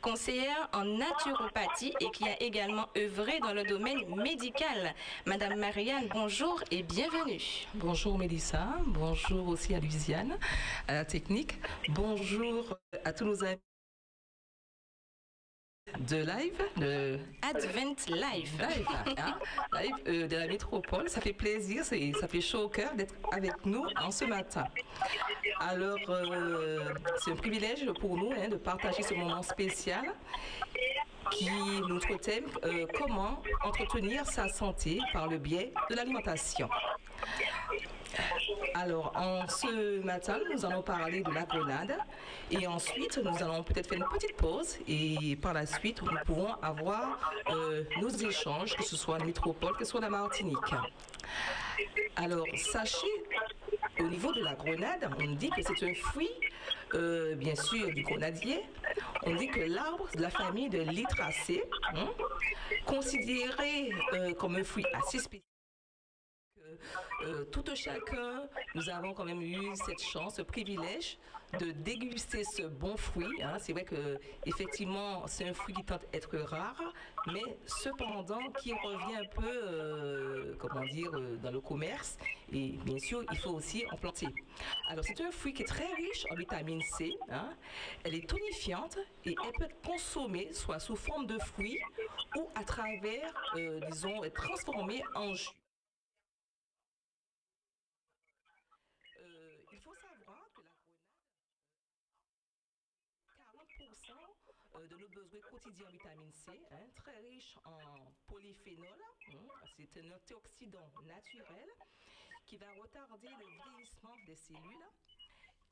Conseillère 0.00 0.68
en 0.72 0.84
naturopathie 0.84 1.92
et 2.00 2.10
qui 2.10 2.28
a 2.28 2.42
également 2.42 2.86
œuvré 2.96 3.38
dans 3.40 3.52
le 3.52 3.64
domaine 3.64 3.98
médical. 4.16 4.94
Madame 5.26 5.58
Marianne, 5.58 6.08
bonjour 6.12 6.62
et 6.70 6.82
bienvenue. 6.82 7.42
Bonjour 7.74 8.18
Mélissa, 8.18 8.66
bonjour 8.86 9.48
aussi 9.48 9.74
à 9.74 9.80
Luciane, 9.80 10.38
à 10.88 10.94
la 10.94 11.04
technique. 11.04 11.58
Bonjour 11.88 12.76
à 13.04 13.12
tous 13.12 13.24
nos 13.24 13.44
amis 13.44 13.60
de 16.08 16.16
live, 16.16 16.62
de 16.76 17.18
Advent 17.42 17.96
Live, 18.08 18.60
live, 18.60 18.86
hein, 19.16 19.38
live 19.72 19.94
euh, 20.06 20.28
de 20.28 20.36
la 20.36 20.46
métropole. 20.46 21.08
Ça 21.08 21.20
fait 21.20 21.32
plaisir, 21.32 21.84
ça 21.84 22.28
fait 22.28 22.40
chaud 22.40 22.64
au 22.64 22.68
cœur 22.68 22.94
d'être 22.94 23.14
avec 23.32 23.64
nous 23.64 23.84
en 24.02 24.10
ce 24.10 24.24
matin. 24.24 24.64
Alors, 25.60 25.98
euh, 26.08 26.92
c'est 27.24 27.32
un 27.32 27.36
privilège 27.36 27.86
pour 28.00 28.16
nous 28.16 28.32
hein, 28.32 28.48
de 28.48 28.56
partager 28.56 29.02
ce 29.02 29.14
moment 29.14 29.42
spécial 29.42 30.04
qui 31.30 31.50
notre 31.88 32.16
thème 32.18 32.44
euh, 32.64 32.86
comment 32.94 33.42
entretenir 33.64 34.26
sa 34.26 34.48
santé 34.48 35.00
par 35.12 35.28
le 35.28 35.38
biais 35.38 35.72
de 35.90 35.96
l'alimentation. 35.96 36.68
Alors, 38.74 39.12
en 39.16 39.48
ce 39.48 40.00
matin, 40.02 40.38
nous 40.52 40.64
allons 40.64 40.82
parler 40.82 41.22
de 41.22 41.30
la 41.30 41.42
grenade 41.44 41.96
et 42.50 42.66
ensuite, 42.66 43.18
nous 43.18 43.42
allons 43.42 43.62
peut-être 43.62 43.88
faire 43.88 43.98
une 43.98 44.08
petite 44.08 44.36
pause 44.36 44.76
et 44.86 45.36
par 45.36 45.54
la 45.54 45.66
suite, 45.66 46.02
nous 46.02 46.16
pourrons 46.24 46.54
avoir 46.62 47.32
euh, 47.50 47.84
nos 48.00 48.08
échanges, 48.08 48.76
que 48.76 48.84
ce 48.84 48.96
soit 48.96 49.16
en 49.16 49.24
métropole, 49.24 49.72
que 49.76 49.84
ce 49.84 49.92
soit 49.92 50.00
la 50.00 50.10
Martinique. 50.10 50.56
Alors, 52.16 52.46
sachez, 52.54 53.06
au 53.98 54.04
niveau 54.04 54.32
de 54.32 54.42
la 54.42 54.54
grenade, 54.54 55.08
on 55.18 55.32
dit 55.32 55.50
que 55.50 55.62
c'est 55.62 55.90
un 55.90 55.94
fruit, 55.94 56.30
euh, 56.94 57.34
bien 57.34 57.54
sûr, 57.54 57.92
du 57.92 58.02
grenadier. 58.02 58.60
On 59.24 59.34
dit 59.34 59.48
que 59.48 59.60
l'arbre 59.60 60.06
de 60.14 60.22
la 60.22 60.30
famille 60.30 60.68
de 60.68 60.80
l'itracée, 60.80 61.64
hein, 61.94 62.08
considéré 62.84 63.90
euh, 64.12 64.32
comme 64.34 64.56
un 64.56 64.64
fruit 64.64 64.86
assez 64.94 65.18
spécial, 65.18 65.55
euh, 67.24 67.44
tout 67.44 67.64
chacun, 67.74 68.48
nous 68.74 68.88
avons 68.88 69.12
quand 69.14 69.24
même 69.24 69.42
eu 69.42 69.74
cette 69.86 70.02
chance, 70.02 70.36
ce 70.36 70.42
privilège 70.42 71.18
de 71.60 71.70
déguster 71.70 72.42
ce 72.44 72.62
bon 72.62 72.96
fruit. 72.96 73.42
Hein. 73.42 73.58
C'est 73.60 73.72
vrai 73.72 73.84
que 73.84 74.18
effectivement, 74.44 75.26
c'est 75.26 75.48
un 75.48 75.54
fruit 75.54 75.74
qui 75.74 75.84
tente 75.84 76.04
être 76.12 76.36
rare, 76.38 76.82
mais 77.32 77.58
cependant 77.66 78.40
qui 78.60 78.72
revient 78.72 79.16
un 79.16 79.28
peu, 79.40 79.46
euh, 79.46 80.54
comment 80.58 80.84
dire, 80.84 81.10
euh, 81.14 81.36
dans 81.36 81.52
le 81.52 81.60
commerce. 81.60 82.18
Et 82.52 82.72
bien 82.84 82.98
sûr, 82.98 83.24
il 83.30 83.38
faut 83.38 83.50
aussi 83.50 83.84
en 83.92 83.96
planter. 83.96 84.28
Alors, 84.88 85.04
c'est 85.04 85.20
un 85.20 85.30
fruit 85.30 85.52
qui 85.52 85.62
est 85.62 85.66
très 85.66 85.92
riche 85.94 86.26
en 86.30 86.34
vitamine 86.34 86.82
C. 86.96 87.14
Hein. 87.30 87.50
Elle 88.04 88.14
est 88.14 88.28
tonifiante 88.28 88.98
et 89.24 89.34
elle 89.44 89.52
peut 89.52 89.64
être 89.64 89.80
consommée 89.82 90.52
soit 90.52 90.80
sous 90.80 90.96
forme 90.96 91.26
de 91.26 91.38
fruit 91.38 91.78
ou 92.36 92.48
à 92.54 92.64
travers, 92.64 93.32
disons, 93.90 94.20
transformée 94.34 95.02
en 95.14 95.34
jus. 95.34 95.48
il 99.72 99.80
faut 99.80 99.94
savoir 99.94 100.48
que 100.54 100.62
la 100.62 100.72
grenade, 100.72 101.26
40% 103.56 104.88
de 104.88 104.96
nos 104.96 105.08
besoins 105.66 105.86
quotidiens 105.86 105.86
en 105.86 105.90
vitamine 105.90 106.32
C, 106.32 106.52
hein, 106.70 106.88
très 106.94 107.18
riche 107.18 107.56
en 107.64 107.78
polyphénol, 108.26 108.86
hein, 109.32 109.48
c'est 109.76 110.00
un 110.00 110.14
antioxydant 110.14 110.90
naturel 111.04 111.68
qui 112.46 112.56
va 112.56 112.66
retarder 112.80 113.28
le 113.28 113.46
vieillissement 113.46 114.16
des 114.26 114.36
cellules. 114.36 114.86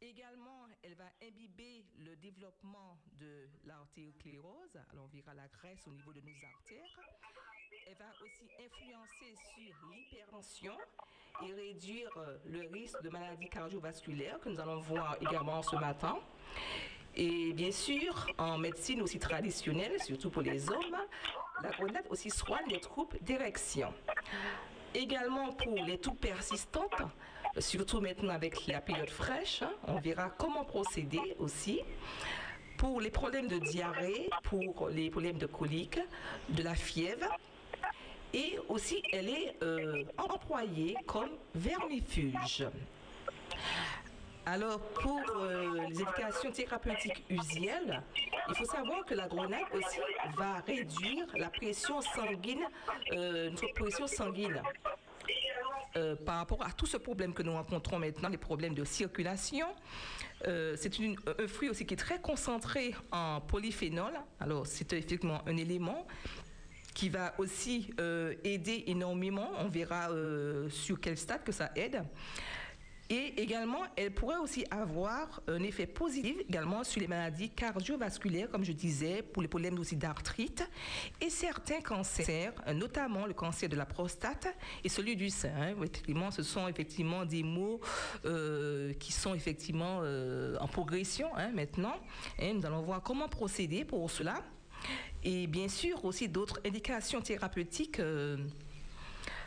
Également, 0.00 0.66
elle 0.82 0.94
va 0.94 1.10
imbiber 1.22 1.86
le 1.98 2.16
développement 2.16 2.98
de 3.12 3.48
l'artériosclérose. 3.64 4.76
Alors, 4.90 5.04
on 5.04 5.16
verra 5.16 5.34
la 5.34 5.48
graisse 5.48 5.86
au 5.86 5.92
niveau 5.92 6.12
de 6.12 6.20
nos 6.20 6.44
artères. 6.44 7.00
Elle 7.86 7.96
va 7.96 8.10
aussi 8.22 8.48
influencer 8.60 9.34
sur 9.54 9.90
l'hypertension 9.90 10.76
et 11.44 11.52
réduire 11.52 12.10
euh, 12.16 12.38
le 12.46 12.66
risque 12.68 13.00
de 13.02 13.10
maladies 13.10 13.48
cardiovasculaires 13.48 14.40
que 14.40 14.48
nous 14.48 14.60
allons 14.60 14.80
voir 14.80 15.16
également 15.20 15.62
ce 15.62 15.76
matin. 15.76 16.18
Et 17.16 17.52
bien 17.52 17.70
sûr, 17.70 18.26
en 18.38 18.58
médecine 18.58 19.00
aussi 19.02 19.18
traditionnelle, 19.18 20.02
surtout 20.02 20.30
pour 20.30 20.42
les 20.42 20.68
hommes, 20.70 20.96
la 21.62 21.70
grenade 21.70 22.04
aussi 22.10 22.28
soigne 22.28 22.66
les 22.68 22.80
troubles 22.80 23.18
d'érection. 23.20 23.92
Également 24.94 25.52
pour 25.52 25.74
les 25.84 25.98
troubles 25.98 26.18
persistantes, 26.18 27.02
surtout 27.58 28.00
maintenant 28.00 28.34
avec 28.34 28.66
la 28.66 28.80
période 28.80 29.10
fraîche, 29.10 29.62
hein, 29.62 29.70
on 29.86 30.00
verra 30.00 30.30
comment 30.30 30.64
procéder 30.64 31.36
aussi 31.38 31.80
pour 32.78 33.00
les 33.00 33.10
problèmes 33.10 33.46
de 33.46 33.58
diarrhée, 33.58 34.28
pour 34.42 34.88
les 34.88 35.08
problèmes 35.10 35.38
de 35.38 35.46
colique, 35.46 36.00
de 36.48 36.62
la 36.64 36.74
fièvre, 36.74 37.28
et 38.32 38.58
aussi 38.68 39.00
elle 39.12 39.28
est 39.28 39.56
euh, 39.62 40.02
employée 40.18 40.96
comme 41.06 41.30
vermifuge. 41.54 42.66
Alors, 44.46 44.78
pour 44.80 45.20
euh, 45.36 45.86
les 45.88 46.02
éducations 46.02 46.50
thérapeutiques 46.52 47.24
usuelles, 47.30 48.02
il 48.48 48.54
faut 48.54 48.64
savoir 48.64 49.04
que 49.06 49.14
la 49.14 49.26
grenade 49.26 49.64
aussi 49.72 50.00
va 50.36 50.60
réduire 50.66 51.26
la 51.34 51.48
pression 51.48 52.00
sanguine, 52.02 52.64
euh, 53.12 53.50
notre 53.50 53.72
pression 53.74 54.06
sanguine. 54.06 54.60
par 56.26 56.38
rapport 56.38 56.60
à 56.66 56.72
tout 56.72 56.86
ce 56.86 56.96
problème 56.96 57.32
que 57.32 57.44
nous 57.44 57.52
rencontrons 57.52 58.00
maintenant, 58.00 58.28
les 58.28 58.36
problèmes 58.36 58.74
de 58.74 58.84
circulation. 58.84 59.68
c'est 60.42 60.92
un 61.00 61.46
fruit 61.46 61.68
aussi 61.70 61.86
qui 61.86 61.94
est 61.94 62.04
très 62.08 62.20
concentré 62.20 62.94
en 63.12 63.40
polyphénol. 63.40 64.12
Alors, 64.40 64.66
c'est 64.66 64.92
effectivement 64.92 65.40
un 65.46 65.56
élément 65.56 66.04
qui 66.94 67.08
va 67.08 67.34
aussi 67.38 67.92
euh, 68.00 68.34
aider 68.44 68.84
énormément. 68.86 69.50
On 69.58 69.68
verra 69.68 70.10
euh, 70.10 70.70
sur 70.70 71.00
quel 71.00 71.18
stade 71.18 71.42
que 71.44 71.52
ça 71.52 71.70
aide. 71.74 72.02
Et 73.10 73.40
également, 73.42 73.82
elle 73.96 74.12
pourrait 74.12 74.38
aussi 74.38 74.64
avoir 74.70 75.42
un 75.46 75.62
effet 75.62 75.86
positif 75.86 76.36
également 76.48 76.84
sur 76.84 77.00
les 77.00 77.06
maladies 77.06 77.50
cardiovasculaires, 77.50 78.50
comme 78.50 78.64
je 78.64 78.72
disais, 78.72 79.22
pour 79.22 79.42
les 79.42 79.48
problèmes 79.48 79.78
aussi 79.78 79.96
d'arthrite 79.96 80.68
et 81.20 81.28
certains 81.28 81.80
cancers, 81.80 82.54
notamment 82.74 83.26
le 83.26 83.34
cancer 83.34 83.68
de 83.68 83.76
la 83.76 83.84
prostate 83.84 84.48
et 84.82 84.88
celui 84.88 85.16
du 85.16 85.28
sein. 85.28 85.74
Effectivement, 85.76 86.30
ce 86.30 86.42
sont 86.42 86.66
effectivement 86.66 87.24
des 87.26 87.42
mots 87.42 87.80
euh, 88.24 88.94
qui 88.94 89.12
sont 89.12 89.34
effectivement 89.34 90.02
en 90.60 90.66
progression 90.68 91.28
hein, 91.36 91.50
maintenant. 91.52 91.96
Et 92.38 92.52
nous 92.52 92.64
allons 92.64 92.82
voir 92.82 93.02
comment 93.02 93.28
procéder 93.28 93.84
pour 93.84 94.10
cela. 94.10 94.42
Et 95.22 95.46
bien 95.46 95.68
sûr 95.68 96.04
aussi 96.04 96.28
d'autres 96.28 96.60
indications 96.66 97.20
thérapeutiques 97.20 98.00
euh, 98.00 98.36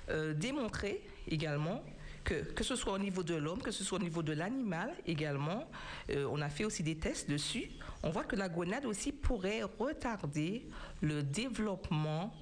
euh, 0.09 0.33
démontrées 0.33 1.01
également 1.29 1.83
que, 2.27 2.35
que, 2.51 2.63
ce 2.63 2.75
soit 2.75 2.93
au 2.93 2.99
niveau 2.99 3.23
de 3.23 3.35
l'homme, 3.35 3.61
que 3.61 3.71
ce 3.71 3.83
soit 3.83 3.97
au 3.97 4.01
niveau 4.01 4.21
de 4.21 4.33
l'animal 4.33 4.93
également, 5.05 5.69
euh, 6.09 6.27
on 6.31 6.41
a 6.41 6.49
fait 6.49 6.65
aussi 6.65 6.83
des 6.83 6.97
tests 6.97 7.29
dessus. 7.29 7.69
On 8.03 8.09
voit 8.09 8.25
que 8.25 8.35
la 8.35 8.49
gonade 8.49 8.85
aussi 8.85 9.11
pourrait 9.11 9.63
retarder 9.63 10.67
le 11.01 11.23
développement 11.23 12.33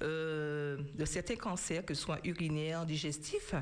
de 0.00 1.04
certains 1.06 1.36
cancers, 1.36 1.82
que 1.82 1.94
ce 1.94 2.02
soit 2.02 2.18
urinaires, 2.24 2.84
digestifs. 2.84 3.54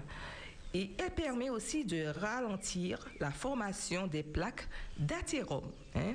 Et 0.74 0.90
elle 0.98 1.10
permet 1.10 1.50
aussi 1.50 1.84
de 1.84 2.06
ralentir 2.18 3.06
la 3.20 3.30
formation 3.30 4.06
des 4.08 4.22
plaques 4.22 4.66
d'athérome. 4.98 5.70
Hein. 5.94 6.14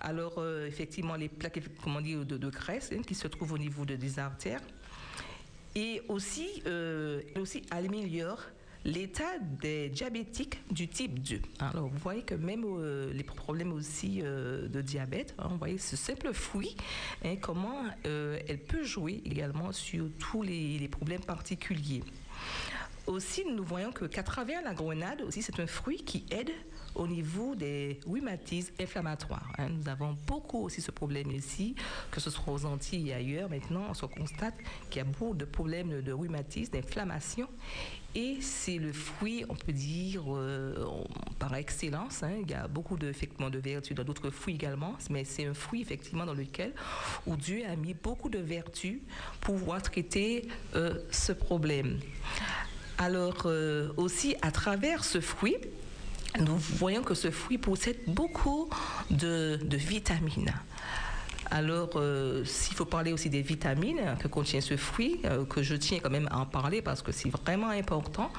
Alors, 0.00 0.34
euh, 0.38 0.66
effectivement, 0.66 1.16
les 1.16 1.28
plaques 1.28 1.60
comment 1.82 2.00
dire, 2.00 2.24
de, 2.24 2.36
de 2.36 2.48
graisse 2.48 2.90
hein, 2.92 3.02
qui 3.06 3.14
se 3.14 3.28
trouvent 3.28 3.52
au 3.52 3.58
niveau 3.58 3.84
de, 3.84 3.96
des 3.96 4.18
artères. 4.18 4.62
Et 5.74 6.02
aussi, 6.08 6.62
euh, 6.66 7.20
aussi 7.36 7.62
améliore 7.70 8.40
l'état 8.84 9.38
des 9.60 9.88
diabétiques 9.88 10.60
du 10.70 10.88
type 10.88 11.20
2. 11.20 11.40
Alors, 11.58 11.88
vous 11.88 11.98
voyez 11.98 12.22
que 12.22 12.34
même 12.34 12.64
euh, 12.64 13.12
les 13.12 13.22
problèmes 13.22 13.72
aussi 13.72 14.22
de 14.22 14.80
diabète, 14.80 15.34
hein, 15.38 15.48
vous 15.50 15.58
voyez 15.58 15.78
ce 15.78 15.96
simple 15.96 16.32
fruit, 16.32 16.76
hein, 17.24 17.36
comment 17.40 17.84
elle 18.04 18.62
peut 18.66 18.82
jouer 18.82 19.22
également 19.24 19.72
sur 19.72 20.06
tous 20.18 20.42
les, 20.42 20.78
les 20.78 20.88
problèmes 20.88 21.24
particuliers. 21.24 22.02
Aussi, 23.06 23.44
nous 23.44 23.64
voyons 23.64 23.92
que 23.92 24.04
qu'à 24.04 24.22
travers 24.22 24.62
la 24.62 24.74
grenade, 24.74 25.22
aussi, 25.22 25.42
c'est 25.42 25.58
un 25.58 25.66
fruit 25.66 26.04
qui 26.04 26.24
aide 26.30 26.52
au 26.94 27.06
niveau 27.06 27.54
des 27.54 28.00
rhumatismes 28.06 28.74
inflammatoires. 28.80 29.52
Hein. 29.58 29.68
Nous 29.70 29.88
avons 29.88 30.16
beaucoup 30.26 30.64
aussi 30.64 30.80
ce 30.80 30.90
problème 30.90 31.30
ici, 31.30 31.74
que 32.10 32.20
ce 32.20 32.30
soit 32.30 32.52
aux 32.52 32.64
Antilles 32.64 33.10
et 33.10 33.14
ailleurs. 33.14 33.48
Maintenant, 33.48 33.86
on 33.90 33.94
se 33.94 34.06
constate 34.06 34.54
qu'il 34.90 34.98
y 34.98 35.00
a 35.00 35.04
beaucoup 35.04 35.34
de 35.34 35.44
problèmes 35.44 36.02
de 36.02 36.12
rhumatisme, 36.12 36.72
d'inflammation. 36.72 37.48
Et 38.14 38.38
c'est 38.40 38.78
le 38.78 38.92
fruit, 38.92 39.44
on 39.48 39.54
peut 39.54 39.72
dire, 39.72 40.24
euh, 40.28 40.74
par 41.38 41.54
excellence. 41.54 42.24
Hein. 42.24 42.32
Il 42.42 42.50
y 42.50 42.54
a 42.54 42.66
beaucoup 42.66 42.96
de, 42.96 43.08
effectivement, 43.08 43.50
de 43.50 43.58
vertus 43.58 43.96
dans 43.96 44.02
d'autres 44.02 44.30
fruits 44.30 44.54
également, 44.54 44.94
mais 45.10 45.24
c'est 45.24 45.46
un 45.46 45.54
fruit 45.54 45.80
effectivement 45.80 46.26
dans 46.26 46.34
lequel 46.34 46.72
où 47.26 47.36
Dieu 47.36 47.62
a 47.70 47.76
mis 47.76 47.94
beaucoup 47.94 48.28
de 48.28 48.38
vertus 48.38 48.98
pour 49.40 49.56
pouvoir 49.56 49.80
traiter 49.82 50.48
euh, 50.74 50.94
ce 51.12 51.32
problème. 51.32 52.00
Alors 52.98 53.42
euh, 53.46 53.92
aussi, 53.96 54.34
à 54.42 54.50
travers 54.50 55.04
ce 55.04 55.20
fruit, 55.20 55.56
nous 56.38 56.56
voyons 56.56 57.02
que 57.02 57.14
ce 57.14 57.30
fruit 57.30 57.58
possède 57.58 57.98
beaucoup 58.06 58.68
de, 59.10 59.58
vitamines. 59.72 60.52
Alors, 61.50 61.90
euh, 61.96 62.44
s'il 62.44 62.76
faut 62.76 62.84
parler 62.84 63.12
aussi 63.12 63.28
des 63.28 63.42
vitamines 63.42 64.16
que 64.20 64.28
contient 64.28 64.60
ce 64.60 64.76
fruit, 64.76 65.20
euh, 65.24 65.44
que 65.44 65.62
je 65.62 65.74
tiens 65.74 65.98
quand 66.00 66.10
même 66.10 66.28
à 66.30 66.38
en 66.38 66.46
parler 66.46 66.80
parce 66.80 67.02
que 67.02 67.10
c'est 67.10 67.28
vraiment 67.28 67.70
important, 67.70 68.30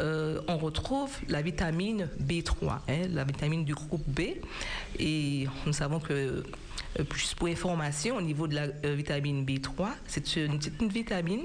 euh, 0.00 0.40
on 0.48 0.56
retrouve 0.56 1.10
la 1.28 1.42
vitamine 1.42 2.08
B3, 2.18 2.78
hein, 2.88 3.08
la 3.12 3.24
vitamine 3.24 3.64
du 3.64 3.74
groupe 3.74 4.04
B. 4.06 4.20
Et 4.98 5.46
nous 5.66 5.72
savons 5.74 6.00
que 6.00 6.42
plus 7.04 7.34
pour 7.34 7.48
information, 7.48 8.16
au 8.16 8.22
niveau 8.22 8.46
de 8.46 8.54
la 8.54 8.68
euh, 8.84 8.94
vitamine 8.94 9.44
B3, 9.44 9.88
c'est 10.06 10.36
une, 10.36 10.58
vitamine 10.88 11.44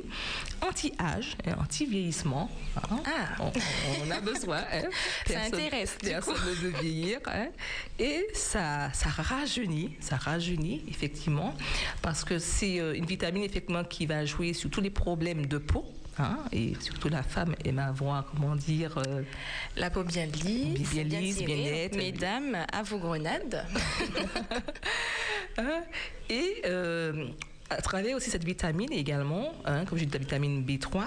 anti-âge, 0.62 1.36
anti-vieillissement. 1.60 2.50
Hein? 2.78 3.00
Ah. 3.06 3.52
On, 4.06 4.12
a 4.12 4.20
besoin. 4.22 4.60
Hein. 4.72 4.84
ça 5.28 5.42
intéresse. 5.42 5.98
Personne 6.02 6.36
ne 6.36 6.54
veut 6.54 6.82
vieillir. 6.82 7.20
Hein. 7.26 7.48
Et 8.00 8.28
ça, 8.34 8.92
ça 8.94 9.10
rajeunit, 9.10 9.96
ça 10.00 10.18
rajeunit, 10.18 10.84
effectivement, 10.88 11.56
parce 12.02 12.24
que 12.24 12.40
c'est 12.40 12.80
euh, 12.80 12.94
une 12.94 13.06
vitamine, 13.06 13.44
effectivement, 13.44 13.84
qui 13.84 14.06
va 14.06 14.26
jouer 14.26 14.54
sur 14.54 14.70
tous 14.70 14.82
les 14.82 14.90
problèmes 14.90 15.46
de 15.46 15.58
peau. 15.58 15.86
Hein, 16.20 16.38
et 16.52 16.74
surtout 16.80 17.10
la 17.10 17.24
femme 17.24 17.56
aime 17.64 17.80
avoir, 17.80 18.26
comment 18.26 18.56
dire... 18.56 18.98
Euh, 18.98 19.24
la 19.78 19.90
peau 19.90 20.04
bien 20.04 20.26
lisse, 20.26 20.92
bien, 20.92 21.04
lisse, 21.04 21.44
bien, 21.44 21.56
nette. 21.56 21.96
Mesdames, 21.96 22.58
à 22.72 22.84
vos 22.84 22.98
grenades. 22.98 23.66
Hein, 25.58 25.82
et 26.30 26.62
euh, 26.66 27.28
à 27.70 27.82
travers 27.82 28.16
aussi 28.16 28.30
cette 28.30 28.46
vitamine 28.46 28.94
également, 28.94 29.52
hein, 29.66 29.84
comme 29.84 29.98
j'ai 29.98 30.06
dit 30.06 30.14
la 30.14 30.20
vitamine 30.20 30.66
B3, 30.66 31.04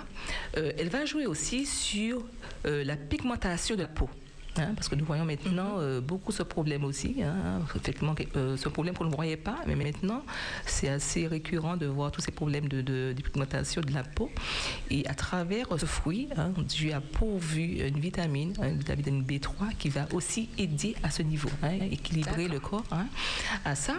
euh, 0.59 0.71
elle 0.79 0.91
va 0.91 1.07
jouer 1.07 1.25
aussi 1.25 1.65
sur 1.65 2.23
la 2.65 2.97
pigmentation 2.97 3.75
de 3.75 3.81
la 3.81 3.89
peau. 3.89 4.11
Hein, 4.57 4.75
parce 4.77 4.89
que 4.89 4.95
nous 4.95 5.05
voyons 5.05 5.25
maintenant 5.25 5.77
mhm. 5.77 5.81
euh, 5.81 6.01
beaucoup 6.01 6.33
ce 6.33 6.43
problème 6.43 6.85
aussi. 6.85 7.23
Hein, 7.23 7.61
effectivement, 7.75 8.15
euh, 8.37 8.57
ce 8.57 8.69
problème 8.69 8.95
qu'on 8.95 9.05
ne 9.05 9.15
voyait 9.15 9.37
pas, 9.37 9.59
mais 9.67 9.75
maintenant, 9.75 10.23
c'est 10.67 10.89
assez 10.89 11.27
récurrent 11.27 11.77
de 11.77 11.87
voir 11.87 12.13
tous 12.13 12.21
ces 12.21 12.31
problèmes 12.31 12.69
de, 12.69 12.81
de, 12.81 13.15
pigmentation 13.23 13.83
de 13.83 13.93
la 13.93 14.05
peau. 14.05 14.31
Et 14.91 15.07
à 15.09 15.15
travers 15.15 15.67
ce 15.79 15.87
fruit, 15.87 16.29
hein, 16.37 16.53
Dieu 16.59 16.95
a 16.95 17.01
pourvu 17.01 17.87
une 17.87 17.99
vitamine, 17.99 18.55
une 18.63 18.79
vitamine 18.79 19.23
B3, 19.25 19.75
qui 19.79 19.89
va 19.89 20.07
aussi 20.13 20.49
aider 20.59 20.95
à 21.03 21.11
ce 21.11 21.23
niveau, 21.23 21.51
équilibrer 21.91 22.49
le 22.49 22.61
corps 22.61 22.85
à 23.65 23.75
ça. 23.75 23.95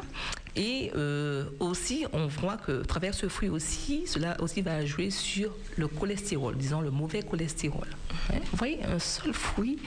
Et 0.56 0.92
euh, 0.96 1.46
aussi, 1.60 2.06
on 2.14 2.28
voit 2.28 2.56
que 2.56 2.82
à 2.82 2.86
travers 2.86 3.14
ce 3.14 3.28
fruit 3.28 3.50
aussi, 3.50 4.04
cela 4.08 4.40
aussi 4.42 4.62
va 4.62 4.86
jouer 4.86 5.10
sur 5.10 5.54
le 5.76 5.88
cholestérol, 5.88 6.56
disons 6.56 6.80
le 6.80 6.92
mauvais 6.92 7.24
cholestérol. 7.24 7.88
Hein? 8.30 8.38
Vous 8.52 8.58
voyez, 8.58 8.82
un 8.86 9.00
seul 9.00 9.34
fruit 9.34 9.80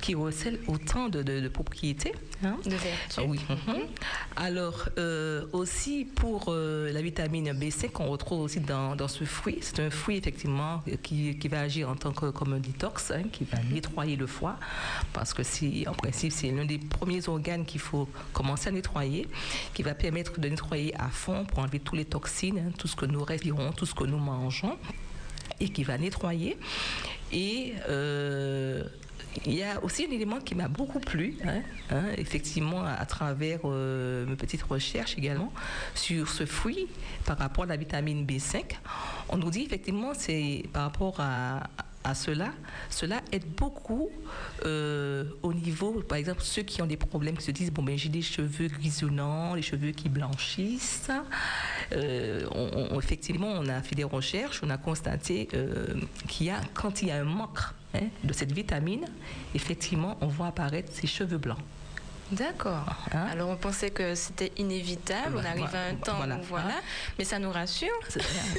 qui 0.00 0.14
recèle 0.14 0.58
autant 0.66 1.08
de, 1.08 1.48
propriétés. 1.48 2.12
Hein? 2.44 2.56
De 2.64 2.70
vertus. 2.70 3.24
Oui. 3.26 3.40
Mhm. 3.48 3.82
Alors, 4.36 4.88
euh, 4.98 5.46
aussi 5.52 6.04
pour 6.04 6.46
euh, 6.48 6.92
la 6.92 7.02
vitamine 7.02 7.52
B5 7.52 7.90
qu'on 7.90 8.06
retrouve 8.06 8.40
aussi 8.42 8.60
dans, 8.60 8.94
dans 8.96 9.08
ce 9.08 9.24
fruit, 9.24 9.58
c'est 9.60 9.80
un 9.80 9.90
fruit 9.90 10.16
effectivement 10.16 10.82
qui, 11.02 11.36
qui, 11.38 11.48
va 11.48 11.60
agir 11.60 11.88
en 11.88 11.96
tant 11.96 12.12
que 12.12 12.30
comme 12.30 12.52
un 12.52 12.60
détox, 12.60 13.10
hein, 13.10 13.24
qui 13.32 13.44
va 13.44 13.58
nettoyer 13.72 14.16
le 14.16 14.26
foie, 14.26 14.56
parce 15.12 15.34
que 15.34 15.42
si, 15.42 15.84
en 15.88 15.94
principe, 15.94 16.32
c'est 16.32 16.50
l'un 16.50 16.64
des 16.64 16.78
premiers 16.78 17.28
organes 17.28 17.64
qu'il 17.64 17.80
faut 17.80 18.08
commencer 18.32 18.68
à 18.68 18.72
nettoyer, 18.72 19.26
qui 19.74 19.82
va 19.82 19.94
permettre 19.94 20.38
de 20.40 20.48
nettoyer 20.48 20.94
à 20.96 21.08
fond 21.08 21.44
pour 21.44 21.58
enlever 21.58 21.80
tous 21.80 21.96
les 21.96 22.04
toxines, 22.04 22.58
hein, 22.58 22.72
tout 22.78 22.88
ce 22.88 22.96
que 22.96 23.06
nous 23.06 23.24
respirons, 23.24 23.72
tout 23.72 23.86
ce 23.86 23.94
que 23.94 24.04
nous 24.04 24.18
mangeons, 24.18 24.78
et 25.60 25.68
qui 25.70 25.84
va 25.84 25.98
nettoyer. 25.98 26.56
Et 27.32 27.74
euh, 27.88 28.84
il 29.46 29.54
y 29.54 29.62
a 29.62 29.82
aussi 29.82 30.06
un 30.06 30.12
élément 30.12 30.40
qui 30.40 30.54
m'a 30.54 30.68
beaucoup 30.68 31.00
plu, 31.00 31.36
hein, 31.44 31.62
hein, 31.90 32.04
effectivement, 32.16 32.84
à, 32.84 33.04
travers 33.06 33.60
euh, 33.64 34.26
mes 34.26 34.36
petites 34.36 34.62
recherches 34.62 35.16
également, 35.16 35.52
sur 35.94 36.28
ce 36.28 36.46
fruit 36.46 36.86
par 37.24 37.38
rapport 37.38 37.64
à 37.64 37.66
la 37.66 37.76
vitamine 37.76 38.24
B5. 38.24 38.62
On 39.28 39.36
nous 39.36 39.50
dit 39.50 39.62
effectivement, 39.62 40.12
c'est 40.14 40.64
par 40.72 40.84
rapport 40.84 41.20
à, 41.20 41.62
cela, 42.14 42.52
cela 42.88 43.20
aide 43.32 43.44
beaucoup 43.54 44.08
euh, 44.64 45.24
au 45.42 45.52
niveau, 45.52 45.92
par 46.08 46.16
exemple, 46.16 46.40
ceux 46.40 46.62
qui 46.62 46.80
ont 46.80 46.86
des 46.86 46.96
problèmes, 46.96 47.36
qui 47.36 47.44
se 47.44 47.50
disent, 47.50 47.70
bon, 47.70 47.82
ben, 47.82 47.98
j'ai 47.98 48.08
des 48.08 48.22
cheveux 48.22 48.68
grisonnants, 48.68 49.54
les 49.54 49.60
cheveux 49.60 49.90
qui 49.90 50.08
blanchissent. 50.08 51.10
Euh, 51.92 52.48
effectivement, 52.96 53.48
on 53.48 53.68
a 53.68 53.82
fait 53.82 53.94
des 53.94 54.04
recherches, 54.04 54.62
on 54.62 54.70
a 54.70 54.78
constaté 54.78 55.48
qu'il 56.28 56.46
y 56.46 56.50
a, 56.50 56.62
quand 56.72 57.02
il 57.02 57.08
y 57.08 57.10
a 57.10 57.20
un 57.20 57.24
manque 57.24 57.58
hein, 57.94 58.08
de 58.24 58.32
cette 58.32 58.52
vitamine, 58.52 59.06
effectivement, 59.54 60.16
on 60.20 60.26
voit 60.26 60.48
apparaître 60.48 60.92
ces 60.92 61.06
cheveux 61.06 61.38
blancs. 61.38 61.58
D'accord. 62.30 62.84
Hein? 63.12 63.26
Alors 63.30 63.48
on 63.48 63.56
pensait 63.56 63.90
que 63.90 64.14
c'était 64.14 64.52
inévitable, 64.58 65.36
on 65.36 65.44
arrive 65.44 65.74
à 65.74 65.86
un 65.86 65.94
temps 65.94 66.16
voilà, 66.16 66.36
où 66.36 66.42
voilà, 66.42 66.68
hein? 66.68 66.80
mais 67.18 67.24
ça 67.24 67.38
nous 67.38 67.50
rassure. 67.50 67.88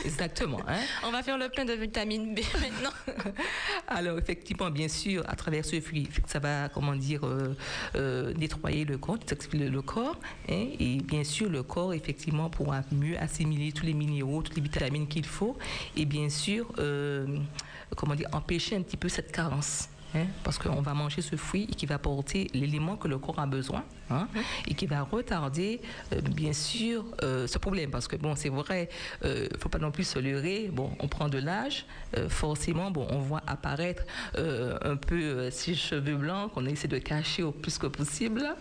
Exactement. 0.03 0.59
Hein? 0.67 0.79
on 1.05 1.11
va 1.11 1.21
faire 1.21 1.37
le 1.37 1.49
plein 1.49 1.65
de 1.65 1.73
vitamine 1.73 2.33
B 2.33 2.39
maintenant. 2.59 2.89
Alors 3.87 4.17
effectivement, 4.17 4.71
bien 4.71 4.87
sûr, 4.87 5.23
à 5.27 5.35
travers 5.35 5.65
ce 5.65 5.79
fruit, 5.81 6.09
ça 6.25 6.39
va, 6.39 6.69
comment 6.69 6.95
dire, 6.95 7.25
euh, 7.25 7.55
euh, 7.95 8.33
nettoyer 8.33 8.85
le 8.85 8.97
corps, 8.97 9.19
le 9.53 9.81
corps, 9.81 10.17
et 10.47 10.97
bien 11.03 11.23
sûr 11.23 11.49
le 11.49 11.61
corps 11.61 11.93
effectivement 11.93 12.49
pourra 12.49 12.81
mieux 12.91 13.19
assimiler 13.19 13.71
tous 13.71 13.85
les 13.85 13.93
minéraux, 13.93 14.41
toutes 14.41 14.55
les 14.55 14.63
vitamines 14.63 15.07
qu'il 15.07 15.25
faut, 15.25 15.57
et 15.95 16.05
bien 16.05 16.29
sûr, 16.29 16.71
euh, 16.79 17.27
comment 17.95 18.15
dire, 18.15 18.29
empêcher 18.33 18.75
un 18.75 18.81
petit 18.81 18.97
peu 18.97 19.09
cette 19.09 19.31
carence. 19.31 19.89
Hein, 20.15 20.25
parce 20.43 20.57
qu'on 20.57 20.81
va 20.81 20.95
manger 20.95 21.21
ce 21.21 21.35
fruit 21.35 21.67
qui 21.67 21.85
va 21.85 21.95
apporter 21.95 22.49
l'élément 22.55 22.97
que 22.97 23.07
le 23.07 23.19
corps 23.19 23.37
a 23.37 23.45
besoin 23.45 23.83
hein, 24.09 24.27
et 24.67 24.73
qui 24.73 24.87
va 24.87 25.03
retarder, 25.03 25.81
euh, 26.13 26.21
bien 26.21 26.51
sûr, 26.51 27.05
euh, 27.21 27.45
ce 27.45 27.59
problème. 27.59 27.91
Parce 27.91 28.07
que, 28.07 28.15
bon, 28.15 28.35
c'est 28.35 28.49
vrai, 28.49 28.89
il 29.21 29.27
euh, 29.27 29.47
ne 29.53 29.57
faut 29.59 29.69
pas 29.69 29.77
non 29.77 29.91
plus 29.91 30.05
se 30.05 30.17
leurrer. 30.17 30.71
Bon, 30.73 30.89
on 30.99 31.07
prend 31.07 31.29
de 31.29 31.37
l'âge, 31.37 31.85
forcément, 32.27 32.89
bon, 32.89 33.05
on 33.11 33.19
voit 33.19 33.43
apparaître 33.45 34.03
un 34.35 34.95
peu 34.95 35.51
ces 35.51 35.75
cheveux 35.75 36.15
blancs 36.15 36.51
qu'on 36.53 36.65
essaie 36.65 36.87
de 36.87 36.97
cacher 36.97 37.43
au 37.43 37.51
plus 37.51 37.77
que 37.77 37.87
possible. 37.87 38.55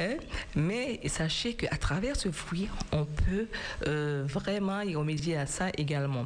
Hein. 0.00 0.16
Mais 0.56 1.00
sachez 1.06 1.54
qu'à 1.54 1.76
travers 1.76 2.16
ce 2.16 2.30
fruit, 2.30 2.68
on 2.92 3.04
peut 3.04 3.46
vraiment 4.26 4.80
y 4.80 4.94
remédier 4.94 5.36
à 5.36 5.46
ça 5.46 5.68
également. 5.76 6.24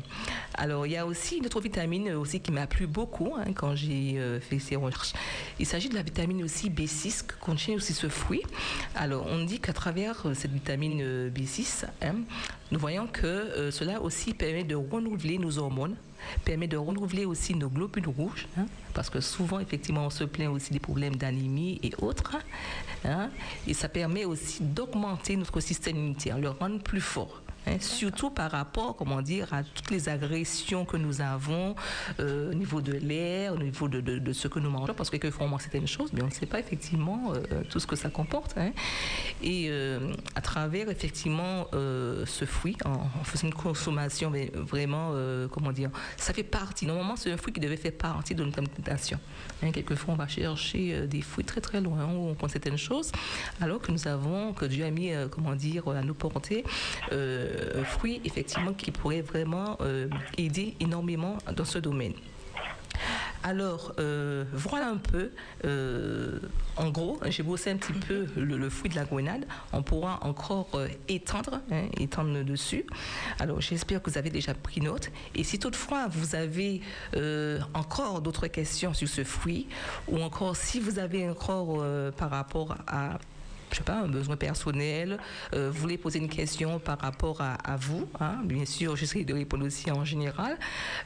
Alors, 0.54 0.86
il 0.86 0.92
y 0.92 0.96
a 0.96 1.06
aussi 1.06 1.36
une 1.36 1.46
autre 1.46 1.60
vitamine 1.60 2.12
aussi 2.12 2.40
qui 2.40 2.52
m'a 2.52 2.66
plu 2.66 2.86
beaucoup 2.86 3.34
quand 3.54 3.74
j'ai 3.74 4.18
euh, 4.18 4.40
fait 4.40 4.58
ces 4.58 4.76
recherches. 4.76 5.12
Il 5.58 5.66
s'agit 5.66 5.88
de 5.88 5.94
la 5.94 6.02
vitamine 6.02 6.42
aussi 6.42 6.70
B6 6.70 7.26
que 7.26 7.34
contient 7.40 7.74
aussi 7.74 7.92
ce 7.92 8.08
fruit. 8.08 8.42
Alors, 8.94 9.26
on 9.26 9.44
dit 9.44 9.60
qu'à 9.60 9.72
travers 9.72 10.26
euh, 10.26 10.34
cette 10.34 10.52
vitamine 10.52 11.00
euh, 11.02 11.30
B6, 11.30 11.84
hein, 12.02 12.16
nous 12.70 12.78
voyons 12.78 13.06
que 13.06 13.70
cela 13.70 14.00
aussi 14.00 14.34
permet 14.34 14.64
de 14.64 14.74
renouveler 14.74 15.38
nos 15.38 15.58
hormones, 15.58 15.94
permet 16.44 16.66
de 16.66 16.76
renouveler 16.76 17.24
aussi 17.24 17.54
nos 17.54 17.68
globules 17.68 18.08
rouges, 18.08 18.48
hein, 18.58 18.66
parce 18.92 19.08
que 19.08 19.20
souvent, 19.20 19.60
effectivement, 19.60 20.06
on 20.06 20.10
se 20.10 20.24
plaint 20.24 20.50
aussi 20.50 20.72
des 20.72 20.80
problèmes 20.80 21.14
d'anémie 21.14 21.78
et 21.84 21.92
autres. 21.98 22.36
Hein, 23.06 23.30
et 23.66 23.74
ça 23.74 23.88
permet 23.88 24.24
aussi 24.24 24.62
d'augmenter 24.62 25.36
notre 25.36 25.60
système 25.60 25.96
immunitaire, 25.96 26.38
le 26.38 26.50
rendre 26.50 26.82
plus 26.82 27.00
fort. 27.00 27.42
Hein, 27.66 27.78
surtout 27.80 28.30
par 28.30 28.52
rapport, 28.52 28.94
comment 28.96 29.22
dire, 29.22 29.52
à 29.52 29.64
toutes 29.64 29.90
les 29.90 30.08
agressions 30.08 30.84
que 30.84 30.96
nous 30.96 31.20
avons 31.20 31.74
euh, 32.20 32.52
au 32.52 32.54
niveau 32.54 32.80
de 32.80 32.92
l'air, 32.92 33.54
au 33.54 33.58
niveau 33.58 33.88
de, 33.88 34.32
ce 34.32 34.46
que 34.46 34.60
nous 34.60 34.70
mangeons, 34.70 34.94
parce 34.94 35.10
que 35.10 35.16
quelquefois 35.16 35.46
on 35.46 35.48
mange 35.48 35.62
certaines 35.62 35.88
choses, 35.88 36.12
mais 36.12 36.22
on 36.22 36.26
ne 36.26 36.30
sait 36.30 36.46
pas 36.46 36.60
effectivement 36.60 37.32
euh, 37.32 37.62
tout 37.68 37.80
ce 37.80 37.86
que 37.88 37.96
ça 37.96 38.08
comporte. 38.08 38.56
Hein. 38.56 38.70
Et 39.42 39.66
euh, 39.68 40.12
à 40.36 40.40
travers 40.40 40.88
effectivement 40.90 41.66
ce 41.72 42.44
fruit, 42.44 42.76
en, 42.84 43.24
faisant 43.24 43.48
une 43.48 43.54
consommation, 43.54 44.30
mais 44.30 44.52
vraiment, 44.54 45.12
comment 45.50 45.72
dire, 45.72 45.90
ça 46.16 46.32
fait 46.32 46.42
partie. 46.42 46.86
Normalement, 46.86 47.16
c'est 47.16 47.32
un 47.32 47.36
fruit 47.36 47.52
qui 47.52 47.60
devait 47.60 47.76
faire 47.76 47.92
partie 47.92 48.34
de 48.34 48.44
notre 48.44 48.58
alimentation. 48.58 49.18
Hein, 49.62 49.72
quelquefois, 49.72 50.14
on 50.14 50.16
va 50.16 50.28
chercher 50.28 51.06
des 51.06 51.22
fruits 51.22 51.44
très 51.44 51.60
très 51.60 51.80
loin 51.80 52.06
où 52.06 52.28
on 52.28 52.34
prend 52.34 52.48
certaines 52.48 52.78
choses, 52.78 53.12
alors 53.60 53.80
que 53.80 53.90
nous 53.90 54.06
avons, 54.06 54.52
que 54.52 54.64
Dieu 54.64 54.84
a 54.84 54.90
mis, 54.90 55.10
comment 55.30 55.54
dire, 55.54 55.88
à 55.88 56.02
nous 56.02 56.14
porter 56.14 56.64
un 57.74 57.84
fruit 57.84 58.20
effectivement 58.24 58.72
qui 58.72 58.90
pourrait 58.90 59.22
vraiment 59.22 59.76
euh, 59.80 60.08
aider 60.38 60.74
énormément 60.80 61.38
dans 61.54 61.64
ce 61.64 61.78
domaine. 61.78 62.14
Alors, 63.42 63.92
euh, 64.00 64.44
voilà 64.52 64.88
un 64.88 64.96
peu, 64.96 65.30
euh, 65.64 66.40
en 66.76 66.90
gros, 66.90 67.20
j'ai 67.28 67.44
bossé 67.44 67.70
un 67.70 67.76
petit 67.76 67.92
peu 67.92 68.26
le, 68.36 68.68
fruit 68.70 68.90
de 68.90 68.96
la 68.96 69.04
grenade. 69.04 69.46
On 69.72 69.82
pourra 69.82 70.18
encore 70.22 70.68
étendre, 71.06 71.60
hein, 71.70 71.84
étendre 71.96 72.42
dessus. 72.42 72.84
Alors, 73.38 73.60
j'espère 73.60 74.02
que 74.02 74.10
vous 74.10 74.18
avez 74.18 74.30
déjà 74.30 74.52
pris 74.52 74.80
note. 74.80 75.10
Et 75.36 75.44
si 75.44 75.60
toutefois 75.60 76.08
vous 76.08 76.34
avez 76.34 76.80
encore 77.74 78.20
d'autres 78.20 78.48
questions 78.48 78.94
sur 78.94 79.08
ce 79.08 79.22
fruit, 79.22 79.68
ou 80.08 80.20
encore 80.22 80.56
si 80.56 80.80
vous 80.80 80.98
avez 80.98 81.28
encore 81.28 81.84
par 82.16 82.30
rapport 82.30 82.74
à 82.88 83.18
je 83.70 83.76
sais 83.76 83.84
pas, 83.84 84.00
un 84.00 84.08
besoin 84.08 84.36
personnel, 84.36 85.18
euh, 85.54 85.70
vous 85.70 85.80
voulez 85.80 85.98
poser 85.98 86.18
une 86.18 86.28
question 86.28 86.78
par 86.78 86.98
rapport 86.98 87.40
à, 87.40 87.76
vous, 87.76 88.08
hein, 88.20 88.38
bien 88.44 88.64
sûr, 88.64 88.96
j'essaie 88.96 89.24
de 89.24 89.34
répondre 89.34 89.66
aussi 89.66 89.90
en 89.90 90.04
général. 90.04 90.56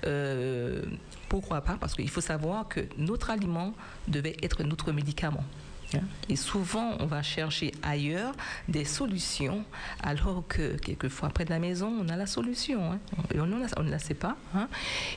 Euh, 0.07 0.83
pourquoi 1.29 1.61
pas 1.63 1.77
Parce 1.81 1.95
qu'il 1.95 2.11
faut 2.11 2.21
savoir 2.21 2.69
que 2.69 2.81
notre 2.97 3.31
aliment 3.31 3.75
devait 4.09 4.37
être 4.43 4.63
notre 4.63 4.93
médicament. 4.93 5.45
Hein. 5.95 6.01
Et 6.29 6.37
souvent, 6.37 6.97
on 7.01 7.07
va 7.07 7.23
chercher 7.23 7.73
ailleurs 7.83 8.35
des 8.69 8.85
solutions, 8.85 9.65
alors 10.03 10.45
que 10.49 10.77
quelquefois, 10.77 11.29
près 11.31 11.45
de 11.45 11.51
la 11.51 11.59
maison, 11.59 11.93
on 12.01 12.09
a 12.09 12.17
la 12.17 12.27
solution. 12.27 12.93
Hein. 12.93 12.99
Et 13.35 13.41
on, 13.41 13.47
ne 13.47 13.91
la 13.91 13.99
sait 13.99 14.15
pas. 14.15 14.37
Hein. 14.55 14.69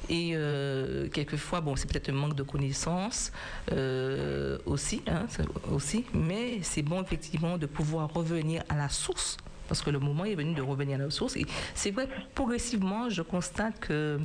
Et 0.10 0.32
euh, 0.34 1.08
quelquefois, 1.10 1.62
bon, 1.62 1.76
c'est 1.76 1.90
peut-être 1.90 2.10
un 2.10 2.14
manque 2.14 2.36
de 2.36 2.44
connaissances 2.44 3.32
euh, 3.72 4.58
aussi, 4.66 5.02
aussi, 5.72 6.06
mais 6.14 6.60
c'est 6.62 6.82
bon 6.82 7.02
effectivement 7.02 7.58
de 7.58 7.66
pouvoir 7.66 8.14
revenir 8.14 8.64
à 8.70 8.76
la 8.76 8.90
source 8.90 9.38
parce 9.74 9.82
que 9.82 9.90
le 9.90 9.98
moment 9.98 10.24
est 10.26 10.36
venu 10.36 10.54
de 10.54 10.62
revenir 10.62 11.00
à 11.00 11.04
la 11.06 11.10
source. 11.10 11.36
Et 11.36 11.48
c'est 11.74 11.90
vrai, 11.90 12.08
progressivement, 12.36 13.10
je 13.10 13.24
constate 13.24 13.80
que, 13.80 14.20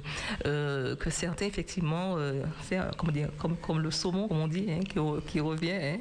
euh, 0.44 0.94
que 0.94 1.08
certains, 1.08 1.46
effectivement, 1.46 2.16
euh, 2.18 2.42
dire, 3.10 3.30
comme, 3.38 3.56
comme 3.56 3.80
le 3.80 3.90
saumon, 3.90 4.28
comme 4.28 4.40
on 4.40 4.46
dit, 4.46 4.66
hein, 4.68 4.80
qui, 4.80 4.98
qui, 5.26 5.40
revient, 5.40 5.70
hein, 5.72 5.98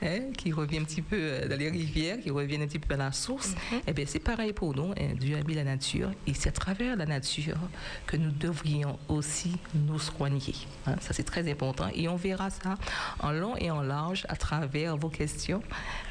hein, 0.00 0.20
qui 0.34 0.52
revient 0.52 0.78
un 0.78 0.84
petit 0.84 1.02
peu 1.02 1.18
euh, 1.20 1.48
dans 1.48 1.58
les 1.58 1.68
rivières, 1.68 2.18
qui 2.18 2.30
revient 2.30 2.56
un 2.62 2.66
petit 2.66 2.78
peu 2.78 2.94
à 2.94 2.96
la 2.96 3.12
source. 3.12 3.50
Mm-hmm. 3.50 3.80
Eh 3.88 3.92
bien, 3.92 4.04
c'est 4.08 4.20
pareil 4.20 4.54
pour 4.54 4.74
nous. 4.74 4.94
Dieu 5.20 5.36
a 5.36 5.42
mis 5.42 5.52
la 5.52 5.64
nature, 5.64 6.10
et 6.26 6.32
c'est 6.32 6.48
à 6.48 6.52
travers 6.52 6.96
la 6.96 7.04
nature 7.04 7.58
que 8.06 8.16
nous 8.16 8.30
devrions 8.30 8.98
aussi 9.08 9.52
nous 9.74 9.98
soigner. 9.98 10.54
ça, 10.86 11.12
c'est 11.12 11.24
très 11.24 11.46
important. 11.50 11.90
Et 11.94 12.08
on 12.08 12.16
verra 12.16 12.48
ça 12.48 12.76
en 13.20 13.32
long 13.32 13.54
et 13.58 13.70
en 13.70 13.82
large 13.82 14.24
à 14.30 14.36
travers 14.36 14.96
vos 14.96 15.10
questions 15.10 15.62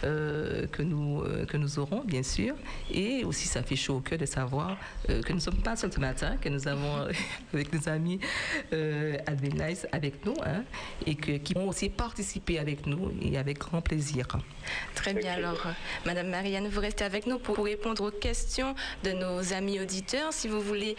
que, 0.02 0.84
nous, 0.84 1.24
que 1.48 1.58
nous 1.58 1.80
aurons, 1.80 2.04
bien 2.06 2.22
sûr. 2.22 2.54
Et 2.92 3.24
aussi, 3.24 3.48
ça 3.48 3.64
fait 3.64 3.76
chaud 3.76 3.98
au 3.98 4.00
cœur 4.00 4.18
de 4.18 4.26
savoir 4.26 4.78
euh, 5.10 5.22
que 5.22 5.30
nous 5.30 5.36
ne 5.36 5.42
sommes 5.42 5.62
pas 5.62 5.76
seuls 5.76 5.92
ce 5.92 6.00
matin, 6.00 6.38
que 6.38 6.50
nous 6.50 6.68
avons 6.68 6.98
euh, 6.98 7.12
avec 7.54 7.74
nos 7.74 7.90
amis 7.90 8.20
euh, 8.74 9.18
avec 9.92 10.26
nous 10.26 10.36
hein, 10.46 10.64
et 11.06 11.16
que, 11.16 11.34
qui 11.34 11.54
vont 11.54 11.68
aussi 11.68 11.90
participer 11.90 12.60
avec 12.60 12.86
nous 12.86 13.12
et 13.22 13.38
avec 13.38 13.60
grand 13.60 13.82
plaisir. 13.82 14.28
Très 14.96 15.14
bien. 15.14 15.34
Alors, 15.34 15.68
Madame 16.06 16.30
Marianne, 16.30 16.68
vous 16.68 16.82
restez 16.82 17.04
avec 17.04 17.28
nous 17.28 17.40
pour 17.40 17.58
répondre 17.64 18.08
aux 18.08 18.12
questions 18.12 18.76
de 19.04 19.12
nos 19.12 19.54
amis 19.54 19.80
auditeurs. 19.80 20.34
Si 20.34 20.48
vous 20.48 20.62
voulez 20.62 20.96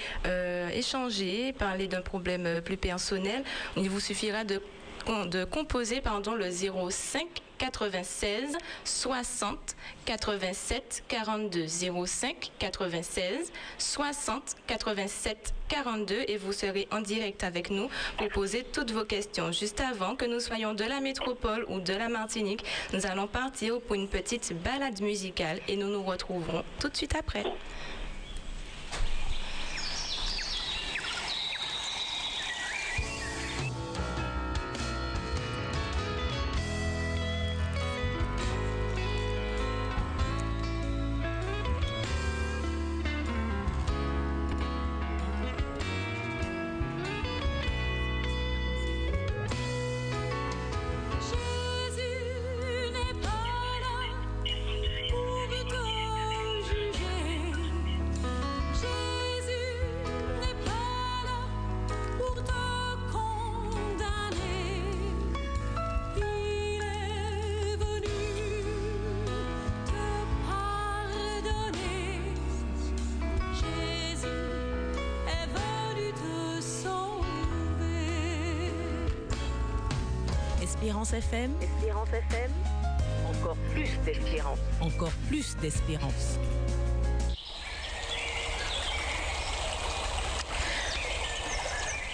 échanger, 0.72 1.52
parler 1.52 1.87
d'un 1.87 2.00
problème 2.00 2.60
plus 2.64 2.76
personnel, 2.76 3.42
il 3.76 3.90
vous 3.90 4.00
suffira 4.00 4.44
de, 4.44 4.62
de 5.08 5.44
composer 5.44 6.02
le 6.36 6.50
05 6.50 7.26
96 7.56 8.56
60 8.84 9.76
87 10.04 11.04
42 11.08 11.66
05 11.66 12.52
96 12.58 13.52
60 13.78 14.56
87 14.66 15.54
42 15.68 16.24
et 16.28 16.36
vous 16.36 16.52
serez 16.52 16.88
en 16.92 17.00
direct 17.00 17.42
avec 17.42 17.70
nous 17.70 17.88
pour 18.18 18.28
poser 18.28 18.64
toutes 18.64 18.90
vos 18.90 19.04
questions. 19.04 19.50
Juste 19.50 19.80
avant 19.80 20.14
que 20.14 20.26
nous 20.26 20.40
soyons 20.40 20.74
de 20.74 20.84
la 20.84 21.00
métropole 21.00 21.64
ou 21.68 21.80
de 21.80 21.94
la 21.94 22.08
Martinique, 22.08 22.64
nous 22.92 23.06
allons 23.06 23.26
partir 23.26 23.80
pour 23.80 23.94
une 23.94 24.08
petite 24.08 24.52
balade 24.62 25.00
musicale 25.00 25.60
et 25.68 25.76
nous 25.76 25.88
nous 25.88 26.02
retrouverons 26.02 26.64
tout 26.80 26.88
de 26.88 26.96
suite 26.96 27.16
après. 27.16 27.44
Espérance 81.08 81.24
FM. 81.24 81.52
Espérance 81.62 82.08
FM. 82.12 82.50
Encore 83.30 83.56
plus 83.72 83.98
d'espérance. 84.04 84.58
Encore 84.80 85.12
plus 85.26 85.56
d'espérance. 85.56 86.38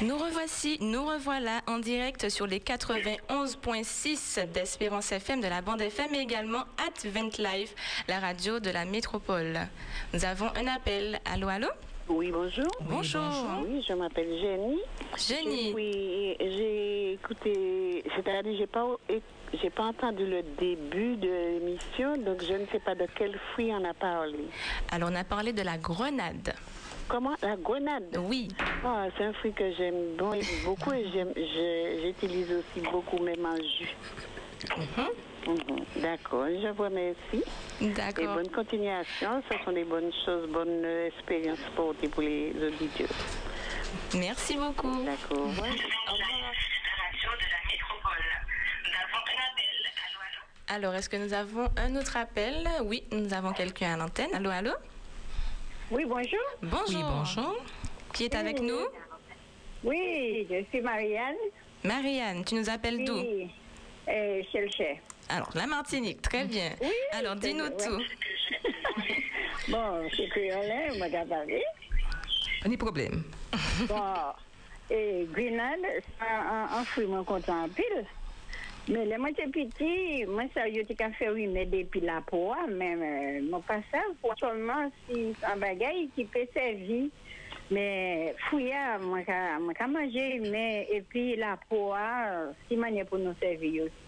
Nous 0.00 0.16
revoici, 0.16 0.78
nous 0.80 1.04
revoilà 1.04 1.62
en 1.66 1.78
direct 1.80 2.28
sur 2.28 2.46
les 2.46 2.60
91.6 2.60 4.52
d'Espérance 4.52 5.10
FM 5.10 5.40
de 5.40 5.48
la 5.48 5.60
bande 5.60 5.80
FM 5.80 6.14
et 6.14 6.18
également 6.18 6.64
Advent 6.86 7.30
Live, 7.38 7.70
la 8.06 8.20
radio 8.20 8.60
de 8.60 8.70
la 8.70 8.84
métropole. 8.84 9.58
Nous 10.12 10.24
avons 10.24 10.50
un 10.54 10.68
appel. 10.68 11.20
Allô, 11.24 11.48
allô? 11.48 11.68
Oui, 12.08 12.30
bonjour. 12.32 12.70
Bonjour. 12.82 13.22
Oui, 13.66 13.84
je 13.86 13.92
m'appelle 13.94 14.38
Jenny. 14.40 14.80
Jenny. 15.16 15.72
Oui, 15.74 16.36
j'ai 16.40 17.12
écouté, 17.14 18.04
c'est-à-dire 18.14 18.56
j'ai 18.58 18.66
pas 18.66 18.86
j'ai 19.62 19.70
pas 19.70 19.84
entendu 19.84 20.26
le 20.26 20.42
début 20.58 21.16
de 21.16 21.28
l'émission, 21.28 22.16
donc 22.16 22.42
je 22.42 22.54
ne 22.54 22.66
sais 22.66 22.80
pas 22.80 22.94
de 22.94 23.06
quel 23.14 23.38
fruit 23.52 23.70
on 23.72 23.84
a 23.84 23.94
parlé. 23.94 24.48
Alors 24.90 25.10
on 25.12 25.14
a 25.14 25.24
parlé 25.24 25.52
de 25.52 25.62
la 25.62 25.78
grenade. 25.78 26.54
Comment? 27.08 27.34
La 27.42 27.56
grenade? 27.56 28.18
Oui. 28.28 28.48
Ah, 28.84 29.06
c'est 29.16 29.24
un 29.24 29.32
fruit 29.34 29.52
que 29.52 29.72
j'aime 29.74 30.16
beaucoup 30.64 30.92
et 30.92 31.04
j'utilise 32.02 32.50
aussi 32.50 32.86
beaucoup 32.90 33.18
même 33.18 33.44
en 33.44 33.56
jus. 33.56 33.94
Mhm. 34.76 35.06
D'accord, 35.96 36.46
je 36.48 36.68
vous 36.68 36.82
remercie. 36.82 37.44
D'accord. 37.80 38.24
Et 38.24 38.26
bonne 38.26 38.50
continuation. 38.50 39.42
Ce 39.50 39.64
sont 39.64 39.72
des 39.72 39.84
bonnes 39.84 40.12
choses, 40.24 40.48
bonnes 40.48 40.84
expériences 41.06 41.58
pour, 41.76 41.94
pour 41.94 42.22
les 42.22 42.52
auditeurs. 42.66 43.08
Merci 44.14 44.56
beaucoup. 44.56 45.04
D'accord. 45.04 45.50
Alors, 50.68 50.94
est-ce 50.94 51.08
que 51.08 51.16
nous 51.16 51.32
avons 51.34 51.68
un 51.76 51.94
autre 51.96 52.16
appel? 52.16 52.66
Oui, 52.84 53.04
nous 53.12 53.32
avons 53.34 53.52
quelqu'un 53.52 53.94
à 53.94 53.96
l'antenne. 53.96 54.34
Allô, 54.34 54.50
allô? 54.50 54.72
Oui, 55.90 56.04
bonjour. 56.06 56.40
Bonjour. 56.62 56.86
Oui, 56.88 57.02
bonjour. 57.02 57.56
Qui 58.14 58.24
est 58.24 58.34
avec 58.34 58.60
nous? 58.60 58.86
Oui, 59.84 60.46
je 60.50 60.64
suis 60.70 60.80
Marianne. 60.80 61.36
Marianne, 61.84 62.44
tu 62.44 62.54
nous 62.54 62.70
appelles 62.70 63.04
d'où? 63.04 63.18
Oui, 63.18 63.50
euh, 64.08 64.42
alors, 65.28 65.50
la 65.54 65.66
Martinique, 65.66 66.22
très 66.22 66.44
bien. 66.44 66.70
Alors, 67.12 67.36
dis-nous 67.36 67.68
tout. 67.70 68.02
bon, 69.68 70.08
c'est 70.16 70.28
Paris. 71.24 71.62
Pas 72.62 72.68
de 72.68 72.76
problème. 72.76 73.22
bon, 73.88 74.02
et 74.90 75.26
Grenade, 75.32 75.80
c'est 76.02 76.26
un, 76.26 76.84
fruit 76.84 77.06
mon 77.06 77.24
content 77.24 77.64
en 77.64 77.68
pile. 77.68 78.04
Mais 78.88 79.06
les 79.06 79.16
moitié 79.16 79.46
petit, 79.46 80.26
moi, 80.26 80.44
ça, 80.52 80.68
je 80.70 80.82
t'ai 80.82 80.94
fait 80.94 81.30
oui, 81.30 81.46
mais 81.46 81.64
depuis 81.64 82.00
la 82.00 82.20
poire, 82.20 82.66
mais 82.68 82.94
euh, 82.94 83.42
mon 83.50 83.60
passage, 83.62 84.12
pour 84.20 84.34
seulement 84.38 84.90
si 85.08 85.34
un 85.42 85.56
bagage 85.56 86.08
qui 86.14 86.24
peut 86.26 86.46
servir. 86.52 87.08
Mais 87.70 88.34
fouillard, 88.50 89.00
moi, 89.00 89.20
je 89.26 89.86
manger, 89.86 90.38
mais 90.50 90.86
et 90.92 91.00
puis 91.00 91.34
la 91.36 91.56
poire, 91.66 92.52
si 92.68 92.76
manière 92.76 93.06
pour 93.06 93.18
nous 93.18 93.34
servir 93.40 93.84
aussi. 93.84 94.03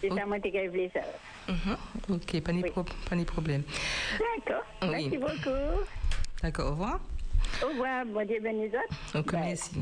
C'est 0.00 0.08
ça, 0.08 0.26
moi, 0.26 0.38
que 0.38 0.68
voulais 0.68 0.90
ça. 0.92 1.00
Mhm. 1.52 1.76
Ok, 2.10 2.40
pas 2.40 2.52
de, 2.52 3.24
problème. 3.24 3.62
D'accord. 4.18 4.64
Merci 4.82 5.18
beaucoup. 5.18 5.84
D'accord, 6.42 6.66
au 6.66 6.70
revoir. 6.70 7.00
Au 7.62 7.68
revoir, 7.68 8.04
bon 8.06 8.26
Dieu 8.26 8.40
bénisse. 8.40 8.72
Ok, 9.14 9.32
merci. 9.32 9.76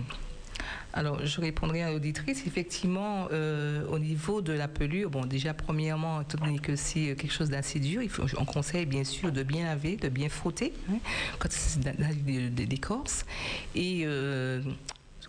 Alors, 0.93 1.25
je 1.27 1.41
répondrai 1.41 1.83
à 1.83 1.91
l'auditrice. 1.93 2.47
Effectivement, 2.47 3.29
euh, 3.31 3.87
au 3.89 3.99
niveau 3.99 4.41
de 4.41 4.55
la 4.55 4.67
pelure, 4.69 5.11
bon, 5.11 5.27
déjà, 5.27 5.53
premièrement, 5.53 6.23
étant 6.23 6.39
donné 6.39 6.59
que 6.59 6.75
c'est 6.75 7.15
quelque 7.17 7.33
chose 7.33 7.51
d'assez 7.51 7.81
dur, 7.81 8.01
il 8.01 8.09
faut, 8.09 8.23
on 8.39 8.47
conseille 8.47 8.87
bien 8.87 9.05
sûr 9.05 9.31
de 9.31 9.43
bien 9.43 9.65
laver, 9.67 9.97
de 9.97 10.09
bien 10.09 10.31
frotter, 10.31 10.73
hein, 10.91 10.99
quand 11.39 11.51
c'est 11.51 11.81
d'écorce. 12.55 13.27
Et 13.75 14.05
euh, 14.07 14.63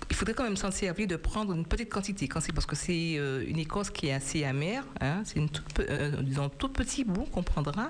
il 0.09 0.15
faudrait 0.15 0.33
quand 0.33 0.43
même 0.43 0.57
s'en 0.57 0.71
servir 0.71 1.07
de 1.07 1.15
prendre 1.15 1.53
une 1.53 1.65
petite 1.65 1.89
quantité, 1.89 2.27
parce 2.27 2.65
que 2.65 2.75
c'est 2.75 3.15
euh, 3.17 3.43
une 3.47 3.59
écorce 3.59 3.89
qui 3.89 4.07
est 4.07 4.13
assez 4.13 4.43
amère, 4.43 4.83
hein, 5.01 5.21
c'est 5.25 5.37
une 5.37 5.49
euh, 5.79 6.49
tout 6.57 6.69
petit 6.69 7.03
bout 7.03 7.25
qu'on 7.25 7.43
prendra. 7.43 7.89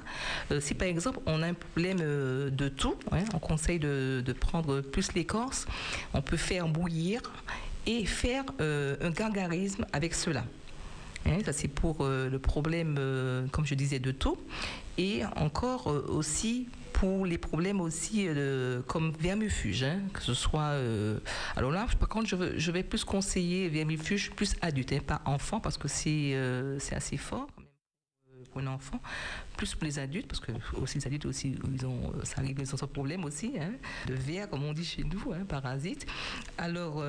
Euh, 0.52 0.60
si 0.60 0.74
par 0.74 0.88
exemple 0.88 1.20
on 1.26 1.42
a 1.42 1.48
un 1.48 1.54
problème 1.54 2.00
de 2.00 2.70
tout, 2.70 2.96
hein, 3.12 3.24
on 3.34 3.40
conseille 3.40 3.80
de, 3.80 4.24
de 4.26 4.34
prendre 4.34 4.82
plus 4.82 5.14
l'écorce, 5.14 5.68
on 6.14 6.22
peut 6.22 6.38
faire 6.38 6.68
bouillir 6.68 7.22
et 7.86 8.06
faire 8.06 8.44
un 8.60 9.10
gargarisme 9.12 9.86
avec 9.94 10.14
cela. 10.14 10.44
Hein, 11.26 11.38
ça 11.46 11.54
c'est 11.54 11.68
pour 11.68 12.06
le 12.06 12.38
problème, 12.40 12.96
comme 13.52 13.66
je 13.66 13.76
disais, 13.76 14.00
de 14.00 14.12
taux. 14.12 14.38
Et 14.98 15.22
encore 15.36 15.88
aussi 16.10 16.68
pour 16.98 17.28
les 17.28 17.38
problèmes 17.38 17.80
aussi 17.80 18.26
euh, 18.28 18.82
comme 18.88 19.12
vermifuge, 19.12 19.84
hein, 19.84 20.00
que 20.14 20.22
ce 20.24 20.34
soit... 20.34 20.72
euh, 20.74 21.20
alors 21.56 21.70
là, 21.70 21.86
par 22.00 22.10
contre, 22.10 22.28
je, 22.28 22.72
vais 22.72 22.82
plus 22.82 23.04
conseiller 23.04 23.70
vermifuge 23.70 24.32
plus 24.32 24.56
adulte, 24.62 24.94
hein, 24.94 25.00
pas 25.06 25.22
enfant, 25.26 25.60
parce 25.60 25.78
que 25.78 25.88
c'est 25.88 26.32
euh, 26.34 26.80
assez 26.92 27.18
fort 27.18 27.48
pour 28.52 28.62
un 28.62 28.68
enfant, 28.68 29.00
plus 29.58 29.76
pour 29.76 29.86
les 29.86 30.00
adultes, 30.00 30.28
parce 30.28 30.40
que 30.40 30.52
aussi 30.82 30.98
les 30.98 31.06
adultes 31.06 31.28
aussi, 31.28 31.56
ils 31.72 31.86
ont, 31.86 32.14
euh, 32.16 32.24
ça 32.24 32.42
arrive, 32.42 32.58
ils 32.60 32.74
ont 32.74 32.78
ce 32.78 32.86
problème 32.86 33.26
aussi, 33.26 33.54
hein, 33.60 33.74
de 34.08 34.16
verre, 34.16 34.50
comme 34.50 34.64
on 34.64 34.74
dit 34.74 34.86
chez 34.86 35.04
nous, 35.04 35.34
hein, 35.34 35.46
parasite. 35.48 36.08
Alors... 36.58 37.04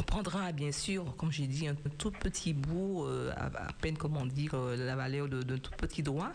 on 0.00 0.02
prendra 0.04 0.52
bien 0.52 0.70
sûr, 0.70 1.16
comme 1.16 1.32
j'ai 1.32 1.48
dit, 1.48 1.66
un 1.66 1.74
tout 1.74 2.12
petit 2.12 2.52
bout, 2.54 3.08
à, 3.36 3.72
peine 3.80 3.96
comment 3.98 4.24
dire, 4.24 4.54
la 4.54 4.94
valeur 4.94 5.26
d'un 5.26 5.58
tout 5.58 5.72
petit 5.76 6.04
doigt, 6.04 6.30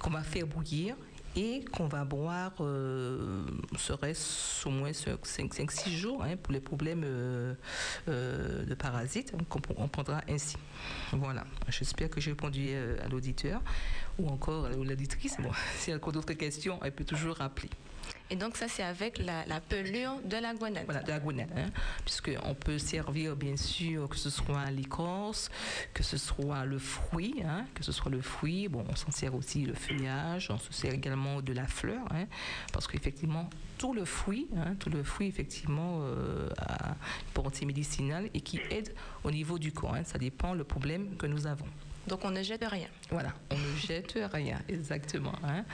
qu'on 0.00 0.08
va 0.08 0.22
faire 0.22 0.46
bouillir 0.46 0.96
et 1.40 1.64
qu'on 1.72 1.86
va 1.86 2.04
boire, 2.04 2.52
euh, 2.60 3.42
serait-ce 3.78 4.68
au 4.68 4.70
moins 4.70 4.90
5-6 4.90 5.88
jours 5.90 6.22
hein, 6.22 6.36
pour 6.36 6.52
les 6.52 6.60
problèmes 6.60 7.02
euh, 7.02 7.54
euh, 8.08 8.64
de 8.66 8.74
parasites, 8.74 9.32
on 9.78 9.88
prendra 9.88 10.20
ainsi. 10.28 10.58
Voilà, 11.12 11.44
j'espère 11.68 12.10
que 12.10 12.20
j'ai 12.20 12.32
répondu 12.32 12.74
à 13.02 13.08
l'auditeur 13.08 13.62
ou 14.18 14.28
encore 14.28 14.66
à 14.66 14.70
l'auditrice. 14.70 15.38
Bon, 15.40 15.50
s'il 15.78 15.94
y 15.94 15.96
a 15.96 15.98
d'autres 15.98 16.34
questions, 16.34 16.78
elle 16.84 16.92
peut 16.92 17.04
toujours 17.04 17.36
rappeler. 17.36 17.70
Et 18.30 18.36
donc 18.36 18.56
ça, 18.56 18.68
c'est 18.68 18.84
avec 18.84 19.18
la, 19.18 19.60
pelure 19.60 20.20
de 20.24 20.36
la 20.36 20.54
grenade. 20.54 20.84
Voilà, 20.84 21.02
de 21.02 21.10
la 21.10 21.18
grenade. 21.18 21.50
Hein, 21.56 21.70
puisqu'on 22.04 22.54
peut 22.54 22.78
servir, 22.78 23.34
bien 23.34 23.56
sûr, 23.56 24.08
que 24.08 24.16
ce 24.16 24.30
soit 24.30 24.70
l'écorce, 24.70 25.50
que 25.92 26.04
ce 26.04 26.16
soit 26.16 26.64
le 26.64 26.78
fruit, 26.78 27.42
hein, 27.44 27.66
que 27.74 27.82
ce 27.82 27.90
soit 27.90 28.10
le 28.10 28.20
fruit. 28.20 28.68
Bon, 28.68 28.84
on 28.88 28.94
s'en 28.94 29.10
sert 29.10 29.34
aussi 29.34 29.64
le 29.64 29.74
feuillage, 29.74 30.50
on 30.50 30.58
se 30.58 30.72
sert 30.72 30.94
également 30.94 31.42
de 31.42 31.52
la 31.52 31.66
fleur, 31.66 32.04
hein, 32.12 32.26
parce 32.72 32.86
qu'effectivement, 32.86 33.50
tout 33.78 33.94
le 33.94 34.04
fruit, 34.04 34.46
hein, 34.56 34.76
tout 34.78 34.90
le 34.90 35.02
fruit, 35.02 35.26
effectivement, 35.26 36.00
euh, 36.02 36.48
a 36.58 36.90
une 36.90 37.32
portée 37.34 37.66
médicinale 37.66 38.30
et 38.32 38.40
qui 38.40 38.60
aide 38.70 38.94
au 39.24 39.30
niveau 39.30 39.58
du 39.58 39.72
corps. 39.72 39.96
ça 40.04 40.18
dépend 40.18 40.54
le 40.54 40.64
problème 40.64 41.16
que 41.16 41.26
nous 41.26 41.46
avons. 41.46 41.66
Donc 42.10 42.24
on 42.24 42.30
ne 42.32 42.42
jette 42.42 42.64
rien. 42.64 42.88
Voilà, 43.10 43.32
on 43.50 43.56
ne 43.56 43.76
jette 43.76 44.18
rien, 44.32 44.58
exactement. 44.68 45.32
Hein. 45.44 45.64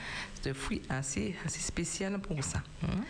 C'est 0.43 0.51
un 0.51 0.55
fruit 0.55 0.83
assez, 0.91 1.35
assez 1.47 1.61
spécial 1.61 2.19
pour 2.21 2.45
ça. 2.45 2.59
hein. 2.83 3.01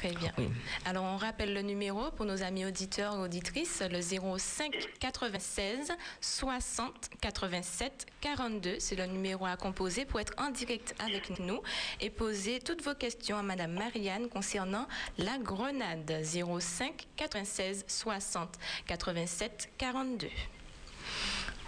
Très 0.00 0.10
bien. 0.10 0.32
Oui. 0.36 0.48
Alors 0.84 1.04
on 1.04 1.16
rappelle 1.16 1.54
le 1.54 1.62
numéro 1.62 2.10
pour 2.10 2.26
nos 2.26 2.42
amis 2.42 2.64
auditeurs 2.66 3.14
et 3.14 3.18
auditrices, 3.18 3.84
le 3.88 4.00
05 4.02 4.74
96 4.98 5.92
60 6.20 7.10
87 7.20 8.06
42. 8.20 8.76
C'est 8.80 8.96
le 8.96 9.06
numéro 9.06 9.46
à 9.46 9.56
composer 9.56 10.04
pour 10.04 10.18
être 10.18 10.34
en 10.38 10.50
direct 10.50 10.96
avec 10.98 11.38
nous 11.38 11.60
et 12.00 12.10
poser 12.10 12.58
toutes 12.58 12.82
vos 12.82 12.94
questions 12.96 13.36
à 13.38 13.42
Madame 13.44 13.74
Marianne 13.74 14.28
concernant 14.28 14.88
la 15.18 15.38
grenade. 15.38 16.12
05 16.24 17.06
96 17.14 17.84
60 17.86 18.58
87 18.88 19.70
42. 19.78 20.26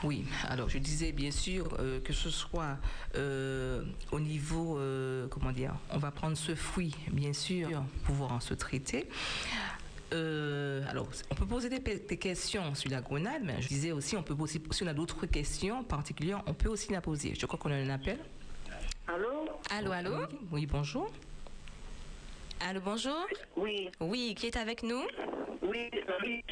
Oui, 0.05 0.27
alors 0.49 0.69
je 0.69 0.77
disais 0.77 1.13
bien 1.13 1.31
sûr 1.31 1.67
euh, 1.79 1.99
que 2.01 2.13
ce 2.13 2.29
soit 2.29 2.77
euh, 3.17 3.83
au 4.13 4.21
niveau, 4.21 4.79
euh, 4.79 5.27
comment 5.29 5.51
dire, 5.51 5.75
on 5.91 5.99
va 5.99 6.11
prendre 6.11 6.37
ce 6.37 6.55
fruit, 6.55 6.95
bien 7.11 7.33
sûr, 7.33 7.69
pour 8.05 8.17
pouvoir 8.17 8.43
se 8.43 8.53
traiter. 8.53 9.09
Euh, 10.13 10.83
alors, 10.91 11.09
on 11.31 11.35
peut 11.35 11.47
poser 11.47 11.71
des, 11.71 12.19
questions 12.19 12.75
sur 12.75 12.91
la 12.91 13.01
grenade, 13.01 13.43
mais 13.45 13.61
je 13.63 13.69
disais 13.69 13.93
aussi, 13.93 14.15
on 14.17 14.23
peut 14.23 14.35
aussi, 14.39 14.63
si 14.71 14.85
on 14.85 14.87
a 14.87 14.95
d'autres 14.95 15.25
questions 15.27 15.83
particulières, 15.83 16.43
on 16.47 16.53
peut 16.53 16.69
aussi 16.69 16.93
la 16.93 17.01
poser. 17.01 17.35
Je 17.35 17.47
crois 17.47 17.59
qu'on 17.59 17.71
a 17.71 17.77
un 17.77 17.89
appel. 17.89 18.19
Allô? 19.09 19.49
Allô, 19.71 19.91
allô? 19.91 20.17
Oui, 20.17 20.39
oui, 20.53 20.67
bonjour. 20.67 21.11
Allô, 22.61 22.81
bonjour? 22.85 23.27
Oui, 23.57 23.91
Oui, 24.01 24.35
qui 24.37 24.47
est 24.47 24.57
avec 24.57 24.83
nous? 24.83 25.03
Oui, 25.63 25.91
oui. 26.23 26.45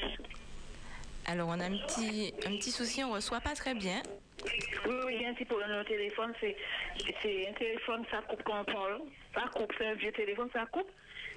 Alors, 1.26 1.48
on 1.48 1.60
a 1.60 1.64
un 1.64 1.76
petit, 1.76 2.34
un 2.46 2.56
petit 2.56 2.70
souci, 2.70 3.02
on 3.04 3.08
ne 3.10 3.14
reçoit 3.14 3.40
pas 3.40 3.54
très 3.54 3.74
bien. 3.74 4.02
Oui, 4.86 4.94
oui, 5.06 5.26
un 5.26 5.34
petit 5.34 5.44
problème 5.44 5.80
au 5.80 5.84
téléphone. 5.84 6.32
C'est, 6.40 6.56
c'est 7.22 7.48
un 7.48 7.52
téléphone, 7.52 8.04
ça 8.10 8.18
coupe 8.28 8.42
quand 8.42 8.60
on 8.60 8.64
parle. 8.64 9.00
Ça 9.34 9.42
coupe, 9.54 9.72
c'est 9.78 9.86
un 9.86 9.94
vieux 9.94 10.12
téléphone, 10.12 10.48
ça 10.52 10.66
coupe. 10.66 10.90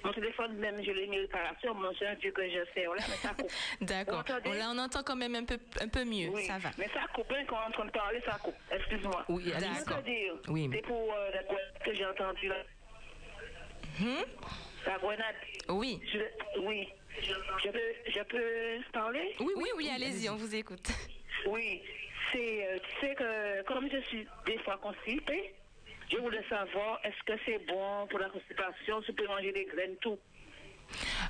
Mon 0.04 0.12
téléphone, 0.12 0.54
même, 0.58 0.82
je 0.84 0.90
l'ai 0.90 1.06
mis 1.06 1.18
réparation. 1.20 1.74
Mon 1.74 1.92
c'est 1.98 2.06
un 2.06 2.14
vieux 2.14 2.30
que 2.32 2.42
je 2.48 2.58
sais, 2.74 2.84
là, 2.84 2.92
mais 2.96 3.16
ça 3.16 3.28
coupe. 3.30 3.50
D'accord. 3.80 4.24
Là, 4.44 4.70
on 4.74 4.78
entend 4.78 5.02
quand 5.04 5.16
même 5.16 5.34
un 5.36 5.44
peu, 5.44 5.58
un 5.80 5.88
peu 5.88 6.04
mieux. 6.04 6.28
Oui, 6.30 6.44
Ça 6.46 6.58
va. 6.58 6.70
mais 6.78 6.88
ça 6.88 7.00
coupe, 7.14 7.32
hein, 7.32 7.44
quand 7.48 7.56
on 7.56 7.62
est 7.62 7.66
en 7.68 7.70
train 7.70 7.84
de 7.86 7.90
parler, 7.92 8.20
ça 8.26 8.38
coupe. 8.42 8.54
Excuse-moi. 8.70 9.24
Oui, 9.28 9.52
Oui. 10.48 10.70
c'est 10.72 10.82
pour 10.82 11.12
euh, 11.14 11.30
la 11.32 11.42
que 11.84 11.94
j'ai 11.94 12.04
entendue 12.06 12.48
là. 12.48 12.56
Hmm? 14.00 14.22
La 14.86 14.98
grenade. 14.98 15.34
Oui. 15.70 16.00
Je, 16.12 16.60
oui. 16.60 16.88
Je 17.22 17.70
peux, 17.70 17.78
je 18.06 18.20
peux 18.22 18.92
parler? 18.92 19.34
Oui, 19.40 19.52
oui, 19.56 19.68
oui, 19.76 19.90
allez-y, 19.92 20.28
on 20.28 20.36
vous 20.36 20.54
écoute. 20.54 20.88
Oui, 21.46 21.82
c'est, 22.32 22.66
euh, 22.66 22.78
tu 22.78 23.06
sais 23.06 23.14
que 23.14 23.62
comme 23.64 23.88
je 23.90 24.00
suis 24.08 24.26
des 24.46 24.58
fois 24.58 24.78
constipée, 24.78 25.54
je 26.10 26.18
voulais 26.18 26.44
savoir 26.48 27.00
est-ce 27.04 27.22
que 27.24 27.38
c'est 27.44 27.58
bon 27.66 28.06
pour 28.08 28.18
la 28.18 28.28
constipation, 28.28 29.00
si 29.02 29.08
je 29.08 29.12
peux 29.12 29.26
manger 29.26 29.52
des 29.52 29.64
graines, 29.64 29.96
tout? 30.00 30.18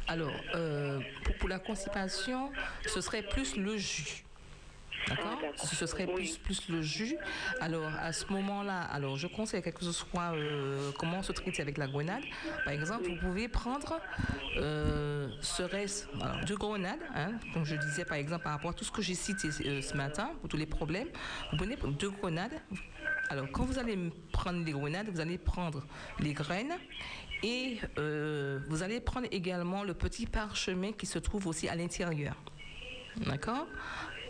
Alors, 0.09 0.33
euh, 0.55 1.01
pour, 1.25 1.35
pour 1.37 1.49
la 1.49 1.59
constipation, 1.59 2.53
ce 2.87 3.01
serait 3.01 3.23
plus 3.23 3.57
le 3.57 3.77
jus. 3.79 4.26
D'accord. 5.09 5.39
Ce 5.57 5.87
serait 5.87 6.07
Oui. 6.07 6.15
plus, 6.15 6.39
plus 6.39 6.69
le 6.69 6.83
jus. 6.83 7.17
Alors, 7.61 7.91
à 8.01 8.13
ce 8.13 8.27
moment-là, 8.33 8.81
alors 8.83 9.17
je 9.17 9.27
conseille 9.27 9.63
que 9.63 9.85
ce 9.85 9.93
soit 9.93 10.33
euh, 10.35 10.91
comment 10.99 11.23
se 11.23 11.33
traiter 11.33 11.63
avec 11.63 11.79
la 11.79 11.87
grenade. 11.87 12.23
Par 12.65 12.73
exemple, 12.73 13.05
vous 13.09 13.17
pouvez 13.17 13.49
prendre, 13.49 14.01
euh, 14.57 15.29
serait-ce 15.41 16.07
alors, 16.21 16.45
deux 16.45 16.57
grenades, 16.57 16.99
hein, 17.15 17.33
comme 17.53 17.65
je 17.65 17.77
disais 17.77 18.05
par 18.05 18.17
exemple 18.17 18.45
par 18.45 18.53
rapport 18.53 18.71
à 18.71 18.75
tout 18.75 18.85
ce 18.85 18.91
que 18.93 19.03
j'ai 19.03 19.15
cité 19.15 19.49
euh, 19.65 19.81
ce 19.81 19.97
matin, 19.97 20.31
pour 20.41 20.49
tous 20.49 20.57
les 20.57 20.67
problèmes. 20.67 21.09
Vous 21.53 21.57
prenez 21.57 21.77
deux 21.99 22.11
grenades. 22.11 22.61
Alors, 23.29 23.47
quand 23.53 23.65
vous 23.65 23.79
allez 23.79 23.97
prendre 24.33 24.65
les 24.65 24.73
grenades, 24.73 25.09
vous 25.09 25.21
allez 25.21 25.39
prendre 25.39 25.85
les 26.21 26.33
graines 26.33 26.75
et 27.43 27.79
euh, 27.99 28.59
vous 28.69 28.83
allez 28.83 29.01
prendre 29.01 29.27
également 29.31 29.85
le 29.85 29.95
petit 29.95 30.27
parchemin 30.27 30.93
qui 30.93 31.07
se 31.07 31.19
trouve 31.19 31.47
aussi 31.47 31.69
à 31.69 31.75
l'intérieur. 31.75 32.35
D'accord? 33.25 33.67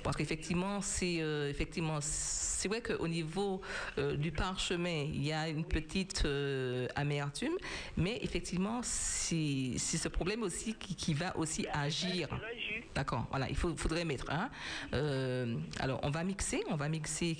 Parce 0.07 0.16
qu'effectivement, 0.19 0.81
c'est 0.83 1.21
euh, 1.21 1.53
c'est 2.01 2.69
vrai 2.69 2.81
qu'au 2.81 3.09
niveau 3.09 3.61
euh, 3.99 4.16
du 4.16 4.31
parchemin, 4.31 5.05
il 5.12 5.25
y 5.27 5.33
a 5.33 5.49
une 5.49 5.64
petite 5.64 6.23
euh, 6.25 6.87
amertume, 6.95 7.55
mais 7.97 8.21
effectivement, 8.23 8.81
c'est 8.85 9.77
ce 9.79 10.09
problème 10.09 10.45
aussi 10.45 10.75
qui, 10.75 10.95
qui 10.95 11.12
va 11.12 11.37
aussi 11.37 11.66
agir. 11.73 12.29
D'accord, 12.95 13.27
voilà, 13.31 13.49
il 13.51 13.57
faudrait 13.57 14.05
mettre. 14.05 14.31
Hein. 14.31 14.49
Alors, 15.81 15.99
on 16.05 16.11
va 16.11 16.23
mixer, 16.23 16.62
on 16.71 16.77
va 16.77 16.88
mixer 16.88 17.37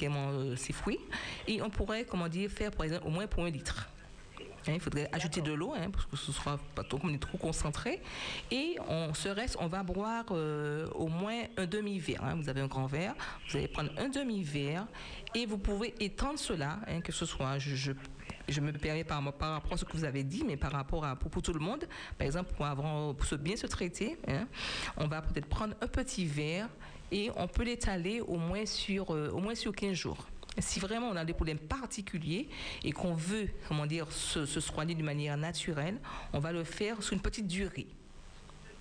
ces 0.57 0.72
fruits 0.72 1.00
et 1.46 1.62
on 1.62 1.70
pourrait, 1.70 2.05
comment 2.05 2.29
dire, 2.29 2.50
faire 2.50 2.72
par 2.72 2.85
exemple 2.85 3.07
au 3.07 3.11
moins 3.11 3.29
pour 3.29 3.44
un 3.44 3.50
litre. 3.50 3.88
Hein, 4.68 4.72
il 4.74 4.81
faudrait 4.81 5.09
ajouter 5.12 5.40
de 5.40 5.52
l'eau 5.52 5.72
hein, 5.76 5.90
pour 5.90 6.09
que 6.09 6.16
ce 6.16 6.33
soit 6.33 6.59
pas 6.74 6.83
trop, 6.83 6.98
on 7.02 7.12
est 7.12 7.18
trop 7.18 7.38
concentré. 7.38 8.00
Et 8.50 8.76
on 8.88 9.14
se 9.14 9.29
reste, 9.29 9.57
on 9.61 9.66
va 9.66 9.83
boire 9.83 10.24
euh, 10.31 10.88
au 10.94 11.09
moins 11.09 11.42
un 11.57 11.66
demi-verre. 11.66 12.24
hein. 12.24 12.35
Vous 12.37 12.48
avez 12.48 12.61
un 12.61 12.66
grand 12.66 12.87
verre, 12.87 13.14
vous 13.48 13.57
allez 13.57 13.68
prendre 13.68 13.90
un 13.98 14.09
demi-verre 14.09 14.87
et 15.35 15.46
vous 15.46 15.59
pouvez 15.59 15.94
étendre 16.00 16.38
cela, 16.38 16.79
que 17.05 17.12
ce 17.12 17.26
soit, 17.26 17.59
je, 17.59 17.74
je, 17.76 17.92
je 18.48 18.61
me 18.61 18.72
permets 18.72 19.05
par, 19.05 19.22
par 19.35 19.52
rapport 19.52 19.74
à 19.74 19.76
ce 19.76 19.85
que 19.85 19.96
vous 19.96 20.05
avez 20.05 20.24
dit, 20.24 20.44
mais 20.46 20.57
par 20.57 20.72
rapport 20.72 21.05
à 21.05 21.16
pour, 21.16 21.31
pour 21.31 21.42
tout 21.42 21.52
le 21.52 21.61
monde, 21.61 21.87
par 22.18 22.26
exemple, 22.26 22.52
pour, 22.55 22.66
avoir, 22.66 23.14
pour 23.14 23.26
se 23.26 23.35
bien 23.35 23.57
se 23.57 23.66
traiter, 23.66 24.16
on 24.96 25.07
va 25.07 25.22
peut-être 25.22 25.46
prendre 25.46 25.74
un 25.81 25.87
petit 25.88 26.24
verre 26.26 26.68
et 27.12 27.31
on 27.37 27.46
peut 27.46 27.64
l'étaler 27.64 28.20
au 28.20 28.37
moins 28.37 28.66
sur, 28.66 29.14
euh, 29.14 29.31
au 29.31 29.38
moins 29.38 29.55
sur 29.55 29.72
15 29.72 29.92
jours. 29.92 30.26
Si 30.59 30.81
vraiment 30.81 31.09
on 31.09 31.16
a 31.16 31.25
des 31.25 31.35
problèmes 31.35 31.59
particuliers 31.59 32.49
et 32.83 32.92
qu'on 32.92 33.14
veut, 33.14 33.49
comment 33.69 33.87
dire, 33.87 34.11
se, 34.11 34.47
se 34.47 34.61
soigner 34.61 34.95
d'une 34.95 35.05
manière 35.05 35.37
naturelle, 35.37 35.99
on 36.33 36.38
va 36.38 36.53
le 36.53 36.64
faire 36.64 37.03
sur 37.03 37.14
une 37.14 37.21
petite 37.21 37.47
durée. 37.47 37.87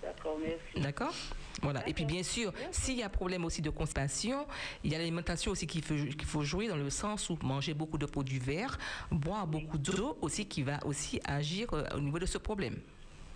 D'accord, 0.02 0.38
merci. 0.40 0.82
D'accord? 0.82 1.14
Voilà. 1.62 1.88
Et 1.88 1.94
puis 1.94 2.06
bien 2.06 2.22
sûr, 2.22 2.54
s'il 2.72 2.96
y 2.98 3.04
a 3.04 3.10
problème 3.10 3.46
aussi 3.46 3.62
de 3.62 3.70
constipation, 3.70 4.46
il 4.84 4.92
y 4.92 4.96
a 4.96 5.00
l'alimentation 5.00 5.52
aussi 5.52 5.68
qu'il 5.68 5.84
faut, 5.84 5.96
qu'il 5.96 6.26
faut 6.26 6.44
jouer 6.44 6.68
dans 6.68 6.76
le 6.76 6.90
sens 6.90 7.30
où 7.30 7.38
manger 7.42 7.74
beaucoup 7.74 7.98
de 7.98 8.06
produits 8.06 8.40
verts, 8.40 8.78
boire 9.10 9.48
beaucoup 9.48 9.78
d'eau 9.78 10.18
aussi 10.22 10.46
qui 10.46 10.64
va 10.64 10.86
aussi 10.86 11.20
agir 11.26 11.74
euh, 11.74 11.84
au 11.96 12.00
niveau 12.00 12.20
de 12.20 12.26
ce 12.26 12.38
problème. 12.38 12.78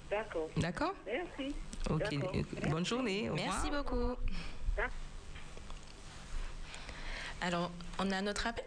D'accord. 0.10 0.50
D'accord? 0.58 0.94
Merci. 1.06 1.56
Ok. 1.90 2.00
D'accord. 2.00 2.70
Bonne 2.70 2.86
journée. 2.86 3.30
Au 3.30 3.36
Merci 3.36 3.70
beaucoup. 3.72 4.16
Alors, 7.42 7.72
on 8.00 8.12
a 8.12 8.22
notre 8.22 8.48
appel 8.48 8.66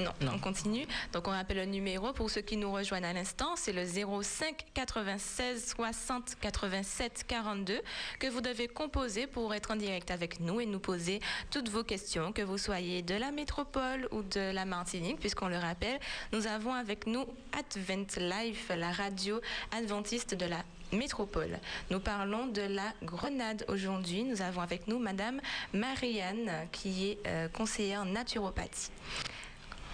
non, 0.00 0.12
Non. 0.20 0.32
on 0.36 0.38
continue. 0.38 0.86
Donc, 1.12 1.26
on 1.26 1.32
rappelle 1.32 1.56
le 1.56 1.64
numéro 1.64 2.12
pour 2.12 2.30
ceux 2.30 2.40
qui 2.40 2.56
nous 2.56 2.70
rejoignent 2.72 3.04
à 3.08 3.12
l'instant. 3.12 3.56
C'est 3.56 3.72
le 3.72 3.84
05 3.84 4.66
96 4.72 5.74
60 5.74 6.36
87 6.40 7.24
42 7.26 7.80
que 8.20 8.28
vous 8.28 8.40
devez 8.40 8.68
composer 8.68 9.26
pour 9.26 9.52
être 9.54 9.72
en 9.72 9.76
direct 9.76 10.12
avec 10.12 10.38
nous 10.38 10.60
et 10.60 10.66
nous 10.66 10.78
poser 10.78 11.20
toutes 11.50 11.68
vos 11.68 11.82
questions, 11.82 12.32
que 12.32 12.42
vous 12.42 12.58
soyez 12.58 13.02
de 13.02 13.16
la 13.16 13.32
métropole 13.32 14.06
ou 14.12 14.22
de 14.22 14.52
la 14.52 14.64
Martinique, 14.64 15.18
puisqu'on 15.18 15.48
le 15.48 15.58
rappelle, 15.58 15.98
nous 16.32 16.46
avons 16.46 16.74
avec 16.74 17.08
nous 17.08 17.26
Advent 17.58 18.06
Life, 18.18 18.70
la 18.76 18.92
radio 18.92 19.40
adventiste 19.76 20.34
de 20.34 20.46
la 20.46 20.62
métropole. 20.92 21.58
Nous 21.90 22.00
parlons 22.00 22.46
de 22.46 22.62
la 22.62 22.92
grenade 23.02 23.64
aujourd'hui. 23.68 24.24
Nous 24.24 24.42
avons 24.42 24.60
avec 24.60 24.88
nous 24.88 24.98
Madame 24.98 25.40
Marianne, 25.72 26.50
qui 26.72 27.10
est 27.10 27.18
euh, 27.26 27.48
conseillère 27.48 28.00
en 28.02 28.06
naturopathie. 28.06 28.90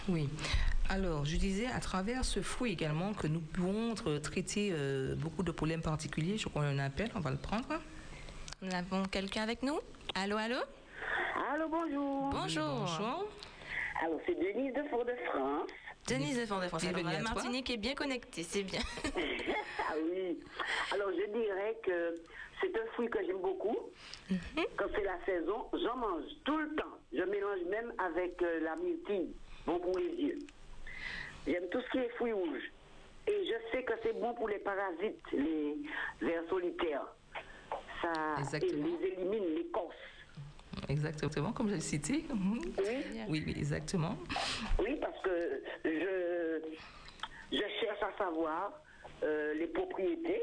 Oui. 0.08 0.28
Alors, 0.90 1.24
je 1.24 1.36
disais, 1.36 1.66
à 1.66 1.80
travers 1.80 2.24
ce 2.26 2.42
fruit 2.42 2.72
également, 2.72 3.14
que 3.14 3.26
nous 3.26 3.40
pouvons 3.40 3.94
tra- 3.94 4.20
traiter 4.20 4.70
euh, 4.72 5.14
beaucoup 5.14 5.42
de 5.42 5.50
problèmes 5.50 5.80
particuliers. 5.80 6.36
Je 6.36 6.48
crois 6.48 6.62
qu'on 6.62 6.68
a 6.68 6.70
un 6.72 6.78
appel, 6.78 7.10
on 7.14 7.20
va 7.20 7.30
le 7.30 7.38
prendre. 7.38 7.80
Nous 8.60 8.74
avons 8.74 9.04
quelqu'un 9.06 9.42
avec 9.42 9.62
nous? 9.62 9.80
Allô, 10.14 10.36
allô? 10.36 10.58
Allô, 11.52 11.68
bonjour. 11.70 12.30
Bonjour. 12.30 12.64
Bonjour. 12.80 13.26
Alors, 14.04 14.20
c'est 14.26 14.34
Denise 14.34 14.74
de 14.74 14.82
Fort-de-France. 14.90 15.70
Denise 16.08 16.38
de 16.38 16.46
Fort-de-France. 16.46 16.84
Alors, 16.84 17.02
la. 17.02 17.20
Martinique 17.20 17.70
est 17.70 17.76
bien 17.76 17.94
connectée, 17.94 18.42
c'est 18.42 18.62
bien. 18.62 18.80
ah 19.04 19.94
oui. 19.96 20.38
Alors, 20.92 21.10
je 21.10 21.30
dirais 21.32 21.78
que 21.82 22.14
c'est 22.60 22.76
un 22.76 22.86
fruit 22.92 23.08
que 23.08 23.24
j'aime 23.24 23.40
beaucoup. 23.40 23.76
Quand 24.76 24.86
c'est 24.94 25.04
la 25.04 25.18
saison, 25.24 25.66
j'en 25.72 25.96
mange 25.96 26.24
tout 26.44 26.56
le 26.58 26.74
temps. 26.74 26.98
Je 27.12 27.22
mélange 27.22 27.60
même 27.70 27.92
avec 27.98 28.40
euh, 28.42 28.60
la 28.60 28.76
myrtille, 28.76 29.34
bon 29.66 29.78
pour 29.78 29.96
les 29.98 30.10
yeux. 30.22 30.38
J'aime 31.46 31.68
tout 31.70 31.80
ce 31.80 31.90
qui 31.90 31.98
est 31.98 32.08
fruits 32.16 32.32
rouges. 32.32 32.70
Et 33.26 33.46
je 33.46 33.54
sais 33.70 33.82
que 33.84 33.92
c'est 34.02 34.18
bon 34.20 34.34
pour 34.34 34.48
les 34.48 34.58
parasites, 34.58 35.22
les 35.32 35.76
vers 36.20 36.42
solitaires. 36.48 37.06
Ça 38.02 38.12
Exactement. 38.38 38.86
les 39.00 39.08
élimine 39.08 39.54
l'écorce. 39.54 39.94
Exactement, 40.88 41.52
comme 41.52 41.68
je 41.68 41.74
l'ai 41.74 41.80
cité. 41.80 42.24
Mhm. 42.32 42.58
Oui. 42.78 42.84
Oui, 43.28 43.42
oui, 43.46 43.54
exactement. 43.56 44.16
Oui, 44.78 44.96
parce 45.00 45.18
que 45.22 45.62
je, 45.84 46.60
je 47.52 47.62
cherche 47.80 48.02
à 48.02 48.16
savoir 48.18 48.72
euh, 49.22 49.54
les 49.54 49.66
propriétés 49.68 50.42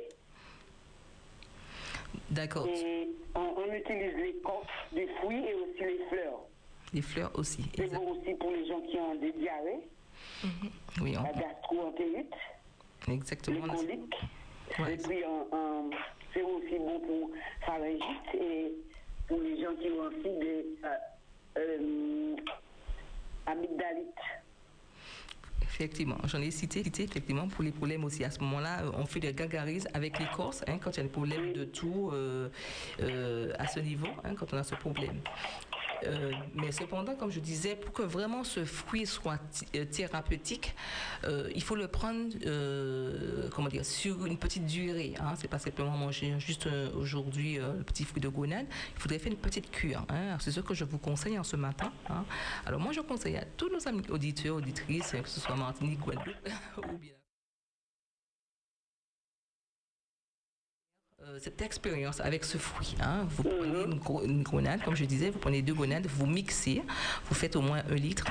D'accord. 2.29 2.67
et 2.67 3.07
on, 3.35 3.53
on 3.57 3.73
utilise 3.73 4.15
l'écorce 4.15 4.67
des 4.91 5.07
fruits 5.19 5.45
et 5.45 5.53
aussi 5.53 5.79
les 5.83 5.99
fleurs. 6.09 6.39
Les 6.93 7.01
fleurs 7.01 7.31
aussi. 7.35 7.63
C'est 7.75 7.93
bon 7.93 8.11
aussi 8.11 8.33
pour 8.35 8.51
les 8.51 8.65
gens 8.67 8.81
qui 8.81 8.97
ont 8.97 9.15
des 9.15 9.31
diarrhées, 9.33 9.79
Oui, 11.01 11.13
la 11.13 11.21
on- 11.21 11.39
gastro-entérite, 11.39 12.33
les 13.07 13.13
exactement. 13.13 13.65
là, 13.65 13.73
c'est- 13.77 13.85
coliques. 13.85 14.15
Ouais. 14.79 14.93
Et 14.93 14.97
puis 14.97 15.23
c'est 16.33 16.41
aussi 16.43 16.77
bon 16.79 16.99
pour 17.01 17.29
pharyngite 17.65 18.35
et 18.35 18.71
pour 19.31 19.39
les 19.39 19.61
gens 19.61 19.73
qui 19.81 19.87
ont 19.91 20.07
aussi 20.07 20.39
des 20.39 20.65
euh, 20.83 21.57
euh. 21.57 22.35
Effectivement, 25.63 26.17
j'en 26.25 26.41
ai 26.41 26.51
cité, 26.51 26.83
cité 26.83 27.03
effectivement 27.03 27.47
pour 27.47 27.63
les 27.63 27.71
problèmes 27.71 28.03
aussi. 28.03 28.23
À 28.23 28.29
ce 28.29 28.39
moment-là, 28.41 28.83
euh, 28.83 28.91
on 28.97 29.05
fait 29.05 29.19
des 29.19 29.33
gargarismes 29.33 29.87
avec 29.93 30.19
l'écorce 30.19 30.63
hein, 30.67 30.77
quand 30.83 30.91
il 30.91 30.97
y 30.97 30.99
a 30.99 31.03
des 31.03 31.09
problèmes 31.09 31.53
de 31.53 31.63
tout 31.63 32.11
à 32.99 33.67
ce 33.67 33.79
niveau, 33.79 34.07
hein, 34.23 34.35
quand 34.37 34.53
on 34.53 34.57
a 34.57 34.63
ce 34.63 34.75
problème. 34.75 35.21
Euh, 36.05 36.31
mais 36.53 36.71
cependant, 36.71 37.15
comme 37.15 37.31
je 37.31 37.39
disais, 37.39 37.75
pour 37.75 37.93
que 37.93 38.01
vraiment 38.01 38.43
ce 38.43 38.65
fruit 38.65 39.05
soit 39.05 39.39
euh, 39.75 39.85
thérapeutique, 39.85 40.75
euh, 41.23 41.49
il 41.55 41.63
faut 41.63 41.75
le 41.75 41.87
prendre, 41.87 42.31
comment 43.49 43.67
dire, 43.69 43.85
sur 43.85 44.25
une 44.25 44.37
petite 44.37 44.65
durée. 44.65 45.13
Hein. 45.19 45.33
C'est 45.37 45.47
pas 45.47 45.59
simplement 45.59 45.97
manger 45.97 46.35
juste 46.39 46.67
aujourd'hui 46.95 47.57
le 47.57 47.83
petit 47.83 48.03
fruit 48.03 48.21
de 48.21 48.29
gonade. 48.29 48.65
Il 48.95 49.01
faudrait 49.01 49.19
faire 49.19 49.31
une 49.31 49.37
petite 49.37 49.71
cure. 49.71 50.05
Hein. 50.09 50.37
C'est 50.39 50.51
ce 50.51 50.59
que 50.59 50.73
je 50.73 50.85
vous 50.85 50.97
conseille 50.97 51.37
en 51.37 51.43
ce 51.43 51.55
matin. 51.55 51.91
hein. 52.09 52.25
Alors 52.65 52.79
moi, 52.79 52.91
je 52.91 53.01
conseille 53.01 53.37
à 53.37 53.45
tous 53.57 53.69
nos 53.69 53.87
amis 53.87 54.03
auditeurs, 54.09 54.55
auditrices, 54.55 55.13
hein, 55.13 55.21
que 55.21 55.29
ce 55.29 55.39
soit 55.39 55.55
Martinique, 55.55 55.99
Guadeloupe 55.99 56.49
ou 56.77 56.97
bien 56.97 57.20
cette 61.39 61.61
expérience 61.61 62.19
avec 62.19 62.43
ce 62.43 62.57
fruit. 62.57 62.95
hein. 63.01 63.25
Vous 63.29 63.43
prenez 63.43 63.83
une, 63.85 63.99
gro- 63.99 64.23
une 64.23 64.43
grenade, 64.43 64.81
comme 64.83 64.95
je 64.95 65.05
disais, 65.05 65.29
vous 65.29 65.39
prenez 65.39 65.61
deux 65.61 65.73
grenades, 65.73 66.07
vous 66.07 66.25
mixez, 66.25 66.81
vous 67.27 67.35
faites 67.35 67.55
au 67.55 67.61
moins 67.61 67.81
un 67.89 67.95
litre 67.95 68.27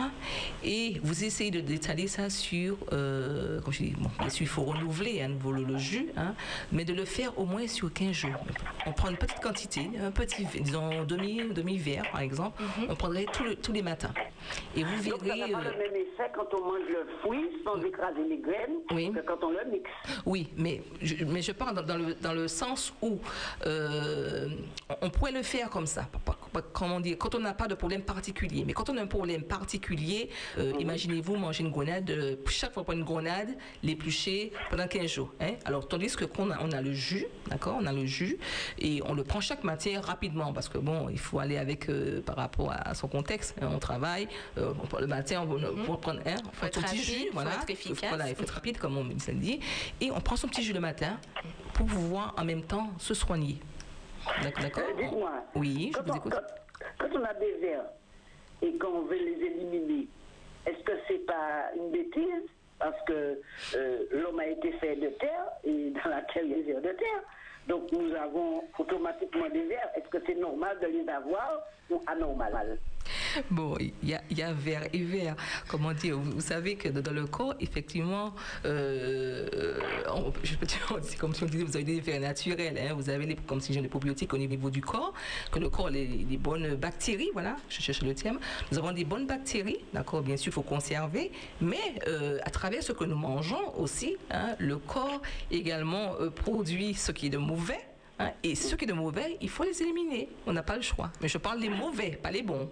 et 0.64 1.00
vous 1.02 1.24
essayez 1.24 1.50
de 1.50 1.60
d'étaler 1.60 2.08
ça 2.08 2.30
sur, 2.30 2.76
euh, 2.92 3.60
comme 3.60 3.72
je 3.72 3.84
dis, 3.84 3.94
bon, 3.98 4.10
bien 4.18 4.28
sûr, 4.28 4.42
il 4.42 4.48
faut 4.48 4.62
renouveler 4.64 5.22
hein, 5.22 5.28
nouveau 5.28 5.52
le, 5.52 5.78
jus, 5.78 6.08
hein, 6.16 6.34
mais 6.72 6.84
de 6.84 6.92
le 6.92 7.04
faire 7.04 7.38
au 7.38 7.44
moins 7.46 7.66
sur 7.66 7.92
15 7.92 8.12
jours. 8.12 8.44
On 8.86 8.92
prend 8.92 9.08
une 9.10 9.16
petite 9.16 9.40
quantité, 9.40 9.88
un 10.02 10.10
petit, 10.10 10.46
disons, 10.60 11.04
demi, 11.04 11.42
demi-verre 11.54 12.10
par 12.10 12.20
exemple, 12.20 12.62
on 12.88 12.94
prendrait 12.96 13.26
le- 13.44 13.56
tous 13.56 13.72
les 13.72 13.82
matins. 13.82 14.12
Et 14.76 14.82
vous 14.84 15.10
Donc 15.10 15.20
ça 15.20 15.26
n'a 15.26 15.34
verrez... 15.36 15.52
pas 15.52 15.58
euh, 15.58 15.72
le 15.72 15.78
même 15.78 15.96
effet 15.96 16.30
quand 16.34 16.46
on 16.54 16.64
mange 16.64 16.88
le 16.88 17.06
fruit 17.20 17.48
sans 17.64 17.80
écraser 17.82 18.24
les 18.28 18.38
graines 18.38 18.78
Oui. 18.92 19.12
que 19.12 19.20
quand 19.20 19.42
on 19.44 19.50
le 19.50 19.64
mixe. 19.70 19.90
Oui, 20.26 20.48
mais 20.56 20.82
je, 21.02 21.24
mais 21.24 21.42
je 21.42 21.52
parle 21.52 21.74
dans, 21.76 21.82
dans 21.82 21.96
le, 21.98 22.14
dans 22.14 22.32
le 22.32 22.48
sens 22.48 22.92
où 23.02 23.18
euh, 23.66 24.48
on 25.02 25.10
pourrait 25.10 25.32
le 25.32 25.42
faire 25.42 25.70
comme 25.70 25.86
ça. 25.86 26.08
Comment 26.72 27.00
dire 27.00 27.16
Quand 27.18 27.34
on 27.34 27.40
n'a 27.40 27.54
pas 27.54 27.68
de 27.68 27.74
problème 27.74 28.02
particulier. 28.02 28.64
Mais 28.66 28.72
quand 28.72 28.88
on 28.90 28.96
a 28.96 29.02
un 29.02 29.06
problème 29.06 29.42
particulier, 29.42 30.30
euh, 30.58 30.72
imaginez-vous 30.78 31.36
manger 31.36 31.64
une 31.64 31.70
grenade, 31.70 32.10
euh, 32.10 32.36
chaque 32.48 32.72
fois 32.72 32.84
prendre 32.84 32.98
une 32.98 33.04
grenade, 33.04 33.56
l'éplucher 33.82 34.52
pendant 34.70 34.86
15 34.86 35.06
jours. 35.06 35.32
hein. 35.40 35.54
Alors, 35.64 35.86
tandis 35.86 36.14
que 36.16 36.24
qu'on 36.24 36.50
a, 36.50 36.58
on 36.62 36.72
a 36.72 36.80
le 36.82 36.92
jus, 36.92 37.26
d'accord 37.48 37.78
On 37.80 37.86
a 37.86 37.92
le 37.92 38.04
jus 38.06 38.38
et 38.78 39.00
on 39.06 39.14
le 39.14 39.24
prend 39.24 39.40
chaque 39.40 39.64
matin 39.64 40.00
rapidement 40.02 40.52
parce 40.52 40.68
que 40.68 40.78
bon, 40.78 41.08
il 41.08 41.18
faut 41.18 41.38
aller 41.38 41.56
avec 41.56 41.88
euh, 41.88 42.20
par 42.20 42.36
rapport 42.36 42.72
à 42.72 42.94
son 42.94 43.08
contexte. 43.08 43.54
hein. 43.62 43.68
on 43.72 43.78
travaille, 43.78 44.28
euh, 44.58 44.72
on 44.82 44.86
prend 44.86 44.98
le 45.00 45.06
matin, 45.06 45.46
on, 45.48 45.52
on 45.62 45.84
prend 45.84 45.96
prendre 45.96 46.20
un, 46.26 46.36
on 46.46 46.50
prend 46.50 46.66
son 46.72 46.82
petit 46.82 46.98
jus, 46.98 47.26
faut 47.28 47.32
voilà. 47.34 47.50
être 47.54 47.70
efficace. 47.70 48.08
Voilà, 48.08 48.28
il 48.28 48.34
faut 48.34 48.42
être 48.42 48.50
rapide, 48.54 48.78
comme 48.78 48.96
on 48.96 49.04
me 49.04 49.14
dit. 49.14 49.60
Et 50.00 50.10
on 50.10 50.20
prend 50.20 50.36
son 50.36 50.48
petit 50.48 50.62
jus 50.62 50.72
le 50.72 50.80
matin 50.80 51.18
pour 51.74 51.86
pouvoir 51.86 52.34
en 52.38 52.44
même 52.44 52.62
temps 52.62 52.88
se 52.98 53.14
soigner. 53.14 53.58
D'accord? 54.42 54.84
Euh, 54.88 55.02
Dites-moi, 55.02 55.32
Oui, 55.54 55.90
je 55.92 55.98
quand, 55.98 56.04
vous 56.06 56.12
on, 56.12 56.16
écoute. 56.16 56.32
quand- 56.34 56.86
quand 57.08 57.18
on 57.18 57.24
a 57.24 57.34
des 57.34 57.52
vers 57.60 57.84
et 58.62 58.76
qu'on 58.78 59.02
veut 59.02 59.16
les 59.16 59.46
éliminer, 59.46 60.06
est-ce 60.66 60.82
que 60.84 60.92
c'est 61.08 61.24
pas 61.26 61.70
une 61.76 61.90
bêtise? 61.90 62.48
Parce 62.78 62.96
que 63.06 63.38
euh, 63.76 64.04
l'homme 64.10 64.40
a 64.40 64.46
été 64.46 64.72
fait 64.72 64.96
de 64.96 65.08
terre 65.18 65.44
et 65.64 65.90
dans 66.04 66.10
la 66.10 66.22
terre, 66.22 66.42
il 66.44 66.50
y 66.50 66.54
a 66.54 66.56
des 66.56 66.72
vers 66.72 66.80
de 66.82 66.88
terre. 66.98 67.22
Donc 67.68 67.92
nous 67.92 68.12
avons 68.14 68.62
automatiquement 68.78 69.48
des 69.50 69.64
vers. 69.66 69.88
Est-ce 69.96 70.08
que 70.08 70.18
c'est 70.26 70.34
normal 70.34 70.78
de 70.80 70.86
les 70.86 71.08
avoir 71.08 71.60
ou 71.90 72.00
anormal? 72.06 72.78
Bon, 73.50 73.76
il 73.78 73.92
y 74.08 74.14
a, 74.14 74.22
y 74.30 74.42
a 74.42 74.52
vert 74.52 74.84
et 74.92 75.02
vert. 75.02 75.36
Comment 75.68 75.92
dire 75.92 76.18
vous, 76.18 76.40
savez 76.40 76.76
que 76.76 76.88
dans 76.88 77.12
le 77.12 77.26
corps, 77.26 77.54
effectivement, 77.60 78.34
euh, 78.64 79.78
c'est 81.02 81.18
comme 81.18 81.34
si 81.34 81.42
on 81.42 81.46
disait, 81.46 81.64
vous 81.64 81.76
avez 81.76 81.84
des 81.84 82.00
vers 82.00 82.20
naturels. 82.20 82.78
hein, 82.78 82.94
vous 82.94 83.08
avez 83.10 83.26
les, 83.26 83.36
comme 83.36 83.60
si 83.60 83.72
j'ai 83.72 83.80
des 83.82 83.88
probiotiques 83.88 84.32
au 84.34 84.38
niveau 84.38 84.70
du 84.70 84.80
corps, 84.80 85.12
que 85.50 85.58
le 85.58 85.68
corps, 85.68 85.90
les, 85.90 86.06
les 86.06 86.36
bonnes 86.36 86.74
bactéries, 86.76 87.30
voilà, 87.32 87.56
je 87.68 87.80
cherche 87.80 88.02
le 88.02 88.14
terme. 88.14 88.38
Nous 88.70 88.78
avons 88.78 88.92
des 88.92 89.04
bonnes 89.04 89.26
bactéries, 89.26 89.78
d'accord, 89.92 90.22
bien 90.22 90.36
sûr, 90.36 90.50
il 90.50 90.54
faut 90.54 90.62
conserver, 90.62 91.30
mais 91.60 91.78
euh, 92.08 92.38
à 92.44 92.50
travers 92.50 92.82
ce 92.82 92.92
que 92.92 93.04
nous 93.04 93.16
mangeons 93.16 93.78
aussi, 93.78 94.16
hein, 94.30 94.54
le 94.58 94.76
corps 94.78 95.20
également 95.50 96.14
euh, 96.20 96.30
produit 96.30 96.94
ce 96.94 97.12
qui 97.12 97.26
est 97.26 97.30
de 97.30 97.38
mauvais. 97.38 97.80
hein, 98.18 98.30
et 98.42 98.54
ce 98.54 98.74
qui 98.74 98.84
est 98.84 98.88
de 98.88 98.92
mauvais, 98.92 99.36
il 99.40 99.48
faut 99.48 99.64
les 99.64 99.80
éliminer. 99.82 100.28
On 100.46 100.52
n'a 100.52 100.62
pas 100.62 100.76
le 100.76 100.82
choix. 100.82 101.10
Mais 101.22 101.28
je 101.28 101.38
parle 101.38 101.60
des 101.60 101.68
mauvais, 101.68 102.18
pas 102.22 102.30
les 102.30 102.42
bons. 102.42 102.68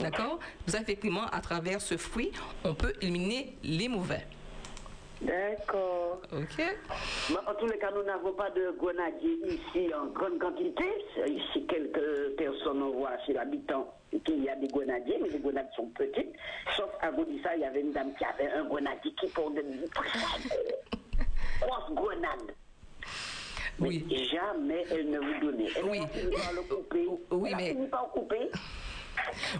D'accord. 0.00 0.38
Vous 0.66 0.76
effectivement, 0.76 1.26
à 1.32 1.40
travers 1.40 1.80
ce 1.80 1.96
fruit, 1.96 2.32
on 2.64 2.74
peut 2.74 2.92
éliminer 3.00 3.56
les 3.62 3.88
mauvais. 3.88 4.26
D'accord. 5.20 6.20
OK 6.32 6.58
Mais 6.58 7.36
en 7.46 7.54
tous 7.54 7.66
les 7.66 7.78
cas, 7.78 7.90
nous 7.92 8.02
n'avons 8.02 8.32
pas 8.32 8.50
de 8.50 8.74
grenadier 8.78 9.38
ici 9.46 9.94
en 9.94 10.06
grande 10.06 10.38
quantité. 10.40 10.84
Ici, 11.26 11.64
quelques 11.66 12.34
personnes, 12.36 12.82
on 12.82 12.90
voit 12.98 13.16
chez 13.26 13.32
l'habitant 13.34 13.94
qu'il 14.24 14.42
y 14.42 14.48
a 14.48 14.56
des 14.56 14.66
grenadiers, 14.68 15.18
mais 15.22 15.28
les 15.28 15.38
grenades 15.38 15.68
sont 15.76 15.86
petites. 15.90 16.32
Sauf 16.76 16.90
à 17.00 17.10
Godissa, 17.12 17.54
il 17.54 17.60
y 17.62 17.64
avait 17.64 17.80
une 17.82 17.92
dame 17.92 18.12
qui 18.16 18.24
avait 18.24 18.50
un 18.50 18.64
grenadier 18.64 19.12
qui 19.20 19.26
portait 19.28 19.60
une 19.62 19.86
grosse 21.60 21.94
grenade. 21.94 22.52
Mais 23.78 23.88
Oui. 23.88 24.28
jamais 24.30 24.84
elle 24.90 25.08
ne 25.10 25.18
vous 25.18 25.40
donnait. 25.40 25.68
Elle 25.76 25.84
Oui. 25.84 26.00
fini 26.12 26.32
par 26.36 26.52
le 26.52 26.62
couper. 26.62 27.06
Oui, 27.30 27.50
elle 27.58 27.78
mais- 27.78 27.86
par 27.86 28.08
couper. 28.10 28.50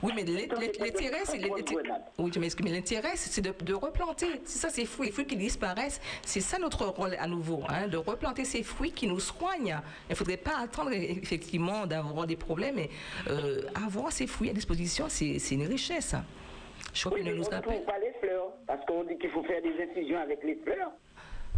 Oui, 0.02 0.12
mais 0.14 0.24
l'intérêt, 0.24 1.22
c'est 1.24 1.42
oui, 2.18 2.30
mais 2.62 2.70
l'intérêt, 2.70 3.12
c'est 3.14 3.40
de, 3.40 3.52
de, 3.64 3.74
replanter. 3.74 4.40
C'est 4.44 4.58
ça, 4.58 4.70
ces 4.70 4.84
fruits, 4.84 5.06
les 5.06 5.12
fruits 5.12 5.26
qui 5.26 5.36
disparaissent. 5.36 6.00
C'est 6.22 6.40
ça 6.40 6.58
notre 6.58 6.86
rôle 6.86 7.16
à 7.18 7.26
nouveau, 7.26 7.62
hein, 7.68 7.88
de 7.88 7.96
replanter 7.96 8.44
ces 8.44 8.62
fruits 8.62 8.92
qui 8.92 9.06
nous 9.06 9.20
soignent. 9.20 9.80
Il 10.08 10.12
ne 10.12 10.14
faudrait 10.14 10.36
pas 10.36 10.58
attendre 10.58 10.92
effectivement 10.92 11.86
d'avoir 11.86 12.26
des 12.26 12.36
problèmes, 12.36 12.76
mais 12.76 12.90
euh, 13.28 13.62
avoir 13.74 14.12
ces 14.12 14.26
fruits 14.26 14.50
à 14.50 14.52
disposition, 14.52 15.06
c'est 15.08 15.38
une 15.50 15.66
richesse. 15.66 16.14
Je 16.94 17.04
crois 17.06 17.18
oui, 17.18 17.24
ne 17.24 17.34
nous 17.34 17.44
pas 17.44 17.60
les 18.00 18.12
fleurs, 18.20 18.52
parce 18.66 18.84
qu'on 18.86 19.04
dit 19.04 19.16
qu'il 19.16 19.30
faut 19.30 19.42
faire 19.44 19.62
des 19.62 19.82
infusions 19.82 20.18
avec 20.18 20.42
les 20.44 20.56
fleurs. 20.56 20.92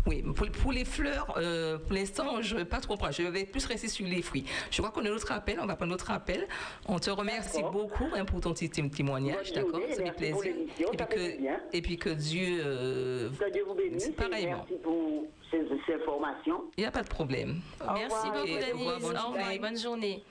Oui, 0.06 0.22
pour, 0.62 0.72
les 0.72 0.84
fleurs, 0.84 1.32
euh, 1.38 1.78
pour 1.78 1.92
l'instant, 1.92 2.42
je 2.42 2.54
ne 2.54 2.60
vais 2.60 2.64
pas 2.66 2.80
trop 2.80 2.96
prendre. 2.96 3.14
Je 3.14 3.22
vais 3.22 3.44
plus 3.44 3.64
rester 3.64 3.88
sur 3.88 4.06
les 4.06 4.20
fruits. 4.20 4.44
Je 4.70 4.82
crois 4.82 4.90
qu'on 4.90 5.00
a 5.00 5.08
notre 5.08 5.32
appel. 5.32 5.58
On 5.60 5.66
va 5.66 5.76
prendre 5.76 5.92
notre 5.92 6.10
appel. 6.10 6.46
On 6.86 6.98
te 6.98 7.10
remercie 7.10 7.62
beaucoup 7.62 8.08
hein, 8.14 8.26
pour 8.26 8.40
ton 8.40 8.52
petit 8.52 8.68
témoignage. 8.68 9.52
D'accord? 9.52 9.80
Ça 9.90 10.04
fait 10.04 10.12
plaisir. 10.12 10.52
Et 10.78 10.96
puis, 10.96 11.06
que, 11.06 11.76
et 11.76 11.82
puis 11.82 11.96
que 11.96 12.10
Dieu. 12.10 12.60
Euh, 12.62 13.30
que 13.30 13.50
Dieu 13.50 13.64
vous 13.66 13.74
bénisse. 13.74 14.10
Pareillement. 14.10 14.66
Merci 14.68 14.82
pour 14.82 15.24
ces, 15.50 15.94
informations. 15.94 16.64
Il 16.76 16.80
n'y 16.82 16.86
a 16.86 16.90
pas 16.90 17.02
de 17.02 17.08
problème. 17.08 17.60
Merci 17.94 18.26
beaucoup, 18.26 18.46
Denise. 18.46 18.86
Au 18.86 19.28
revoir. 19.28 19.58
Bonne 19.60 19.78
journée. 19.78 20.22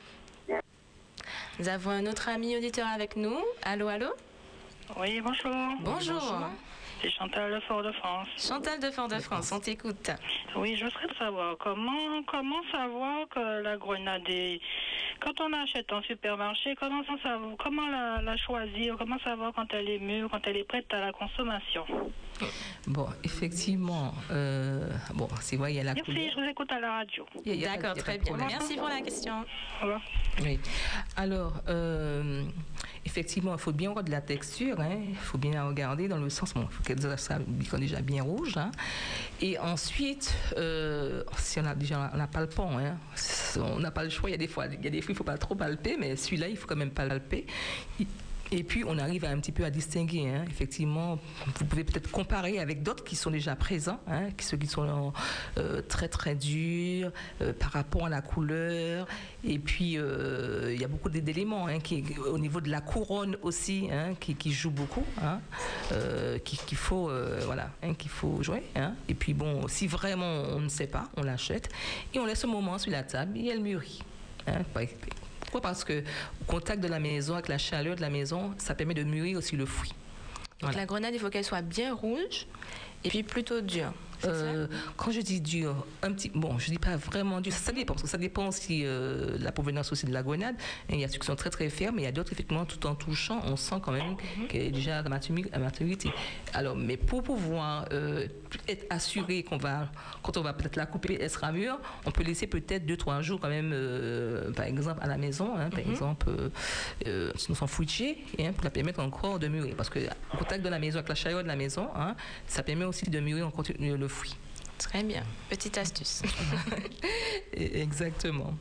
Nous 1.59 1.69
avons 1.69 1.91
un 1.91 2.05
autre 2.05 2.29
ami 2.29 2.57
auditeur 2.57 2.87
avec 2.87 3.15
nous. 3.15 3.37
Allô, 3.63 3.87
allô? 3.87 4.07
Oui, 4.99 5.21
bonjour. 5.21 5.53
Bonjour. 5.81 6.49
C'est 7.03 7.09
Chantal 7.09 7.51
de 7.53 7.59
Fort-de-France. 7.59 8.27
Chantal 8.37 8.79
de 8.79 8.89
Fort-de-France, 8.89 9.51
on 9.51 9.59
t'écoute. 9.59 10.09
Oui, 10.55 10.77
je 10.77 10.85
voudrais 10.85 11.13
savoir 11.19 11.57
comment, 11.57 12.23
comment 12.25 12.63
savoir 12.71 13.27
que 13.27 13.61
la 13.61 13.75
grenade 13.75 14.23
est... 14.29 14.61
Quand 15.19 15.33
on 15.41 15.51
achète 15.51 15.91
en 15.91 16.01
supermarché, 16.03 16.75
comment, 16.79 17.03
savoir, 17.21 17.57
comment 17.59 17.87
la, 17.87 18.37
choisir 18.37 18.95
Comment 18.97 19.19
savoir 19.19 19.51
quand 19.53 19.73
elle 19.73 19.89
est 19.89 19.99
mûre, 19.99 20.29
quand 20.31 20.47
elle 20.47 20.57
est 20.57 20.63
prête 20.63 20.93
à 20.93 21.01
la 21.01 21.11
consommation? 21.11 21.85
Bon, 22.87 23.07
effectivement, 23.23 24.13
euh, 24.31 24.89
bon, 25.13 25.27
c'est 25.41 25.57
vrai, 25.57 25.73
il 25.73 25.77
y 25.77 25.79
a 25.79 25.83
la 25.83 25.93
Merci, 25.93 26.31
je 26.31 26.39
vous 26.39 26.49
écoute 26.49 26.71
à 26.71 26.79
la 26.79 26.97
radio. 26.97 27.25
D'accord, 27.45 27.95
très 27.95 28.17
bien. 28.17 28.37
Merci 28.37 28.75
pour 28.75 28.87
la 28.87 29.01
question. 29.01 29.45
Au 29.81 29.83
revoir. 29.83 30.01
Oui. 30.41 30.59
Alors, 31.15 31.53
euh, 31.67 32.43
effectivement, 33.05 33.53
il 33.53 33.59
faut 33.59 33.71
bien 33.71 33.91
voir 33.91 34.03
de 34.03 34.11
la 34.11 34.21
texture, 34.21 34.79
hein. 34.79 34.97
il 35.09 35.15
faut 35.15 35.37
bien 35.37 35.51
la 35.51 35.65
regarder 35.65 36.07
dans 36.07 36.17
le 36.17 36.29
sens, 36.29 36.53
bon, 36.53 36.67
il 36.69 36.73
faut 36.73 36.83
qu'elle 36.83 37.01
soit 37.01 37.79
déjà 37.79 38.01
bien 38.01 38.23
rouge. 38.23 38.57
Hein. 38.57 38.71
Et 39.41 39.57
ensuite, 39.59 40.33
euh, 40.57 41.23
si 41.37 41.59
on 41.59 41.65
a 41.65 41.75
déjà 41.75 42.11
on 42.13 42.39
le 42.39 42.47
pont, 42.47 42.77
hein. 42.77 42.97
on 43.57 43.79
n'a 43.79 43.91
pas 43.91 44.03
le 44.03 44.09
choix, 44.09 44.29
il 44.29 44.33
y 44.33 44.35
a 44.35 44.39
des 44.39 44.47
fois, 44.47 44.67
il 44.67 44.83
y 44.83 44.87
a 44.87 44.89
des 44.89 45.01
fois, 45.01 45.11
il 45.11 45.13
ne 45.13 45.17
faut 45.17 45.23
pas 45.23 45.37
trop 45.37 45.55
palper, 45.55 45.97
mais 45.99 46.15
celui-là, 46.15 46.47
il 46.47 46.57
faut 46.57 46.67
quand 46.67 46.75
même 46.75 46.91
palper. 46.91 47.45
Et 48.55 48.63
puis, 48.63 48.83
on 48.87 48.99
arrive 48.99 49.25
un 49.25 49.39
petit 49.39 49.51
peu 49.51 49.65
à 49.65 49.71
distinguer. 49.71 50.29
Hein. 50.29 50.45
Effectivement, 50.47 51.17
vous 51.57 51.65
pouvez 51.65 51.83
peut-être 51.83 52.11
comparer 52.11 52.59
avec 52.59 52.83
d'autres 52.83 53.03
qui 53.03 53.15
sont 53.15 53.31
déjà 53.31 53.55
présents, 53.55 53.99
hein, 54.07 54.27
ceux 54.39 54.57
qui 54.57 54.67
sont 54.67 55.11
euh, 55.57 55.81
très 55.81 56.07
très 56.07 56.35
durs 56.35 57.11
euh, 57.41 57.51
par 57.51 57.71
rapport 57.71 58.05
à 58.05 58.09
la 58.09 58.21
couleur. 58.21 59.07
Et 59.43 59.57
puis, 59.57 59.97
euh, 59.97 60.71
il 60.71 60.79
y 60.79 60.83
a 60.83 60.87
beaucoup 60.87 61.09
d'éléments 61.09 61.67
hein, 61.67 61.79
au 62.31 62.37
niveau 62.37 62.61
de 62.61 62.69
la 62.69 62.79
couronne 62.79 63.37
aussi, 63.41 63.89
qui, 64.19 64.35
qui 64.35 64.51
jouent 64.51 64.69
beaucoup, 64.69 65.03
qu'il 66.43 66.77
faut, 66.77 67.09
voilà, 67.45 67.71
qu'il 67.97 68.11
faut 68.11 68.43
jouer. 68.43 68.61
Et 69.09 69.15
puis, 69.15 69.33
bon, 69.33 69.67
si 69.67 69.87
vraiment 69.87 70.43
on 70.51 70.59
ne 70.59 70.69
sait 70.69 70.87
pas, 70.87 71.09
on 71.17 71.23
l'achète 71.23 71.69
et 72.13 72.19
on 72.19 72.25
laisse 72.27 72.45
un 72.45 72.49
moment 72.49 72.77
sur 72.77 72.91
la 72.91 73.01
table 73.01 73.35
et 73.35 73.47
elle 73.47 73.61
mûrit. 73.61 74.03
Pourquoi? 75.53 75.69
Parce 75.69 75.83
que 75.83 75.99
au 76.41 76.45
contact 76.47 76.81
de 76.81 76.87
la 76.87 76.99
maison, 76.99 77.35
avec 77.35 77.47
la 77.47 77.59
chaleur 77.59 77.95
de 77.95 78.01
la 78.01 78.09
maison, 78.09 78.55
ça 78.57 78.73
permet 78.73 78.95
de 78.95 79.03
mûrir 79.03 79.37
aussi 79.37 79.55
le 79.55 79.67
fruit. 79.67 79.93
Donc 80.61 80.73
la 80.73 80.87
grenade, 80.87 81.13
il 81.13 81.19
faut 81.19 81.29
qu'elle 81.29 81.43
soit 81.43 81.61
bien 81.61 81.93
rouge 81.93 82.47
et 83.03 83.09
puis 83.09 83.21
plutôt 83.21 83.61
dure. 83.61 83.93
Euh, 84.25 84.67
quand 84.97 85.11
je 85.11 85.21
dis 85.21 85.41
dur, 85.41 85.85
un 86.01 86.11
petit, 86.11 86.31
bon, 86.33 86.57
je 86.57 86.69
dis 86.69 86.79
pas 86.79 86.95
vraiment 86.95 87.41
dur, 87.41 87.53
ça 87.53 87.71
dépend, 87.71 87.93
parce 87.93 88.03
que 88.03 88.09
ça 88.09 88.17
dépend 88.17 88.47
aussi 88.47 88.81
euh, 88.83 89.37
la 89.39 89.51
provenance 89.51 89.91
aussi 89.91 90.05
de 90.05 90.13
la 90.13 90.23
grenade. 90.23 90.55
il 90.89 90.99
y 90.99 91.03
a 91.03 91.07
ceux 91.07 91.19
qui 91.19 91.25
sont 91.25 91.35
très 91.35 91.49
très 91.49 91.69
fermes, 91.69 91.95
mais 91.95 92.03
il 92.03 92.05
y 92.05 92.07
a 92.07 92.11
d'autres 92.11 92.31
effectivement 92.33 92.65
tout 92.65 92.85
en 92.85 92.95
touchant, 92.95 93.41
on 93.45 93.55
sent 93.55 93.75
quand 93.81 93.91
même 93.91 94.15
mhm. 94.37 94.47
qu'elle 94.47 94.61
est 94.61 94.71
déjà 94.71 94.99
à 94.99 95.59
maturité. 95.59 96.11
Alors, 96.53 96.75
mais 96.75 96.97
pour 96.97 97.23
pouvoir 97.23 97.85
euh, 97.91 98.27
être 98.67 98.85
assuré 98.89 99.43
qu'on 99.43 99.57
va, 99.57 99.91
quand 100.21 100.37
on 100.37 100.41
va 100.41 100.53
peut-être 100.53 100.75
la 100.75 100.85
couper, 100.85 101.17
elle 101.19 101.29
sera 101.29 101.51
mûre, 101.51 101.79
on 102.05 102.11
peut 102.11 102.23
laisser 102.23 102.47
peut-être 102.47 102.85
deux 102.85 102.97
trois 102.97 103.21
jours 103.21 103.39
quand 103.39 103.49
même, 103.49 103.73
par 104.55 104.65
exemple 104.65 104.99
à 105.01 105.07
la 105.07 105.17
maison, 105.17 105.55
hein, 105.57 105.69
par 105.69 105.83
mhm. 105.83 105.91
exemple, 105.91 106.31
sinon 107.35 107.55
sans 107.55 107.67
fouiller, 107.67 108.23
hein, 108.39 108.51
pour 108.53 108.63
la 108.63 108.69
permettre 108.69 108.99
encore 109.01 109.39
de 109.39 109.47
mûrir, 109.47 109.75
parce 109.75 109.89
que 109.89 109.99
au 110.33 110.37
contact 110.37 110.63
de 110.63 110.69
la 110.69 110.79
maison 110.79 110.97
avec 110.97 111.09
la 111.09 111.15
chaleur 111.15 111.43
de 111.43 111.47
la 111.47 111.55
maison, 111.55 111.89
hein, 111.95 112.15
ça 112.47 112.63
permet 112.63 112.85
aussi 112.85 113.09
de 113.09 113.19
mûrir 113.19 113.47
encore 113.47 113.65
le 113.79 114.07
Très 114.77 115.03
bien. 115.03 115.23
Petite 115.49 115.77
astuce. 115.77 116.21
Exactement. 117.53 118.53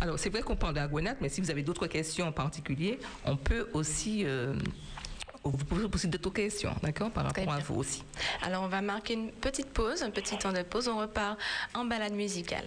Alors, 0.00 0.18
c'est 0.18 0.30
vrai 0.30 0.42
qu'on 0.42 0.56
parle 0.56 0.74
de 0.74 0.80
la 0.80 0.86
grenade, 0.86 1.16
mais 1.20 1.28
si 1.28 1.40
vous 1.40 1.50
avez 1.50 1.62
d'autres 1.62 1.86
questions 1.86 2.26
en 2.26 2.32
particulier, 2.32 2.98
on 3.24 3.36
peut 3.36 3.68
aussi. 3.72 4.24
Euh, 4.24 4.54
vous 5.44 5.64
pouvez 5.64 5.88
poser 5.88 6.08
d'autres 6.08 6.30
questions, 6.30 6.74
d'accord, 6.82 7.10
par 7.10 7.24
rapport 7.24 7.52
à 7.52 7.58
vous 7.58 7.74
aussi. 7.74 8.02
Alors, 8.42 8.62
on 8.62 8.68
va 8.68 8.80
marquer 8.80 9.14
une 9.14 9.30
petite 9.30 9.70
pause, 9.70 10.02
un 10.02 10.10
petit 10.10 10.38
temps 10.38 10.52
de 10.52 10.62
pause. 10.62 10.88
On 10.88 10.98
repart 10.98 11.38
en 11.74 11.84
balade 11.84 12.14
musicale. 12.14 12.64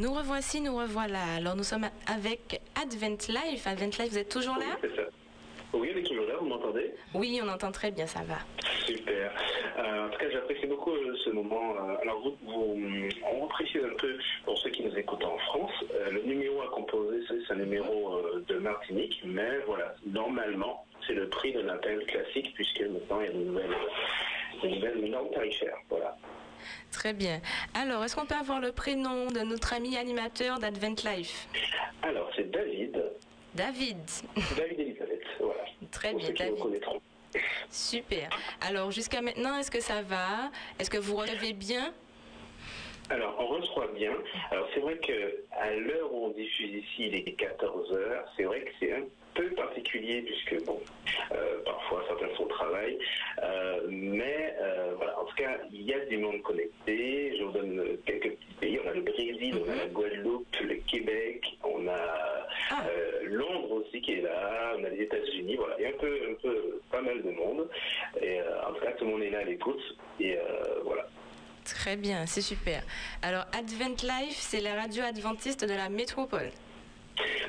Nous 0.00 0.14
revoici, 0.14 0.60
nous 0.60 0.76
revoilà. 0.76 1.24
Alors 1.38 1.56
nous 1.56 1.64
sommes 1.64 1.88
avec 2.06 2.60
Advent 2.80 3.18
Life. 3.28 3.66
Advent 3.66 3.90
Life, 3.98 4.10
vous 4.12 4.18
êtes 4.18 4.28
toujours 4.28 4.54
là? 4.54 4.78
Oui, 4.80 4.88
Oui, 5.72 5.90
on 5.92 5.98
est 5.98 6.02
toujours 6.04 6.26
là, 6.26 6.34
vous 6.38 6.46
m'entendez? 6.46 6.92
Oui, 7.14 7.40
on 7.42 7.48
entend 7.48 7.72
très 7.72 7.90
bien, 7.90 8.06
ça 8.06 8.20
va. 8.20 8.36
Super. 8.86 9.32
Euh, 9.76 10.06
en 10.06 10.08
tout 10.10 10.18
cas, 10.20 10.30
j'apprécie 10.30 10.68
beaucoup 10.68 10.92
euh, 10.92 11.16
ce 11.24 11.30
moment. 11.30 11.74
Euh, 11.74 11.96
alors, 12.02 12.22
vous, 12.22 12.76
on 13.26 13.46
précise 13.48 13.82
un 13.84 13.96
peu 13.96 14.16
pour 14.44 14.56
ceux 14.58 14.70
qui 14.70 14.84
nous 14.84 14.96
écoutent 14.96 15.24
en 15.24 15.36
France. 15.38 15.72
le 16.12 16.22
numéro 16.22 16.62
à 16.62 16.68
composer, 16.68 17.18
c'est 17.28 17.54
un 17.54 17.56
numéro 17.56 18.20
de 18.46 18.58
Martinique, 18.58 19.20
mais 19.24 19.58
voilà, 19.66 19.96
normalement, 20.06 20.86
c'est 21.08 21.14
le 21.14 21.28
prix 21.28 21.52
de 21.52 21.60
l'appel 21.60 22.06
classique 22.06 22.52
puisque 22.54 22.82
maintenant 22.82 23.20
il 23.20 23.26
y 23.26 23.30
a 23.30 23.32
de 23.32 23.38
nouvelles, 23.38 23.76
de 24.62 24.68
nouvelles 24.68 25.10
normes 25.10 25.30
tarifaires. 25.32 25.78
Voilà. 25.90 26.16
Très 26.92 27.12
bien. 27.12 27.40
Alors, 27.74 28.04
est-ce 28.04 28.16
qu'on 28.16 28.26
peut 28.26 28.34
avoir 28.34 28.60
le 28.60 28.72
prénom 28.72 29.26
de 29.26 29.40
notre 29.40 29.72
ami 29.72 29.96
animateur 29.96 30.58
d'Advent 30.58 30.96
Life? 31.04 31.48
Alors, 32.02 32.30
c'est 32.36 32.50
David. 32.50 33.02
David. 33.54 33.98
David 34.56 34.80
Elisabeth, 34.80 35.22
voilà. 35.40 35.64
Très 35.90 36.14
bien, 36.14 36.30
David. 36.30 36.84
Super. 37.70 38.30
Alors, 38.60 38.90
jusqu'à 38.90 39.20
maintenant, 39.20 39.58
est-ce 39.58 39.70
que 39.70 39.80
ça 39.80 40.02
va? 40.02 40.50
Est-ce 40.78 40.90
que 40.90 40.98
vous 40.98 41.16
recevez 41.16 41.52
bien? 41.52 41.92
Alors, 43.10 43.36
on 43.38 43.46
reçoit 43.46 43.88
bien. 43.88 44.12
Alors, 44.50 44.68
c'est 44.74 44.80
vrai 44.80 44.98
qu'à 44.98 45.74
l'heure 45.76 46.12
où 46.12 46.26
on 46.26 46.30
diffuse 46.30 46.84
ici, 46.84 47.06
il 47.06 47.14
est 47.14 47.32
14 47.32 47.92
heures. 47.92 48.24
C'est 48.36 48.44
vrai 48.44 48.60
que 48.60 48.70
c'est 48.78 48.92
un 48.92 49.04
peu 49.34 49.48
particulier 49.50 50.22
puisque, 50.22 50.64
bon, 50.64 50.78
parfois 51.64 52.04
certains 52.08 52.34
sont 52.36 52.44
au 52.44 52.48
travail. 52.48 52.98
Euh, 53.42 53.80
mais 53.88 54.54
euh, 54.60 54.94
voilà, 54.96 55.18
en 55.20 55.24
tout 55.24 55.36
cas, 55.36 55.58
il 55.72 55.82
y 55.82 55.94
a 55.94 56.04
du 56.06 56.18
monde 56.18 56.42
connecté. 56.42 57.36
Je 57.38 57.44
vous 57.44 57.52
donne 57.52 57.98
quelques 58.04 58.30
petits 58.30 58.54
pays. 58.60 58.80
On 58.84 58.88
a 58.88 58.92
le 58.92 59.02
Brésil, 59.02 59.54
on 59.64 59.70
a 59.70 59.74
la 59.74 59.86
mhm. 59.86 59.92
Guadeloupe, 59.92 60.56
le 60.62 60.74
Québec, 60.86 61.58
on 61.64 61.86
a 61.88 62.46
ah. 62.70 62.84
Londres 63.24 63.72
aussi 63.72 64.00
qui 64.00 64.14
est 64.14 64.22
là, 64.22 64.74
on 64.78 64.84
a 64.84 64.88
les 64.88 65.02
États-Unis. 65.02 65.56
Voilà, 65.56 65.76
il 65.78 65.82
y 65.82 65.86
a 65.86 65.88
un 65.90 65.98
peu, 65.98 66.18
un 66.30 66.34
peu 66.42 66.80
pas 66.90 67.00
mal 67.00 67.22
de 67.22 67.30
monde. 67.30 67.68
Et 68.20 68.40
en 68.66 68.72
tout 68.72 68.80
cas, 68.80 68.92
tout 68.92 69.04
le 69.04 69.12
monde 69.12 69.22
est 69.22 69.30
là 69.30 69.40
à 69.40 69.44
l'écoute. 69.44 69.82
Et 70.20 70.36
voilà. 70.84 71.06
Très 71.64 71.96
bien, 71.96 72.24
c'est 72.26 72.40
super. 72.40 72.82
Alors, 73.22 73.44
Advent 73.52 74.02
Life, 74.02 74.38
c'est 74.38 74.60
la 74.60 74.74
radio 74.74 75.04
adventiste 75.04 75.64
de 75.64 75.74
la 75.74 75.90
métropole. 75.90 76.50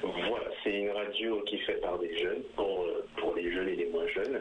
Voilà, 0.02 0.49
c'est 0.70 0.78
une 0.78 0.92
radio 0.92 1.42
qui 1.48 1.56
est 1.56 1.60
faite 1.60 1.82
par 1.82 1.98
des 1.98 2.18
jeunes, 2.18 2.44
pour, 2.56 2.86
pour 3.18 3.36
les 3.36 3.52
jeunes 3.52 3.70
et 3.70 3.76
les 3.76 3.90
moins 3.90 4.08
jeunes. 4.08 4.40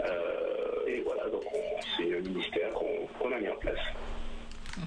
Euh, 0.00 0.86
et 0.86 1.00
voilà, 1.00 1.28
donc 1.30 1.44
c'est 1.96 2.04
le 2.04 2.20
ministère 2.20 2.70
qu'on 2.72 3.32
a 3.32 3.38
mis 3.38 3.48
en 3.48 3.56
place. 3.56 3.78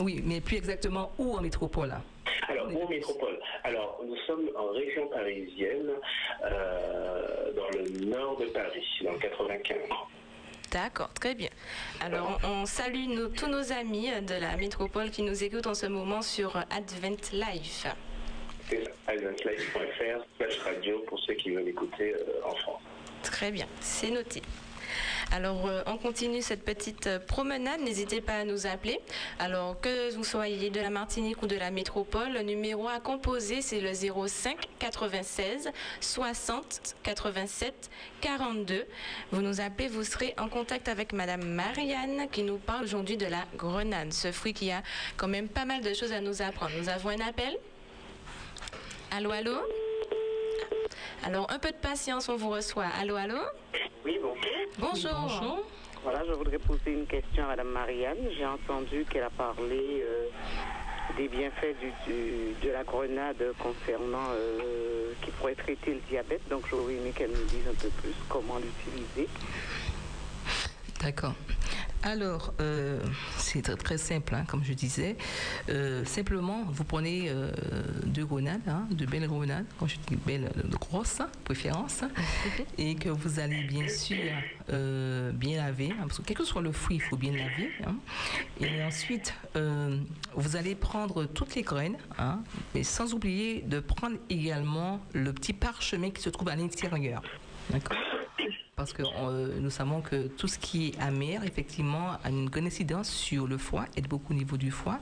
Oui, 0.00 0.22
mais 0.24 0.40
plus 0.40 0.58
exactement 0.58 1.10
où 1.18 1.36
en 1.36 1.40
métropole 1.40 1.92
alors, 2.48 2.68
où 2.72 2.84
en 2.84 2.88
métropole? 2.88 3.36
Alors, 3.64 4.00
nous 4.06 4.16
sommes 4.26 4.48
en 4.56 4.68
région 4.68 5.08
parisienne, 5.08 5.90
euh, 6.44 7.52
dans 7.52 7.68
le 7.76 8.06
nord 8.06 8.38
de 8.38 8.46
Paris, 8.46 8.86
dans 9.02 9.12
le 9.12 9.18
95. 9.18 9.76
D'accord, 10.70 11.12
très 11.14 11.34
bien. 11.34 11.48
Alors, 12.00 12.38
on 12.44 12.64
salue 12.64 13.06
tous 13.36 13.48
nos 13.48 13.72
amis 13.72 14.08
de 14.22 14.40
la 14.40 14.56
métropole 14.56 15.10
qui 15.10 15.22
nous 15.22 15.42
écoutent 15.42 15.66
en 15.66 15.74
ce 15.74 15.86
moment 15.86 16.22
sur 16.22 16.56
Advent 16.70 17.32
Life. 17.32 17.86
Islandslife.fr, 19.08 20.24
slash 20.36 20.58
radio 20.58 20.98
pour 21.06 21.18
ceux 21.20 21.34
qui 21.34 21.50
veulent 21.50 21.68
écouter 21.68 22.14
euh, 22.14 22.46
en 22.46 22.54
France. 22.54 22.82
Très 23.22 23.50
bien, 23.50 23.66
c'est 23.80 24.10
noté. 24.10 24.42
Alors, 25.30 25.66
euh, 25.66 25.82
on 25.86 25.98
continue 25.98 26.40
cette 26.40 26.64
petite 26.64 27.06
euh, 27.06 27.18
promenade. 27.18 27.80
N'hésitez 27.80 28.20
pas 28.20 28.38
à 28.38 28.44
nous 28.44 28.66
appeler. 28.66 28.98
Alors, 29.38 29.78
que 29.80 30.14
vous 30.14 30.24
soyez 30.24 30.70
de 30.70 30.80
la 30.80 30.88
Martinique 30.88 31.42
ou 31.42 31.46
de 31.46 31.56
la 31.56 31.70
métropole, 31.70 32.32
le 32.32 32.40
numéro 32.40 32.88
à 32.88 32.98
composer, 32.98 33.60
c'est 33.60 33.80
le 33.80 33.92
05 33.92 34.56
96 34.78 35.70
60 36.00 36.94
87 37.02 37.90
42. 38.22 38.86
Vous 39.30 39.42
nous 39.42 39.60
appelez, 39.60 39.88
vous 39.88 40.04
serez 40.04 40.34
en 40.38 40.48
contact 40.48 40.88
avec 40.88 41.12
Madame 41.12 41.44
Marianne 41.44 42.28
qui 42.32 42.42
nous 42.42 42.58
parle 42.58 42.84
aujourd'hui 42.84 43.16
de 43.18 43.26
la 43.26 43.44
grenade, 43.56 44.12
ce 44.12 44.32
fruit 44.32 44.54
qui 44.54 44.70
a 44.70 44.82
quand 45.16 45.28
même 45.28 45.48
pas 45.48 45.66
mal 45.66 45.82
de 45.82 45.92
choses 45.92 46.12
à 46.12 46.20
nous 46.20 46.40
apprendre. 46.40 46.72
Nous 46.78 46.88
avons 46.88 47.10
un 47.10 47.20
appel. 47.20 47.58
Allô, 49.10 49.30
allô? 49.32 49.56
Alors, 51.24 51.46
un 51.50 51.58
peu 51.58 51.70
de 51.70 51.76
patience, 51.76 52.28
on 52.28 52.36
vous 52.36 52.50
reçoit. 52.50 52.86
Allô, 53.00 53.16
allô? 53.16 53.38
Oui, 54.04 54.18
bonjour. 54.78 55.10
Bonjour. 55.20 55.66
Voilà, 56.04 56.24
je 56.24 56.32
voudrais 56.32 56.58
poser 56.58 56.92
une 56.92 57.06
question 57.06 57.44
à 57.44 57.48
Madame 57.48 57.68
Marianne. 57.70 58.18
J'ai 58.36 58.46
entendu 58.46 59.04
qu'elle 59.10 59.24
a 59.24 59.30
parlé 59.30 60.02
euh, 60.02 60.28
des 61.16 61.28
bienfaits 61.28 61.76
du, 61.80 61.92
du- 62.06 62.54
de 62.62 62.70
la 62.70 62.84
grenade 62.84 63.42
concernant 63.58 64.30
euh, 64.34 65.12
qui 65.24 65.30
pourrait 65.32 65.54
traiter 65.56 65.94
le 65.94 66.00
diabète. 66.08 66.46
Donc, 66.48 66.64
j'aurais 66.70 66.94
aimé 66.94 67.12
qu'elle 67.14 67.30
nous 67.30 67.48
dise 67.48 67.66
un 67.68 67.74
peu 67.74 67.88
plus 67.88 68.14
comment 68.28 68.58
l'utiliser. 68.58 69.28
D'accord. 71.00 71.34
Alors, 72.02 72.54
euh, 72.60 73.00
c'est 73.36 73.62
très, 73.62 73.74
très 73.74 73.98
simple, 73.98 74.34
hein, 74.34 74.44
comme 74.46 74.62
je 74.64 74.72
disais. 74.72 75.16
Euh, 75.68 76.04
simplement, 76.04 76.64
vous 76.68 76.84
prenez 76.84 77.28
euh, 77.28 77.50
deux 78.06 78.24
grenades, 78.24 78.68
hein, 78.68 78.86
de 78.90 79.04
belles 79.04 79.26
grenades, 79.26 79.66
quand 79.78 79.88
je 79.88 79.96
dis 80.06 80.16
belles, 80.16 80.50
grosses, 80.80 81.20
hein, 81.20 81.28
préférence, 81.44 82.04
hein, 82.04 82.10
et 82.78 82.94
que 82.94 83.08
vous 83.08 83.40
allez 83.40 83.64
bien 83.64 83.88
sûr 83.88 84.16
bien 85.32 85.56
laver, 85.56 85.92
hein, 85.92 86.02
parce 86.02 86.18
que 86.18 86.22
quel 86.22 86.36
que 86.36 86.44
soit 86.44 86.62
le 86.62 86.72
fruit, 86.72 86.96
il 86.96 87.02
faut 87.02 87.16
bien 87.16 87.32
laver. 87.32 87.70
Et 88.60 88.82
ensuite, 88.84 89.34
vous 90.34 90.56
allez 90.56 90.74
prendre 90.74 91.24
toutes 91.24 91.54
les 91.56 91.62
graines, 91.62 91.96
mais 92.74 92.84
sans 92.84 93.12
oublier 93.12 93.62
de 93.62 93.80
prendre 93.80 94.16
également 94.30 95.00
le 95.14 95.32
petit 95.32 95.52
parchemin 95.52 96.10
qui 96.10 96.22
se 96.22 96.30
trouve 96.30 96.48
à 96.48 96.56
l'intérieur. 96.56 97.22
D'accord? 97.70 97.96
Parce 98.78 98.92
que 98.92 99.02
euh, 99.02 99.58
nous 99.60 99.70
savons 99.70 100.00
que 100.00 100.28
tout 100.28 100.46
ce 100.46 100.56
qui 100.56 100.88
est 100.88 101.00
amer, 101.00 101.42
effectivement, 101.44 102.12
a 102.22 102.30
une 102.30 102.48
grande 102.48 102.66
incidence 102.66 103.10
sur 103.10 103.48
le 103.48 103.58
foie, 103.58 103.86
aide 103.96 104.06
beaucoup 104.06 104.32
au 104.32 104.36
niveau 104.36 104.56
du 104.56 104.70
foie. 104.70 105.00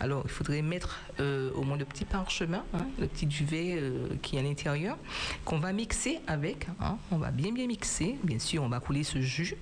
Alors, 0.00 0.22
il 0.24 0.30
faudrait 0.30 0.62
mettre 0.62 0.98
euh, 1.20 1.52
au 1.52 1.62
moins 1.62 1.76
le 1.76 1.84
petit 1.84 2.06
parchemin, 2.06 2.64
hein, 2.72 2.86
le 2.98 3.06
petit 3.06 3.26
duvet 3.26 3.76
euh, 3.76 4.08
qui 4.22 4.36
est 4.36 4.38
à 4.40 4.42
l'intérieur, 4.42 4.96
qu'on 5.44 5.58
va 5.58 5.72
mixer 5.74 6.20
avec. 6.26 6.66
hein. 6.80 6.96
on 7.12 7.18
va 7.18 7.30
bien 7.30 7.52
bien 7.52 7.66
mixer. 7.66 8.16
Bien 8.24 8.38
sûr, 8.38 8.62
on 8.62 8.70
va 8.70 8.80
couler 8.80 9.04
ce 9.04 9.20
jus 9.20 9.54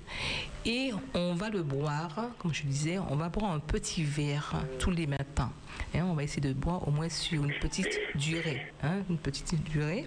et 0.65 0.91
on 1.13 1.33
va 1.35 1.49
le 1.49 1.63
boire. 1.63 2.29
Comme 2.39 2.53
je 2.53 2.63
disais, 2.63 2.97
on 2.97 3.17
va 3.17 3.27
boire 3.27 3.51
un 3.51 3.59
petit 3.59 4.05
verre 4.05 4.53
hein, 4.55 4.65
tous 4.79 4.91
les 4.91 5.05
matins. 5.05 5.51
On 5.95 6.13
va 6.13 6.23
essayer 6.23 6.41
de 6.41 6.53
boire 6.53 6.87
au 6.87 6.91
moins 6.91 7.09
sur 7.09 7.43
une 7.43 7.53
petite 7.59 7.99
durée. 8.15 8.71
une 9.09 9.17
petite 9.17 9.61
durée. 9.65 10.05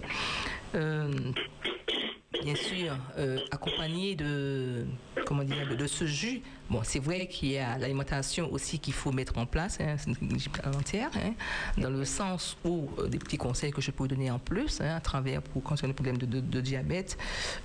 Bien 2.43 2.55
sûr, 2.55 2.97
euh, 3.17 3.39
accompagné 3.51 4.15
de, 4.15 4.85
comment 5.25 5.43
dire, 5.43 5.75
de, 5.75 5.87
ce 5.87 6.05
jus. 6.05 6.41
Bon, 6.69 6.81
c'est 6.83 6.99
vrai 6.99 7.27
qu'il 7.27 7.51
y 7.51 7.57
a 7.57 7.77
l'alimentation 7.77 8.51
aussi 8.51 8.79
qu'il 8.79 8.93
faut 8.93 9.11
mettre 9.11 9.37
en 9.37 9.45
place, 9.45 9.77
hein, 9.81 9.95
c'est 9.97 10.11
une 10.21 10.37
alimentaire, 10.63 11.09
hein, 11.15 11.33
dans 11.77 11.89
le 11.89 12.05
sens 12.05 12.57
où 12.63 12.89
euh, 12.97 13.07
des 13.07 13.19
petits 13.19 13.37
conseils 13.37 13.71
que 13.71 13.81
je 13.81 13.91
peux 13.91 14.03
vous 14.03 14.07
donner 14.07 14.31
en 14.31 14.39
plus, 14.39 14.79
hein, 14.79 14.95
à 14.95 15.01
travers 15.01 15.41
pour 15.41 15.63
quand 15.63 15.75
on 15.81 15.85
a 15.85 15.87
des 15.87 15.93
problèmes 15.93 16.17
de, 16.17 16.61
diabète. 16.61 17.17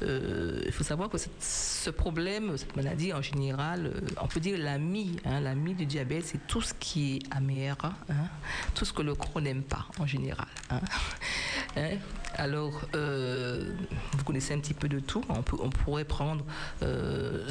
Euh, 0.03 0.63
il 0.67 0.73
faut 0.73 0.85
savoir 0.85 1.09
que 1.09 1.19
ce 1.19 1.91
problème, 1.91 2.57
cette 2.57 2.75
maladie 2.77 3.13
en 3.13 3.23
général, 3.23 3.93
on 4.21 4.27
peut 4.27 4.41
dire 4.41 4.59
l'ami, 4.59 5.17
l'ami 5.25 5.75
du 5.75 5.87
diabète, 5.87 6.25
c'est 6.25 6.47
tout 6.47 6.63
ce 6.63 6.75
qui 6.75 7.17
est 7.17 7.35
amer, 7.35 7.77
tout 8.75 8.85
ce 8.85 8.93
que 8.93 9.03
le 9.03 9.15
corps 9.15 9.41
n'aime 9.41 9.63
pas 9.63 9.87
en 9.99 10.07
général. 10.07 10.49
Hein? 11.77 11.83
Hein, 11.93 11.99
Alors, 12.35 12.83
euh, 12.95 13.73
vous 14.13 14.25
connaissez 14.25 14.55
un 14.55 14.59
petit 14.59 14.75
peu 14.75 14.89
de 14.89 15.01
tout. 15.01 15.23
On, 15.29 15.43
pourrait 15.71 16.05
prendre, 16.05 16.45
euh, 16.83 17.49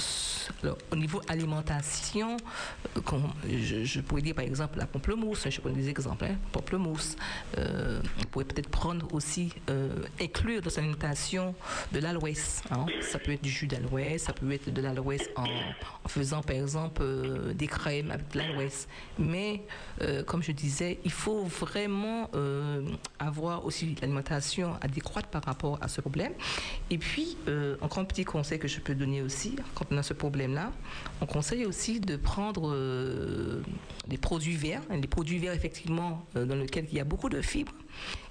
alors, 0.64 0.78
au 0.92 0.96
niveau 0.96 1.22
alimentation, 1.28 2.38
euh, 2.98 3.02
je, 3.84 4.00
pourrais 4.02 4.22
dire 4.22 4.36
par 4.36 4.46
exemple 4.46 4.78
la 4.78 4.86
pamplemousse, 4.86 5.48
je 5.50 5.62
prends 5.62 5.70
des 5.70 5.90
exemples, 5.90 6.26
hein, 6.26 6.36
pamplemousse. 6.52 7.16
On 7.58 8.24
pourrait 8.32 8.46
peut-être 8.46 8.70
prendre 8.70 9.14
aussi, 9.14 9.54
inclure 10.22 10.62
dans 10.62 10.70
sa 10.70 10.82
alimentation 10.82 11.56
de 11.92 12.00
l'aloès. 12.00 12.62
hein. 12.72 12.86
Ça 13.02 13.20
peut 13.20 13.32
être 13.32 13.44
du 13.44 13.50
jus 13.50 13.68
d'aloès, 13.68 14.22
ça 14.22 14.34
peut 14.34 14.52
être 14.52 14.72
de 14.72 14.82
l'aloès 14.82 15.30
en, 15.36 15.46
en 15.46 16.08
faisant 16.08 16.42
par 16.42 16.56
exemple 16.56 17.04
des 17.54 17.68
crèmes 17.68 18.12
avec 18.12 18.30
de 18.32 18.40
l'aloès. 18.40 18.88
Mais, 19.18 19.64
comme 20.26 20.44
je 20.44 20.52
disais, 20.52 21.00
il 21.06 21.12
faut 21.12 21.44
vraiment 21.44 22.30
avoir 23.20 23.66
aussi 23.66 23.96
l'alimentation 24.02 24.15
adéquate 24.82 25.28
par 25.28 25.44
rapport 25.44 25.78
à 25.82 25.88
ce 25.88 26.02
problème. 26.02 26.34
Et 26.90 26.98
puis, 26.98 27.38
euh, 27.48 27.78
encore 27.82 28.00
un 28.00 28.06
petit 28.06 28.26
conseil 28.26 28.60
que 28.60 28.68
je 28.68 28.80
peux 28.80 28.96
donner 28.96 29.22
aussi, 29.22 29.56
quand 29.74 29.86
on 29.92 29.98
a 29.98 30.04
ce 30.04 30.14
problème-là, 30.14 30.72
on 31.22 31.26
conseille 31.26 31.66
aussi 31.66 32.00
de 32.00 32.16
prendre 32.16 32.72
euh, 32.74 33.62
des 34.08 34.18
produits 34.18 34.56
verts, 34.56 34.82
hein, 34.90 34.98
des 34.98 35.08
produits 35.08 35.40
verts 35.40 35.54
effectivement 35.54 36.26
euh, 36.36 36.46
dans 36.46 36.56
lesquels 36.56 36.88
il 36.92 36.98
y 36.98 37.00
a 37.00 37.06
beaucoup 37.06 37.30
de 37.30 37.42
fibres, 37.42 37.74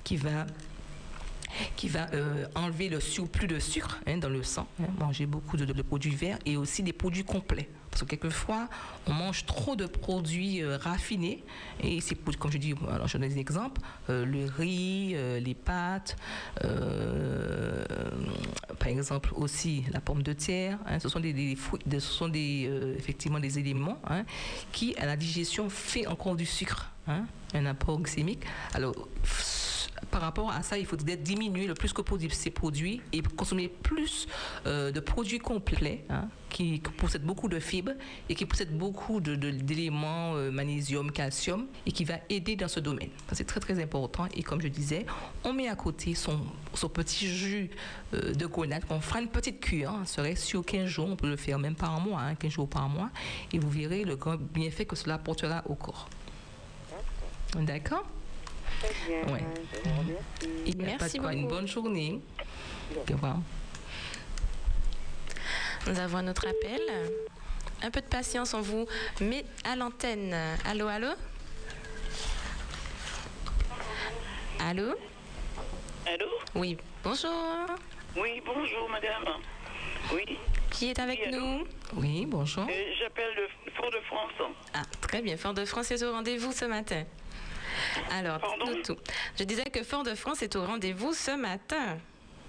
qui 0.04 0.16
va 0.16 0.46
qui 1.76 1.88
va 1.88 2.08
euh, 2.12 2.46
enlever 2.54 2.88
le 2.88 3.00
surplus 3.00 3.46
de 3.46 3.58
sucre 3.58 4.00
hein, 4.06 4.18
dans 4.18 4.28
le 4.28 4.42
sang, 4.42 4.66
hein, 4.80 4.86
manger 4.98 5.26
beaucoup 5.26 5.56
de, 5.56 5.82
produits 5.82 6.14
verts 6.14 6.38
et 6.46 6.56
aussi 6.56 6.82
des 6.82 6.92
produits 6.92 7.24
complets. 7.24 7.68
Parce 7.90 8.02
que 8.02 8.08
quelquefois, 8.08 8.68
on 9.06 9.12
mange 9.12 9.46
trop 9.46 9.76
de 9.76 9.86
produits 9.86 10.62
euh, 10.62 10.76
raffinés 10.76 11.44
et 11.80 12.00
c'est 12.00 12.16
comme 12.36 12.50
je 12.50 12.58
dis, 12.58 12.74
alors 12.90 13.06
je 13.06 13.18
donne 13.18 13.28
des 13.28 13.38
exemples, 13.38 13.80
euh, 14.10 14.24
le 14.24 14.46
riz, 14.46 15.14
les 15.40 15.54
pâtes, 15.54 16.16
par 18.78 18.88
exemple 18.88 19.30
aussi 19.36 19.84
la 19.92 20.00
pomme 20.00 20.22
de 20.22 20.32
terre. 20.32 20.78
hein, 20.86 20.98
ce 20.98 21.08
sont 21.08 21.20
des, 21.20 21.54
fruits, 21.56 21.80
ce 21.90 22.00
sont 22.00 22.32
effectivement 22.32 23.38
des 23.38 23.58
éléments 23.58 24.00
qui 24.72 24.96
à 24.96 25.06
la 25.06 25.16
digestion 25.16 25.68
fait 25.68 26.06
encore 26.06 26.34
du 26.34 26.46
sucre, 26.46 26.90
un 27.06 27.66
apport 27.66 28.00
glycémique. 28.00 28.42
Alors 28.72 28.94
par 30.10 30.20
rapport 30.20 30.50
à 30.50 30.62
ça, 30.62 30.76
il 30.78 30.86
faudrait 30.86 31.16
diminuer 31.16 31.66
le 31.66 31.74
plus 31.74 31.92
que 31.92 32.02
possible 32.02 32.32
ces 32.32 32.50
produits 32.50 33.00
et 33.12 33.22
consommer 33.22 33.68
plus 33.68 34.26
euh, 34.66 34.90
de 34.92 35.00
produits 35.00 35.38
complets 35.38 36.04
hein, 36.10 36.28
qui, 36.50 36.80
possèdent 36.96 37.24
beaucoup 37.24 37.48
de 37.48 37.58
fibres 37.58 37.92
et 38.28 38.34
qui 38.34 38.44
possèdent 38.46 38.76
beaucoup 38.76 39.20
de- 39.20 39.34
de- 39.36 39.50
d'éléments 39.50 40.34
euh, 40.34 40.50
magnésium, 40.50 41.10
calcium 41.12 41.66
et 41.86 41.92
qui 41.92 42.04
va 42.04 42.14
aider 42.28 42.56
dans 42.56 42.68
ce 42.68 42.80
domaine. 42.80 43.08
C'est 43.32 43.46
très 43.46 43.60
très 43.60 43.82
important 43.82 44.26
et 44.34 44.42
comme 44.42 44.60
je 44.60 44.68
disais, 44.68 45.06
on 45.44 45.52
met 45.52 45.68
à 45.68 45.76
côté 45.76 46.14
son, 46.14 46.40
son 46.74 46.88
petit 46.88 47.26
jus 47.28 47.70
euh, 48.14 48.32
de 48.34 48.46
grenade 48.46 48.84
qu'on 48.84 49.00
fera 49.00 49.20
une 49.20 49.28
petite 49.28 49.60
cure, 49.60 49.90
hein, 49.90 50.04
serait 50.06 50.36
sur 50.36 50.64
15 50.64 50.86
jours, 50.86 51.08
on 51.08 51.16
peut 51.16 51.28
le 51.28 51.36
faire 51.36 51.58
même 51.58 51.74
par 51.76 52.00
mois, 52.00 52.20
hein, 52.20 52.34
15 52.34 52.50
jours 52.52 52.68
par 52.68 52.88
mois 52.88 53.10
et 53.52 53.58
vous 53.58 53.70
verrez 53.70 54.04
le 54.04 54.16
grand 54.16 54.36
bienfait 54.36 54.84
que 54.86 54.96
cela 54.96 55.14
apportera 55.14 55.62
au 55.68 55.74
corps. 55.74 56.08
D'accord? 57.56 58.04
Très 58.80 58.94
bien. 59.08 59.32
Ouais. 59.32 59.42
Merci. 60.76 61.18
Une 61.18 61.48
bonne 61.48 61.66
journée. 61.68 62.20
Au 62.96 63.12
revoir. 63.12 63.36
Nous 65.86 65.98
avons 65.98 66.18
un 66.18 66.28
autre 66.28 66.46
appel. 66.46 66.80
Un 67.82 67.90
peu 67.90 68.00
de 68.00 68.06
patience, 68.06 68.54
on 68.54 68.62
vous 68.62 68.86
met 69.20 69.44
à 69.64 69.76
l'antenne. 69.76 70.34
Allô, 70.64 70.86
allô? 70.88 71.08
Allô? 74.60 74.94
Allô? 76.06 76.26
Oui, 76.54 76.78
bonjour. 77.02 77.30
Oui, 78.16 78.40
bonjour 78.46 78.88
madame. 78.88 79.24
Oui. 80.14 80.38
Qui 80.70 80.90
est 80.90 80.98
avec 80.98 81.20
Oui, 81.26 81.32
nous? 81.36 81.66
Oui, 81.96 82.26
bonjour. 82.26 82.64
Euh, 82.64 82.92
J'appelle 82.98 83.34
de 83.36 83.70
Fort-de-France. 83.72 84.50
Ah, 84.72 84.82
très 85.00 85.20
bien. 85.20 85.36
Fort-de-France 85.36 85.90
est 85.90 86.02
au 86.02 86.12
rendez-vous 86.12 86.52
ce 86.52 86.64
matin. 86.64 87.04
Alors, 88.10 88.40
tout. 88.84 88.96
Je 89.38 89.44
disais 89.44 89.64
que 89.64 89.82
Fort-de-France 89.82 90.42
est 90.42 90.56
au 90.56 90.64
rendez-vous 90.64 91.12
ce 91.12 91.32
matin. 91.32 91.98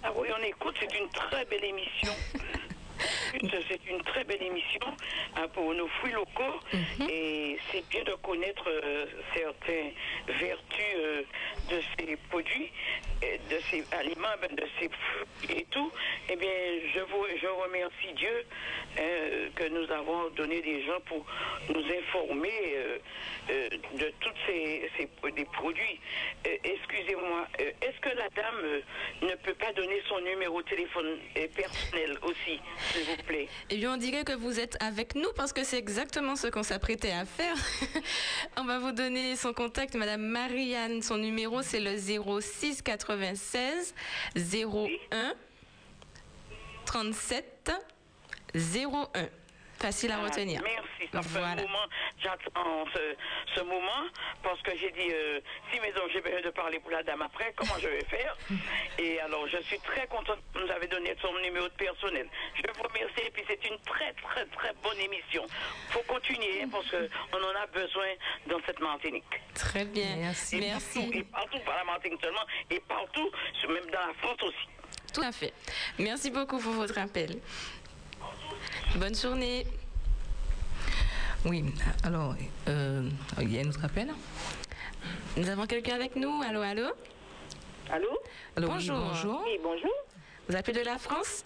Ah 0.04 0.12
oui, 0.16 0.28
on 0.38 0.44
écoute, 0.44 0.76
c'est 0.80 0.98
une 0.98 1.10
très 1.10 1.46
belle 1.46 1.64
émission. 1.66 2.14
C'est 3.68 3.82
une 3.90 4.02
très 4.04 4.24
belle 4.24 4.42
émission 4.44 4.80
hein, 5.36 5.48
pour 5.54 5.74
nos 5.74 5.88
fruits 5.88 6.14
locaux 6.14 6.60
et 7.10 7.58
c'est 7.72 7.88
bien 7.90 8.04
de 8.04 8.14
connaître 8.16 8.64
euh, 8.70 9.06
certaines 9.36 9.92
vertus 10.28 10.96
euh, 10.98 11.24
de 11.70 11.82
ces 11.98 12.16
produits, 12.30 12.72
de 13.22 13.60
ces 13.70 13.84
aliments, 13.94 14.28
ben, 14.42 14.56
de 14.56 14.64
ces 14.80 14.90
fruits 14.90 15.58
et 15.60 15.66
tout. 15.72 15.92
Eh 16.30 16.36
bien, 16.36 16.50
je 16.94 17.00
vous 17.02 17.26
je 17.42 17.48
remercie 17.48 18.14
Dieu 18.16 18.46
euh, 19.00 19.50
que 19.56 19.66
nous 19.68 19.92
avons 19.92 20.30
donné 20.32 20.62
des 20.62 20.84
gens 20.86 21.00
pour 21.06 21.26
nous 21.70 21.84
informer 21.86 22.74
euh, 22.76 22.98
euh, 23.50 23.70
de 24.00 24.14
tous 24.20 24.34
ces, 24.46 24.90
ces 24.98 25.10
des 25.32 25.46
produits. 25.46 26.00
Euh, 26.48 26.58
Excusez-moi, 26.64 27.48
euh, 27.60 27.72
est-ce 27.82 28.00
que 28.00 28.16
la 28.16 28.30
dame 28.30 28.62
euh, 28.64 28.82
ne 29.22 29.36
peut 29.36 29.54
pas 29.56 29.72
donner 29.74 30.02
son 30.08 30.20
numéro 30.22 30.62
de 30.62 30.68
téléphone 30.70 31.18
euh, 31.38 31.48
personnel 31.56 32.18
aussi, 32.24 32.60
s'il 32.94 33.04
vous 33.04 33.24
plaît 33.24 33.48
Eh 33.70 33.78
bien, 33.78 33.94
on 33.94 33.98
dirait 33.98 34.24
que 34.24 34.34
vous 34.34 34.60
êtes 34.60 34.78
avec 34.82 35.16
nous 35.16 35.32
parce 35.36 35.54
que 35.54 35.64
c'est 35.64 35.78
exactement 35.78 36.36
ce 36.36 36.48
qu'on 36.48 36.64
s'apprêtait 36.64 37.12
à 37.12 37.26
faire. 37.26 37.56
on 38.58 38.64
va 38.66 38.80
vous 38.80 38.92
donner 38.92 39.36
son 39.36 39.54
contact, 39.54 39.96
Madame 39.96 40.22
Marianne. 40.22 41.02
Son 41.02 41.18
numéro, 41.18 41.62
c'est 41.62 41.80
le 41.80 41.98
06 41.98 42.82
96 42.82 43.94
01 44.36 45.34
37 46.86 47.72
01. 48.56 49.06
Facile 49.78 50.12
à 50.12 50.20
Ah, 50.20 50.24
retenir. 50.26 50.62
Merci. 50.64 50.85
Ça 51.12 51.22
fait 51.22 51.38
un 51.38 51.42
Voilà. 51.42 51.62
moment, 51.62 51.86
j'attends 52.22 52.86
ce, 52.94 53.16
ce 53.56 53.62
moment 53.62 54.04
parce 54.44 54.62
que 54.62 54.72
j'ai 54.78 54.92
dit 54.92 55.12
euh, 55.12 55.40
si 55.72 55.80
mes 55.80 55.94
j'ai 56.14 56.22
besoin 56.22 56.42
de 56.42 56.50
parler 56.52 56.80
pour 56.80 56.92
la 56.92 57.04
dame 57.04 57.22
après, 57.22 57.54
comment 57.56 57.78
je 57.80 57.88
vais 57.88 58.04
faire? 58.06 58.36
Et 59.00 59.20
alors, 59.20 59.48
je 59.48 59.58
suis 59.64 59.80
très 59.80 60.08
contente 60.08 60.40
que 60.54 60.60
vous 60.60 60.66
nous 60.66 60.72
avez 60.72 60.88
donné 60.88 61.16
son 61.22 61.34
numéro 61.40 61.68
de 61.68 61.74
personnel. 61.74 62.28
Je 62.56 62.62
vous 62.76 62.84
remercie 62.84 63.22
et 63.28 63.32
puis 63.32 63.44
c'est 63.48 63.64
une 63.68 63.78
très 63.80 64.14
très 64.14 64.46
très 64.46 64.74
bonne 64.84 65.00
émission. 65.00 65.46
faut 65.90 66.02
continuer 66.08 66.62
hein, 66.64 66.70
parce 66.72 66.90
qu'on 66.90 67.38
en 67.38 67.56
a 67.62 67.68
besoin 67.68 68.08
dans 68.48 68.60
cette 68.66 68.80
Martinique. 68.80 69.24
Très 69.54 69.86
bien. 69.86 70.16
Merci. 70.18 70.58
Et 70.58 70.72
partout, 70.72 71.12
et 71.14 71.24
partout, 71.24 71.60
pas 71.66 71.76
la 71.78 71.84
Martinique 71.84 72.20
seulement, 72.22 72.46
et 72.70 72.80
partout, 72.82 73.32
même 73.68 73.86
dans 73.92 74.08
la 74.08 74.14
France 74.22 74.38
aussi. 74.44 74.68
Tout 75.14 75.22
à 75.22 75.32
fait. 75.32 75.54
Merci 76.00 76.30
beaucoup 76.30 76.58
pour 76.60 76.74
votre 76.74 76.98
appel. 76.98 77.40
Bonne 78.96 79.16
journée. 79.16 79.66
Oui, 81.46 81.64
alors, 82.04 82.34
euh, 82.68 83.08
il 83.40 83.54
y 83.54 83.60
a 83.60 83.62
un 83.62 83.70
autre 83.70 83.86
appel 83.86 84.08
Nous 85.38 85.48
avons 85.48 85.68
quelqu'un 85.68 85.94
avec 85.94 86.16
nous. 86.16 86.42
Allô, 86.42 86.62
allô 86.62 86.88
Allô 87.92 88.08
Allô, 88.58 88.68
oui, 88.68 88.74
bonjour. 88.74 88.98
bonjour. 88.98 89.44
Oui, 89.46 89.60
bonjour. 89.62 89.92
Vous 90.50 90.56
appelez 90.56 90.80
de 90.80 90.86
la 90.86 90.98
France 90.98 91.46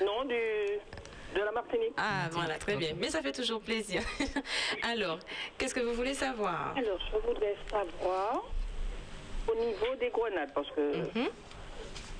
Non, 0.00 0.24
du, 0.24 0.34
de 0.34 1.40
la 1.40 1.52
Martinique. 1.52 1.92
Ah, 1.96 2.28
voilà, 2.32 2.54
très 2.58 2.74
bien. 2.74 2.94
Mais 2.98 3.10
ça 3.10 3.22
fait 3.22 3.30
toujours 3.30 3.60
plaisir. 3.60 4.02
Alors, 4.82 5.20
qu'est-ce 5.56 5.74
que 5.74 5.80
vous 5.80 5.94
voulez 5.94 6.14
savoir 6.14 6.74
Alors, 6.76 6.98
je 7.12 7.18
voudrais 7.24 7.54
savoir 7.70 8.42
au 9.46 9.54
niveau 9.54 9.94
des 10.00 10.10
grenades, 10.10 10.52
parce 10.52 10.70
que. 10.72 10.92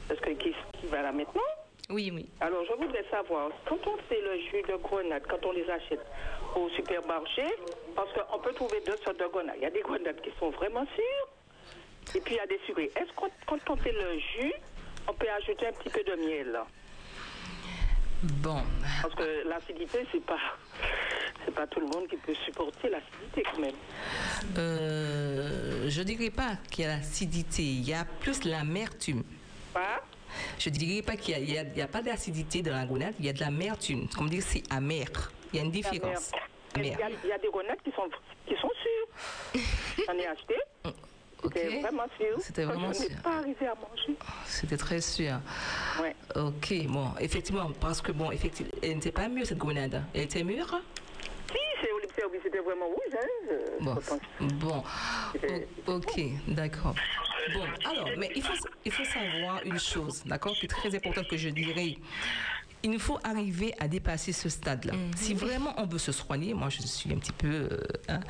Parce 0.06 0.20
que 0.20 0.30
qui, 0.30 0.54
qui 0.80 0.86
va 0.86 1.02
là 1.02 1.10
maintenant 1.10 1.40
Oui, 1.90 2.12
oui. 2.14 2.28
Alors, 2.40 2.64
je 2.64 2.74
voudrais 2.80 3.04
savoir, 3.10 3.50
quand 3.68 3.78
on 3.88 3.96
fait 4.08 4.20
le 4.20 4.38
jus 4.38 4.62
de 4.68 4.76
grenade, 4.76 5.22
quand 5.28 5.44
on 5.46 5.52
les 5.52 5.68
achète 5.68 6.04
au 6.56 6.68
supermarché, 6.70 7.44
parce 7.94 8.08
qu'on 8.12 8.38
peut 8.38 8.52
trouver 8.52 8.80
deux 8.86 8.96
sortes 9.04 9.18
de 9.18 9.26
grenades. 9.26 9.56
Il 9.58 9.62
y 9.62 9.66
a 9.66 9.70
des 9.70 9.80
grenades 9.82 10.20
qui 10.22 10.30
sont 10.38 10.50
vraiment 10.50 10.84
sûres, 10.94 12.14
et 12.16 12.20
puis 12.20 12.34
il 12.34 12.36
y 12.36 12.40
a 12.40 12.46
des 12.46 12.60
sucrées. 12.66 12.90
Est-ce 12.96 13.10
que 13.12 13.30
quand 13.46 13.70
on 13.70 13.76
fait 13.76 13.92
le 13.92 14.18
jus, 14.18 14.52
on 15.08 15.14
peut 15.14 15.28
ajouter 15.30 15.66
un 15.66 15.72
petit 15.72 15.88
peu 15.90 16.02
de 16.04 16.14
miel? 16.16 16.58
Bon. 18.22 18.62
Parce 19.02 19.14
que 19.14 19.48
l'acidité, 19.48 20.06
c'est 20.12 20.24
pas. 20.24 20.38
C'est 21.44 21.52
pas 21.54 21.66
tout 21.66 21.80
le 21.80 21.86
monde 21.86 22.06
qui 22.08 22.16
peut 22.18 22.34
supporter 22.46 22.88
l'acidité 22.88 23.42
quand 23.52 23.58
même. 23.58 23.74
Euh, 24.58 25.88
je 25.88 26.02
dirais 26.02 26.30
pas 26.30 26.56
qu'il 26.70 26.84
y 26.84 26.86
a 26.88 26.96
l'acidité, 26.96 27.62
il 27.62 27.88
y 27.88 27.92
a 27.94 28.04
plus 28.04 28.44
l'amertume. 28.44 29.24
Je 30.58 30.70
dirais 30.70 31.02
pas 31.02 31.16
qu'il 31.16 31.50
y 31.50 31.58
a- 31.58 31.84
a 31.84 31.88
pas 31.88 32.00
d'acidité 32.00 32.62
dans 32.62 32.72
la 32.72 32.86
grenade, 32.86 33.14
il 33.18 33.26
y 33.26 33.28
a 33.28 33.32
de 33.32 33.40
l'amertume. 33.40 34.06
Comme 34.16 34.30
dire, 34.30 34.42
c'est 34.46 34.62
amer. 34.70 35.32
Il 35.52 35.56
y 35.56 35.60
a 35.60 35.64
une 35.64 35.70
différence. 35.70 36.30
Il 36.76 36.86
y, 36.86 36.90
a, 36.94 37.10
il 37.24 37.28
y 37.28 37.32
a 37.32 37.38
des 37.38 37.48
grenades 37.48 37.76
qui 37.84 37.90
sont, 37.92 38.08
qui 38.46 38.54
sont 38.56 38.70
sûres. 38.82 39.62
J'en 40.06 40.14
ai 40.14 40.26
acheté. 40.26 40.54
C'était 41.42 41.80
vraiment 41.80 42.04
sûr. 42.18 42.36
C'était 42.40 42.64
vraiment 42.64 42.92
sûr. 42.94 43.08
pas 43.22 43.38
arrivé 43.38 43.66
à 43.66 43.74
manger. 43.74 44.16
C'était 44.46 44.76
très 44.76 45.00
sûr. 45.00 45.40
Ouais. 46.00 46.14
Ok, 46.36 46.86
bon, 46.86 47.08
effectivement, 47.20 47.70
parce 47.80 48.00
que 48.00 48.12
bon, 48.12 48.30
effectivement, 48.30 48.72
elle 48.82 48.94
n'était 48.94 49.12
pas 49.12 49.28
mûre 49.28 49.44
cette 49.46 49.58
grenade. 49.58 50.02
Elle 50.14 50.22
était 50.22 50.44
mûre? 50.44 50.80
C'était 52.42 52.58
vraiment 52.58 52.86
rouge. 52.86 53.14
Hein, 53.14 53.56
Bon, 53.80 53.96
bon, 54.40 54.84
O- 55.86 55.92
ok, 55.96 56.20
d'accord. 56.48 56.94
Bon, 57.54 57.64
alors, 57.90 58.08
mais 58.18 58.30
il 58.34 58.42
faut, 58.42 58.52
il 58.84 58.92
faut 58.92 59.04
savoir 59.04 59.60
une 59.64 59.78
chose, 59.78 60.22
d'accord, 60.24 60.52
qui 60.54 60.66
est 60.66 60.68
très 60.68 60.94
importante 60.94 61.28
que 61.28 61.36
je 61.36 61.48
dirais. 61.48 61.96
Il 62.84 62.90
nous 62.90 62.98
faut 62.98 63.18
arriver 63.22 63.74
à 63.78 63.86
dépasser 63.88 64.32
ce 64.32 64.48
stade-là. 64.48 64.94
Si 65.16 65.34
vraiment 65.34 65.72
on 65.76 65.86
veut 65.86 65.98
se 65.98 66.10
soigner, 66.12 66.52
moi 66.54 66.68
je 66.68 66.82
suis 66.82 67.12
un 67.12 67.16
petit 67.18 67.32
peu, 67.32 67.48
euh, 67.70 67.78
hein, 68.08 68.20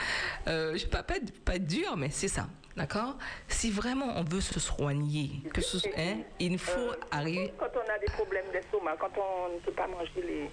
euh, 0.47 0.69
je 0.71 0.73
ne 0.73 0.79
vais 0.85 0.87
pas, 0.91 1.03
pas 1.03 1.17
être- 1.17 1.33
pas 1.45 1.59
dur, 1.59 1.97
mais 1.97 2.11
c'est 2.11 2.29
ça, 2.29 2.47
d'accord? 2.77 3.17
Si 3.49 3.71
vraiment 3.71 4.13
on 4.19 4.25
veut 4.25 4.43
se 4.43 4.61
soigner, 4.61 5.43
que 5.55 5.61
ce, 5.63 5.79
hein, 5.97 6.19
il 6.39 6.59
faut 6.59 6.93
arriver. 7.11 7.53
Quand 7.59 7.71
on 7.77 7.91
a 7.95 7.99
des 7.99 8.13
problèmes 8.13 8.45
d'estomac, 8.53 8.97
quand 8.99 9.11
on 9.17 9.55
ne 9.55 9.59
peut 9.61 9.73
pas 9.73 9.87
manger 9.87 10.11
les, 10.23 10.51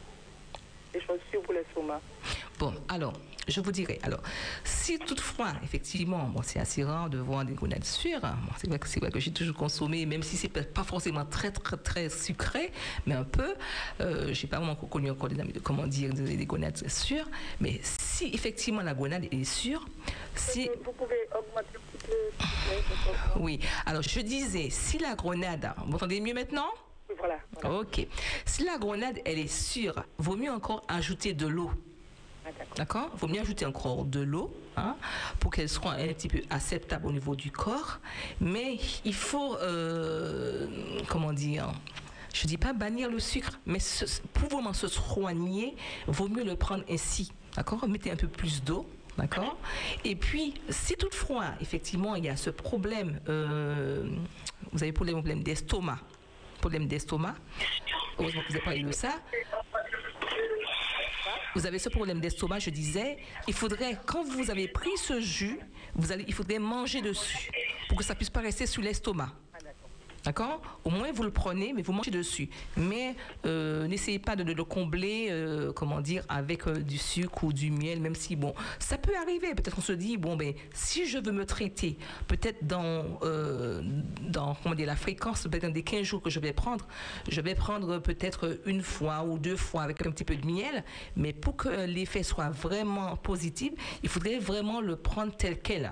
les 0.94 1.06
choses 1.06 1.20
sûres 1.30 1.42
pour 1.42 1.54
l'estomac. 1.54 2.00
Bon, 2.58 2.74
alors, 2.88 3.14
je 3.50 3.62
vous 3.62 3.72
dirais, 3.72 4.00
alors, 4.04 4.22
si 4.64 5.00
toutefois, 5.00 5.54
effectivement, 5.64 6.24
bon, 6.26 6.42
c'est 6.44 6.60
assez 6.60 6.84
rare 6.84 7.10
de 7.10 7.18
voir 7.18 7.46
des 7.46 7.54
grenades 7.54 7.84
sûres, 7.86 8.24
hein. 8.24 8.38
Bon, 8.46 8.54
c'est 8.58 8.68
vrai 8.68 8.80
que 8.80 8.88
c'est 8.88 9.00
vrai 9.00 9.12
que 9.12 9.20
j'ai 9.20 9.32
toujours 9.32 9.56
consommé, 9.56 10.06
même 10.06 10.24
si 10.24 10.38
c'est 10.38 10.50
pas 10.50 10.64
pas 10.64 10.84
forcément 10.84 11.26
très, 11.26 11.52
très, 11.52 11.78
très 11.78 12.10
sucré, 12.10 12.72
mais 13.06 13.16
un 13.16 13.24
peu, 13.24 13.56
euh, 14.02 14.34
j'ai 14.34 14.48
pas 14.48 14.58
vraiment 14.58 14.76
connu 14.76 15.10
encore 15.12 15.30
des 15.30 15.40
amis 15.40 15.54
de 15.54 15.60
comment 15.60 15.88
dire 15.88 16.14
des, 16.14 16.38
des 16.38 16.46
grenades 16.46 16.88
sûres, 16.90 17.28
mais 17.60 17.80
si 17.84 18.30
effectivement 18.34 18.82
la 18.82 18.94
grenade 18.94 19.26
est 19.32 19.44
sûre, 19.44 19.86
si... 20.36 20.70
Vous 20.84 20.92
pouvez 20.94 21.28
augmenter 21.38 21.76
un 21.76 21.98
petit 21.98 22.06
peu. 22.08 23.40
Oui, 23.40 23.60
alors 23.86 24.02
je 24.02 24.20
disais, 24.22 24.70
si 24.70 24.98
la 24.98 25.16
grenade, 25.16 25.72
vous 25.88 25.96
entendez 25.96 26.22
mieux 26.22 26.34
maintenant? 26.34 26.70
Voilà. 27.18 27.40
Ok. 27.64 28.08
Si 28.46 28.64
la 28.64 28.78
grenade, 28.78 29.20
elle 29.26 29.40
est 29.40 29.48
sûre, 29.48 30.04
vaut 30.18 30.36
mieux 30.36 30.52
encore 30.52 30.86
ajouter 30.88 31.34
de 31.34 31.48
l'eau. 31.48 31.72
D'accord 32.76 33.10
Vaut 33.18 33.28
mieux 33.28 33.40
ajouter 33.42 33.66
encore 33.66 34.06
de 34.06 34.20
l'eau 34.22 34.54
hein, 34.78 34.96
pour 35.40 35.52
qu'elle 35.52 35.70
soit 35.70 35.94
un 35.94 36.08
petit 36.08 36.28
peu 36.28 36.42
acceptable 36.50 37.08
au 37.08 37.12
niveau 37.12 37.36
du 37.36 37.52
corps. 37.52 38.00
Mais 38.42 38.78
il 39.06 39.14
faut, 39.14 39.56
euh, 39.58 40.68
comment 41.08 41.34
dire 41.34 41.72
je 42.32 42.46
dis 42.46 42.58
pas 42.58 42.74
bannir 42.74 43.10
le 43.10 43.20
sucre, 43.20 43.60
mais 43.66 43.80
se- 43.80 44.22
pour 44.34 44.50
vraiment 44.50 44.72
se 44.74 44.88
soigner, 44.88 45.76
vaut 46.08 46.28
mieux 46.28 46.44
le 46.44 46.56
prendre 46.56 46.84
ainsi. 46.90 47.32
D'accord? 47.56 47.88
Mettez 47.88 48.12
un 48.12 48.16
peu 48.16 48.28
plus 48.28 48.64
d'eau. 48.64 48.88
D'accord? 49.18 49.58
Et 50.06 50.16
puis, 50.16 50.54
si 50.70 50.94
toutefois, 50.96 51.46
effectivement, 51.60 52.16
il 52.16 52.24
y 52.26 52.30
a 52.30 52.38
ce 52.38 52.52
problème, 52.52 53.20
euh, 53.28 54.08
vous 54.72 54.84
avez 54.84 54.94
problème, 54.94 55.16
problème 55.16 55.42
d'estomac, 55.44 55.98
problème 56.62 56.88
d'estomac, 56.88 57.34
heureusement 58.20 58.42
que 58.44 58.48
vous 58.48 58.56
avez 58.56 58.64
parlé 58.64 58.84
de 58.84 58.92
ça, 58.94 59.16
vous 61.56 61.66
avez 61.66 61.80
ce 61.80 61.90
problème 61.90 62.20
d'estomac, 62.20 62.60
je 62.60 62.70
disais, 62.70 63.18
il 63.48 63.54
faudrait, 63.54 63.98
quand 64.06 64.24
vous 64.24 64.52
avez 64.52 64.68
pris 64.68 64.96
ce 64.98 65.20
jus, 65.20 65.60
vous 65.96 66.12
allez, 66.12 66.26
il 66.28 66.34
faudrait 66.34 66.60
manger 66.60 67.02
dessus 67.02 67.50
pour 67.88 67.98
que 67.98 68.04
ça 68.04 68.16
puisse 68.16 68.30
pas 68.30 68.42
rester 68.42 68.66
sur 68.66 68.82
l'estomac. 68.82 69.32
D'accord 70.30 70.62
Au 70.86 70.92
moins, 70.92 71.12
vous 71.12 71.24
le 71.24 71.32
prenez, 71.32 71.74
mais 71.74 71.82
vous 71.82 71.92
mangez 71.92 72.12
dessus. 72.12 72.50
Mais 72.78 73.16
euh, 73.48 73.88
n'essayez 73.88 74.20
pas 74.20 74.36
de, 74.36 74.44
le 74.44 74.64
combler, 74.64 75.30
euh, 75.32 75.74
comment 75.74 76.02
dire, 76.02 76.24
avec 76.30 76.68
euh, 76.68 76.82
du 76.82 77.00
sucre 77.00 77.46
ou 77.46 77.52
du 77.52 77.72
miel, 77.72 78.00
même 78.00 78.14
si, 78.14 78.36
bon, 78.36 78.54
ça 78.78 79.00
peut 79.00 79.16
arriver. 79.20 79.56
Peut-être 79.56 79.74
qu'on 79.74 79.82
se 79.82 79.92
dit, 79.92 80.18
bon, 80.18 80.36
ben, 80.36 80.54
si 80.72 81.08
je 81.08 81.18
veux 81.18 81.32
me 81.32 81.48
traiter, 81.48 81.98
peut-être 82.28 82.68
dans, 82.68 83.06
dans 84.22 84.54
comment 84.62 84.76
dire, 84.76 84.86
la 84.86 84.96
fréquence, 84.96 85.48
peut-être 85.48 85.64
dans 85.64 85.74
des 85.74 85.82
15 85.82 86.04
jours 86.04 86.22
que 86.22 86.30
je 86.30 86.40
vais 86.40 86.54
prendre, 86.54 86.86
je 87.28 87.42
vais 87.42 87.56
prendre 87.56 87.98
peut-être 87.98 88.60
une 88.68 88.84
fois 88.84 89.24
ou 89.24 89.40
deux 89.40 89.58
fois 89.58 89.82
avec 89.82 90.06
un 90.06 90.12
petit 90.12 90.26
peu 90.26 90.36
de 90.36 90.46
miel. 90.46 90.84
Mais 91.16 91.34
pour 91.34 91.56
que 91.56 91.88
l'effet 91.88 92.22
soit 92.22 92.50
vraiment 92.50 93.18
positif, 93.18 93.74
il 94.04 94.10
faudrait 94.10 94.38
vraiment 94.38 94.80
le 94.80 94.96
prendre 94.96 95.36
tel 95.36 95.60
quel. 95.60 95.92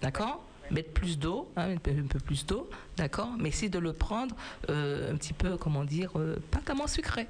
D'accord 0.00 0.45
Mettre 0.70 0.90
plus 0.90 1.18
d'eau, 1.18 1.50
hein, 1.56 1.74
un, 1.74 1.76
peu, 1.76 2.18
plus 2.18 2.46
d'eau, 2.46 2.68
d'accord 2.96 3.30
Mais 3.38 3.48
essayer 3.50 3.68
de 3.68 3.78
le 3.78 3.92
prendre 3.92 4.34
euh, 4.68 5.12
un 5.12 5.16
petit 5.16 5.32
peu, 5.32 5.56
comment 5.56 5.84
dire, 5.84 6.12
euh, 6.16 6.36
pas 6.50 6.60
tellement 6.60 6.86
sucré. 6.86 7.26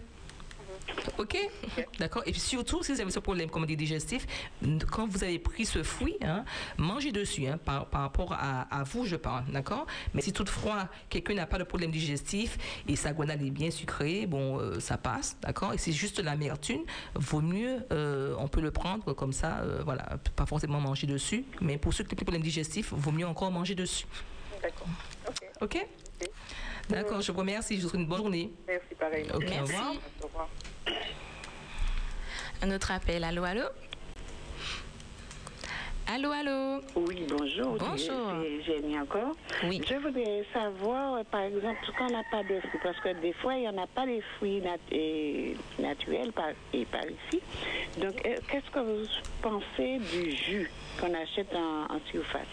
Ok 1.18 1.37
D'accord 1.99 2.22
Et 2.26 2.32
puis 2.32 2.41
surtout, 2.41 2.82
si 2.82 2.93
vous 2.93 3.01
avez 3.01 3.11
ce 3.11 3.18
problème, 3.18 3.51
comme 3.51 3.66
dit, 3.66 3.76
digestif, 3.76 4.26
quand 4.91 5.07
vous 5.07 5.24
avez 5.24 5.39
pris 5.39 5.64
ce 5.64 5.82
fruit, 5.82 6.16
hein, 6.22 6.45
mangez 6.76 7.12
dessus, 7.12 7.47
hein, 7.47 7.59
par, 7.62 7.87
par 7.87 8.03
rapport 8.03 8.32
à, 8.32 8.62
à 8.70 8.82
vous, 8.84 9.05
je 9.05 9.16
parle. 9.16 9.45
D'accord? 9.53 9.87
Mais 10.14 10.20
si 10.22 10.32
toutefois, 10.32 10.89
quelqu'un 11.09 11.34
n'a 11.34 11.47
pas 11.47 11.59
de 11.59 11.64
problème 11.64 11.91
digestif 11.91 12.59
et 12.89 12.97
sa 12.97 13.12
grenade 13.12 13.43
est 13.43 13.51
bien 13.51 13.70
sucrée, 13.70 14.26
bon, 14.26 14.59
euh, 14.59 14.80
ça 14.80 14.99
passe. 14.99 15.37
D'accord? 15.43 15.72
Et 15.72 15.78
c'est 15.78 15.93
juste 15.93 16.20
l'amertume, 16.20 16.82
vaut 17.14 17.41
mieux, 17.41 17.84
euh, 17.93 18.34
on 18.39 18.49
peut 18.49 18.61
le 18.61 18.70
prendre 18.70 19.12
comme 19.14 19.32
ça, 19.32 19.59
euh, 19.59 19.82
voilà, 19.84 20.18
pas 20.34 20.47
forcément 20.47 20.80
manger 20.80 21.07
dessus. 21.07 21.45
Mais 21.61 21.78
pour 21.78 21.95
ceux 21.95 22.05
qui 22.05 22.14
ont 22.14 22.16
des 22.18 22.24
problèmes 22.24 22.43
digestifs, 22.43 22.93
vaut 22.93 23.12
mieux 23.12 23.26
encore 23.26 23.51
manger 23.51 23.74
dessus. 23.74 24.07
D'accord. 24.62 24.89
Ok? 25.61 25.87
Ok 26.22 26.30
D'accord, 26.89 27.20
je 27.20 27.32
vous 27.32 27.39
remercie. 27.39 27.76
Je 27.78 27.82
vous 27.82 27.89
souhaite 27.89 28.01
une 28.03 28.07
bonne 28.09 28.18
journée. 28.18 28.51
Merci, 28.66 28.95
pareil. 28.99 29.26
Au 29.34 29.39
Merci. 29.41 29.61
revoir. 29.61 29.93
Au 30.22 30.26
revoir. 30.26 30.49
Un 32.62 32.70
autre 32.74 32.91
appel. 32.93 33.24
Allô, 33.24 33.45
allô 33.45 33.62
Allô, 36.09 36.30
allô 36.30 36.80
Oui, 36.95 37.26
bonjour. 37.28 37.76
Bonjour. 37.78 38.45
Jenny 38.64 38.97
encore. 38.97 39.34
Oui. 39.64 39.82
Je 39.89 39.95
voudrais 39.97 40.45
savoir, 40.53 41.24
par 41.24 41.41
exemple, 41.43 41.78
quand 41.99 42.07
on 42.07 42.12
n'a 42.12 42.22
pas 42.30 42.45
de 42.45 42.61
fruits, 42.61 42.80
parce 42.80 43.01
que 43.01 43.09
des 43.20 43.32
fois, 43.32 43.55
il 43.57 43.62
n'y 43.62 43.68
en 43.68 43.76
a 43.82 43.89
pas 43.89 44.07
des 44.07 44.22
fruits 44.37 44.61
nat- 44.61 45.82
naturels 45.82 46.30
par, 46.32 46.51
et 46.72 46.84
par 46.84 47.03
ici. 47.05 47.43
Donc, 47.99 48.24
euh, 48.24 48.37
qu'est-ce 48.49 48.70
que 48.70 48.78
vous 48.78 49.05
pensez 49.43 49.99
du 49.99 50.30
jus 50.30 50.70
qu'on 51.01 51.12
achète 51.12 51.53
en, 51.53 51.93
en 51.93 52.01
surface? 52.12 52.47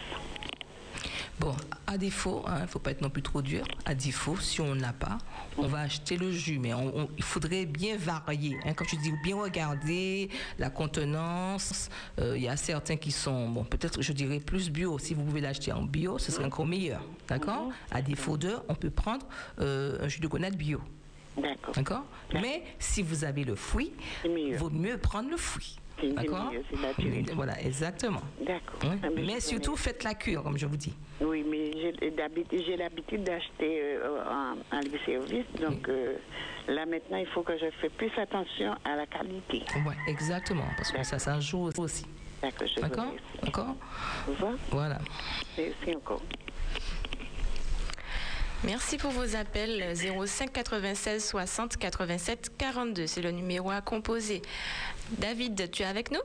Bon, 1.39 1.53
à 1.88 1.97
défaut, 1.97 2.45
il 2.57 2.61
ne 2.61 2.67
faut 2.67 2.79
pas 2.79 2.91
être 2.91 3.01
non 3.01 3.09
plus 3.09 3.23
trop 3.23 3.41
dur. 3.41 3.65
À 3.86 3.95
défaut, 3.95 4.38
si 4.38 4.61
on 4.61 4.75
n'a 4.75 4.93
pas, 4.93 5.17
on 5.57 5.65
va 5.67 5.79
acheter 5.79 6.15
le 6.15 6.31
jus. 6.31 6.59
Mais 6.59 6.73
on- 6.73 6.95
on- 6.99 7.09
il 7.17 7.23
faudrait 7.23 7.65
bien 7.65 7.97
varier. 7.97 8.55
hein. 8.65 8.73
comme 8.73 8.88
je 8.88 8.95
dis, 8.97 9.11
bien 9.23 9.36
regarder 9.36 10.29
la 10.59 10.69
contenance. 10.69 11.89
Euh, 12.19 12.38
Il 12.38 12.43
y 12.43 12.47
a 12.47 12.55
certains 12.57 12.97
qui 12.97 13.11
sont, 13.11 13.49
bon, 13.49 13.63
peut-être, 13.63 14.01
je 14.01 14.13
dirais, 14.13 14.39
plus 14.39 14.69
bio. 14.69 14.97
Si 14.99 15.13
vous 15.13 15.23
pouvez 15.23 15.41
l'acheter 15.41 15.71
en 15.71 15.81
bio, 15.84 16.17
ce 16.19 16.31
serait 16.31 16.45
encore 16.45 16.65
meilleur. 16.67 17.01
D'accord? 17.27 17.71
À 17.91 18.01
défaut 18.01 18.38
de, 18.38 18.53
on 18.69 18.75
peut 18.75 18.89
prendre 18.91 19.25
euh, 19.59 19.97
un 20.03 20.07
jus 20.07 20.19
de 20.19 20.27
grenade 20.27 20.55
bio. 20.55 20.79
D'accord. 21.36 21.73
D'accord? 21.75 22.05
Mais 22.34 22.63
si 22.79 23.01
vous 23.01 23.23
avez 23.23 23.43
le 23.43 23.55
fruit, 23.55 23.91
il 24.23 24.55
vaut 24.55 24.69
mieux 24.69 24.97
prendre 24.97 25.29
le 25.29 25.38
fruit. 25.38 25.77
C'est 26.01 26.09
D'accord 26.13 26.51
mieux, 26.51 26.63
c'est 26.69 26.79
naturel. 26.79 27.25
Voilà, 27.35 27.61
exactement. 27.61 28.21
D'accord. 28.39 28.79
Ah, 28.83 29.07
mais 29.15 29.23
Mais 29.23 29.39
surtout, 29.39 29.75
faites 29.75 30.03
la 30.03 30.13
cure, 30.13 30.43
comme 30.43 30.57
je 30.57 30.65
vous 30.65 30.77
dis. 30.77 30.93
Oui, 31.21 31.45
mais 31.49 31.71
j'ai 32.51 32.75
l'habitude 32.77 33.23
d'acheter 33.23 33.81
euh, 33.83 34.23
en, 34.25 34.75
en 34.75 34.79
libre-service. 34.79 35.45
Donc, 35.61 35.87
euh, 35.87 36.15
là, 36.67 36.85
maintenant, 36.85 37.17
il 37.17 37.27
faut 37.27 37.43
que 37.43 37.53
je 37.57 37.69
fasse 37.81 37.91
plus 37.97 38.11
attention 38.17 38.75
à 38.83 38.95
la 38.95 39.05
qualité. 39.05 39.63
Ouais, 39.87 39.95
exactement, 40.07 40.65
parce 40.77 40.91
que 40.91 41.03
ça, 41.03 41.19
ça 41.19 41.39
joue 41.39 41.69
aussi. 41.77 42.05
D'accord, 42.41 42.67
je 42.67 42.75
vous 42.75 42.81
D'accord. 42.81 43.13
D'accord. 43.41 43.75
Voilà. 44.71 44.97
Merci 45.57 45.95
encore. 45.95 46.21
Merci 48.65 48.97
pour 48.97 49.11
vos 49.11 49.35
appels 49.35 49.93
05 49.93 50.51
96 50.53 51.21
60 51.25 51.75
87 51.75 52.51
42. 52.57 53.07
C'est 53.07 53.21
le 53.21 53.31
numéro 53.31 53.69
à 53.69 53.81
composer. 53.81 54.41
David, 55.20 55.72
tu 55.72 55.84
es 55.84 55.86
avec 55.86 56.11
nous? 56.11 56.22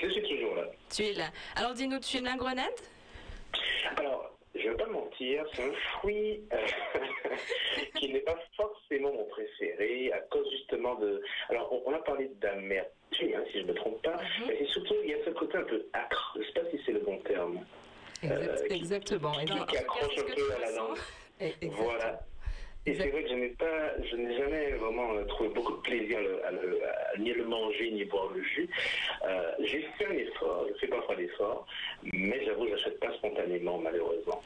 Je 0.00 0.08
suis 0.10 0.22
toujours 0.22 0.54
là. 0.56 0.64
Tu 0.94 1.02
es 1.04 1.12
là. 1.12 1.26
Alors 1.56 1.74
dis-nous, 1.74 2.00
tu 2.00 2.16
aimes 2.18 2.24
la 2.24 2.36
grenade 2.36 2.66
Alors, 3.96 4.36
je 4.54 4.66
ne 4.66 4.70
vais 4.70 4.76
pas 4.76 4.86
mentir, 4.86 5.44
c'est 5.54 5.62
un 5.62 5.72
fruit 5.98 6.40
euh, 6.52 6.56
qui 7.98 8.12
n'est 8.12 8.20
pas 8.20 8.36
forcément 8.56 9.12
mon 9.12 9.24
préféré 9.26 10.12
à 10.12 10.18
cause 10.30 10.48
justement 10.50 10.94
de... 10.96 11.22
Alors, 11.50 11.72
on, 11.72 11.82
on 11.90 11.94
a 11.94 11.98
parlé 12.00 12.30
d'amertume, 12.40 13.32
hein, 13.36 13.44
si 13.52 13.58
je 13.58 13.62
ne 13.64 13.68
me 13.68 13.74
trompe 13.74 14.02
pas, 14.02 14.16
mais 14.46 14.56
c'est 14.58 14.66
surtout, 14.68 14.94
il 15.04 15.10
y 15.10 15.14
a 15.14 15.24
ce 15.24 15.30
côté 15.30 15.56
un 15.58 15.62
peu 15.62 15.86
acre. 15.92 16.32
Je 16.36 16.40
ne 16.40 16.44
sais 16.46 16.52
pas 16.52 16.70
si 16.70 16.80
c'est 16.84 16.92
le 16.92 17.00
bon 17.00 17.18
terme. 17.20 17.64
Euh, 18.24 18.66
qui- 18.66 18.74
exactement. 18.74 19.32
Qui, 19.32 19.46
qui 19.46 19.76
accroche 19.78 20.18
un 20.18 20.34
peu 20.34 20.52
à 20.54 20.58
la 20.58 20.70
langue. 20.72 20.98
Voilà. 21.62 22.20
Et 22.84 22.94
c'est 22.96 23.08
vrai 23.10 23.22
que 23.22 23.28
je 23.28 23.34
n'ai 23.34 23.48
pas, 23.50 23.96
je 24.10 24.16
n'ai 24.16 24.36
jamais 24.36 24.72
vraiment 24.72 25.12
euh, 25.14 25.24
trouvé 25.26 25.50
beaucoup 25.50 25.72
de 25.74 25.80
plaisir 25.82 26.18
à, 26.18 26.50
le- 26.50 26.80
à 26.84 27.18
ni 27.18 27.32
le 27.32 27.44
manger 27.44 27.90
ni 27.92 28.04
boire 28.04 28.28
le 28.34 28.42
jus. 28.42 28.68
Euh, 29.24 29.52
j'ai 29.60 29.82
fait 29.98 30.06
un 30.06 30.12
effort, 30.14 30.66
je 30.68 30.78
fais 30.80 30.88
parfois 30.88 31.14
l'effort, 31.14 31.64
mais 32.12 32.44
j'avoue, 32.44 32.66
je 32.66 32.72
n'achète 32.72 32.98
pas 32.98 33.12
spontanément, 33.14 33.78
malheureusement. 33.78 34.42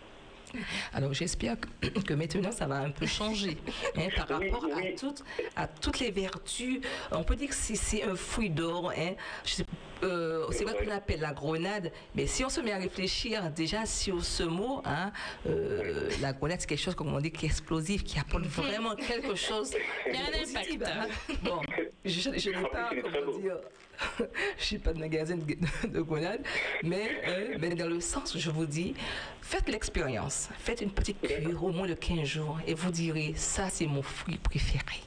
Alors 0.95 1.13
j'espère 1.13 1.57
que, 1.59 1.89
que 2.01 2.15
maintenant 2.15 2.53
ça 2.53 2.67
va 2.67 2.77
un 2.77 2.91
peu 2.91 3.05
changer 3.05 3.57
hein, 3.97 4.09
par 4.15 4.29
rapport 4.29 4.65
à, 4.65 4.83
toutes, 4.99 5.23
à 5.57 5.67
toutes 5.67 5.99
les 6.01 6.11
vertus. 6.11 6.81
On 7.13 7.25
peut 7.25 7.37
dire 7.37 7.49
que 7.49 7.55
c'est- 7.55 7.75
c'est 7.75 8.03
un 8.05 8.15
fruit 8.15 8.49
d'or. 8.51 8.93
Hein. 8.97 9.15
Je 9.45 9.51
sais- 9.55 9.65
euh, 10.03 10.47
c'est 10.51 10.65
vrai 10.65 10.75
qu'on 10.75 10.91
appelle 10.91 11.21
la 11.21 11.33
grenade, 11.33 11.91
mais 12.15 12.27
si 12.27 12.45
on 12.45 12.49
se 12.49 12.61
met 12.61 12.73
à 12.73 12.79
réfléchir 12.79 13.51
déjà 13.51 13.87
sur 13.87 14.25
ce 14.25 14.43
mot, 14.43 14.83
hein, 14.85 15.13
euh, 15.47 16.09
la 16.21 16.33
grenade 16.33 16.61
c'est 16.61 16.67
quelque 16.69 16.81
chose 16.83 16.95
comme 16.95 17.13
on 17.15 17.21
dit 17.21 17.31
qui 17.31 17.47
est 17.47 17.49
explosif, 17.49 18.05
qui 18.05 18.19
apporte 18.19 18.45
vraiment 18.47 18.95
quelque 18.95 19.35
chose. 19.35 19.73
Il 20.07 20.15
y 20.15 20.17
a 20.17 20.21
un 20.21 20.43
impact. 20.43 20.85
hein. 20.87 21.35
Bon, 21.43 21.61
je, 22.05 22.31
je 22.39 22.51
n'ai 22.51 22.69
pas 22.69 22.91
comment 23.03 23.39
dire. 23.39 23.57
je 24.59 24.63
suis 24.65 24.79
pas 24.79 24.93
de 24.93 24.99
magasin 24.99 25.37
de, 25.39 25.89
de 25.89 26.01
grenade, 26.03 26.43
mais, 26.83 27.09
euh, 27.29 27.57
mais 27.59 27.71
dans 27.75 27.89
le 27.89 27.99
sens 28.01 28.35
où 28.35 28.39
je 28.39 28.51
vous 28.51 28.67
dis, 28.67 28.95
faites 29.41 29.69
l'expérience, 29.71 30.51
faites 30.59 30.83
une 30.83 30.91
petite 30.91 31.19
cure 31.23 31.65
au 31.65 31.71
moins 31.71 31.87
de 31.87 31.95
15 31.95 32.23
jours 32.25 32.59
et 32.67 32.75
vous 32.75 32.91
direz, 32.91 33.33
ça 33.37 33.71
c'est 33.71 33.87
mon 33.87 34.03
fruit 34.03 34.37
préféré. 34.37 35.01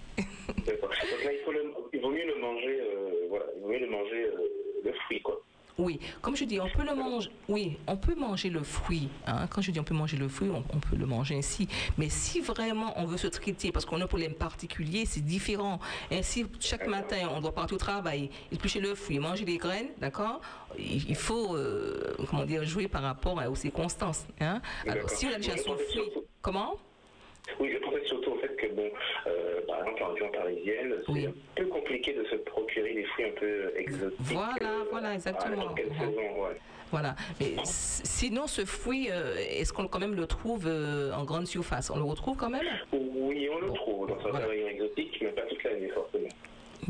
D'accord. 0.65 0.89
Il, 1.23 1.39
faut 1.45 1.51
le- 1.51 1.71
il 1.93 2.01
vaut 2.01 2.09
mieux 2.09 2.25
le 2.25 2.41
manger, 2.41 2.79
voilà, 3.29 3.45
il 3.55 3.61
vaut 3.61 3.69
mieux 3.69 3.79
le 3.79 3.89
manger 3.91 4.25
fruit, 5.09 5.21
quoi. 5.21 5.41
Oui, 5.77 5.97
comme 6.21 6.35
je 6.35 6.43
dis, 6.43 6.59
on 6.59 6.67
peut 6.69 6.83
le 6.85 6.93
manger. 6.93 7.31
Oui, 7.47 7.77
on 7.87 7.95
peut 7.95 8.13
manger 8.13 8.49
le 8.49 8.63
fruit. 8.63 9.07
hein. 9.25 9.47
Quand 9.49 9.61
je 9.61 9.71
dis 9.71 9.79
on 9.79 9.83
peut 9.85 9.93
manger 9.93 10.17
le 10.17 10.27
fruit, 10.27 10.49
on, 10.49 10.61
on 10.75 10.79
peut 10.79 10.97
le 10.97 11.05
manger 11.05 11.37
ainsi. 11.37 11.69
Mais 11.97 12.09
si 12.09 12.41
vraiment 12.41 12.91
on 12.99 13.05
veut 13.05 13.15
se 13.15 13.27
traiter, 13.27 13.71
parce 13.71 13.85
qu'on 13.85 14.01
a 14.01 14.03
un 14.03 14.07
problème 14.07 14.33
particulier, 14.33 15.05
c'est 15.05 15.21
différent. 15.23 15.79
Ainsi, 16.11 16.45
chaque 16.59 16.85
matin, 16.85 17.29
on 17.33 17.39
doit 17.39 17.53
partir 17.53 17.75
au 17.75 17.79
travail, 17.79 18.29
éplucher 18.51 18.81
le 18.81 18.93
fruit, 18.93 19.19
manger 19.19 19.45
les 19.45 19.55
graines, 19.57 19.87
d'accord 19.99 20.41
il, 20.77 21.09
il 21.09 21.15
faut, 21.15 21.55
euh, 21.55 22.13
comment 22.29 22.43
dire, 22.43 22.65
jouer 22.65 22.89
par 22.89 23.01
rapport 23.03 23.41
aux 23.49 23.55
circonstances. 23.55 24.25
hein. 24.41 24.61
Alors, 24.85 25.09
si 25.09 25.27
on 25.27 25.33
a 25.33 25.37
déjà 25.37 25.55
son 25.55 25.77
fruit, 25.77 26.11
comment? 26.41 26.75
Oui, 27.59 27.71
je 27.73 27.77
pensais 27.79 28.03
surtout 28.05 28.31
au 28.31 28.37
fait 28.37 28.55
que, 28.55 28.67
bon, 28.73 28.89
euh, 29.27 29.61
par 29.67 29.79
exemple, 29.79 30.03
en 30.03 30.13
région 30.13 30.29
parisienne, 30.31 30.93
c'est 31.05 31.27
un 31.27 31.33
peu 31.55 31.65
compliqué 31.65 32.13
de 32.13 32.23
se 32.25 32.35
procurer 32.35 32.93
des 32.93 33.03
fruits 33.05 33.25
un 33.25 33.39
peu 33.39 33.71
exotiques. 33.75 34.17
Voilà, 34.19 34.73
voilà, 34.91 35.13
exactement. 35.13 35.75
Saison, 35.75 36.43
ouais. 36.43 36.57
Voilà. 36.91 37.15
Mais 37.39 37.53
sinon, 37.63 38.47
ce 38.47 38.65
fruit, 38.65 39.09
euh, 39.11 39.35
est-ce 39.37 39.71
qu'on 39.73 39.87
quand 39.87 39.99
même 39.99 40.15
le 40.15 40.25
trouve 40.25 40.65
euh, 40.65 41.13
en 41.13 41.23
grande 41.23 41.45
surface? 41.45 41.91
On 41.91 41.97
le 41.97 42.03
retrouve 42.03 42.35
quand 42.35 42.49
même? 42.49 42.65
Oui, 42.91 43.47
on 43.53 43.59
le 43.59 43.71
trouve 43.73 44.07
dans 44.07 44.19
certains 44.21 44.47
rayons 44.47 44.67
exotiques, 44.69 45.17
mais 45.21 45.29
pas 45.29 45.43
toute 45.43 45.63
l'année, 45.63 45.89
forcément. 45.89 46.08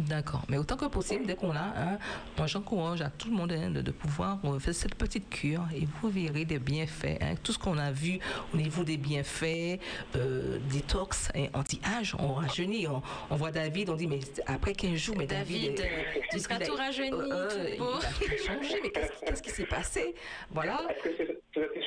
D'accord. 0.08 0.44
Mais 0.50 0.58
autant 0.58 0.78
que 0.78 0.86
possible, 0.86 1.26
dès 1.26 1.36
qu'on 1.36 1.52
l'a, 1.52 1.74
hein, 1.76 1.98
moi 2.38 2.48
j'encourage 2.48 3.02
à 3.02 3.10
tout 3.10 3.30
le 3.30 3.36
monde 3.36 3.52
hein, 3.52 3.70
de, 3.70 3.82
de 3.82 3.92
pouvoir 3.92 4.40
euh, 4.46 4.58
faire 4.60 4.74
cette 4.74 4.96
petite 4.96 5.30
cure 5.30 5.64
et 5.76 5.86
vous 6.02 6.10
verrez 6.10 6.46
des 6.46 6.60
bienfaits. 6.60 7.18
hein. 7.22 7.36
Tout 7.44 7.52
ce 7.52 7.60
qu'on 7.60 7.78
a 7.78 7.92
vu 7.92 8.20
au 8.54 8.58
niveau 8.58 8.84
des 8.84 8.98
bienfaits, 8.98 9.80
euh, 10.16 10.58
détox, 10.72 11.30
hein, 11.36 11.48
anti-âge, 11.54 12.16
on 12.18 12.34
rajeunit. 12.34 12.88
On, 12.88 13.02
on 13.30 13.36
voit 13.36 13.52
David, 13.52 13.90
on 13.90 13.96
dit, 13.96 14.08
mais 14.08 14.20
après 14.48 14.74
15 14.74 14.96
jours, 14.96 15.16
mais 15.18 15.26
David. 15.28 15.76
David, 15.76 15.82
euh, 15.82 16.20
tu 16.32 16.40
seras 16.40 16.60
tout 16.60 16.76
rajeuni, 16.76 17.12
euh, 17.12 17.50
tout 17.78 17.84
beau. 17.84 17.90
Il 18.22 18.34
a 18.34 18.38
changé, 18.38 18.80
mais 18.82 18.90
qu'est-ce 18.92 19.42
qui 19.44 19.50
s'est 19.50 19.66
passé? 19.66 20.16
Voilà. 20.52 20.82
Est-ce 20.90 21.04
que 21.10 21.18
c'est- 21.18 21.40
tu 21.52 21.60
vas 21.62 21.68
te 21.68 21.80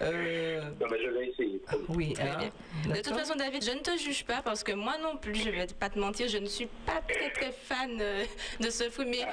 Euh, 0.00 0.60
Non, 0.80 0.86
mais 0.90 1.02
je 1.02 1.08
vais 1.10 1.28
essayer. 1.28 1.60
Oui, 1.88 2.14
hein. 2.20 2.50
De 2.88 3.00
toute 3.00 3.14
façon, 3.14 3.34
David, 3.36 3.64
je 3.64 3.72
ne 3.72 3.80
te 3.80 3.96
juge 3.98 4.24
pas 4.24 4.40
parce 4.42 4.62
que 4.64 4.72
moi 4.72 4.94
non 5.02 5.16
plus, 5.16 5.34
je 5.34 5.50
ne 5.50 5.54
vais 5.54 5.66
pas 5.78 5.90
te 5.90 5.98
mentir, 5.98 6.28
je 6.28 6.38
ne 6.38 6.46
suis 6.46 6.66
pas 6.86 7.00
très 7.06 7.30
très 7.30 7.52
fan 7.52 7.98
euh, 8.00 8.24
de 8.60 8.70
ce 8.70 8.88
fruit, 8.90 9.06
mais 9.06 9.26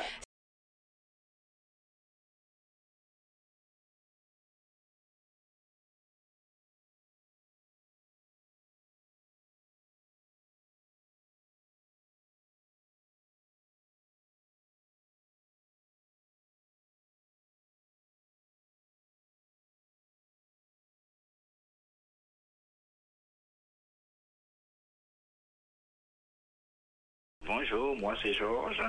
Bonjour, 27.71 27.95
moi 27.97 28.13
c'est 28.21 28.33
Georges. 28.33 28.81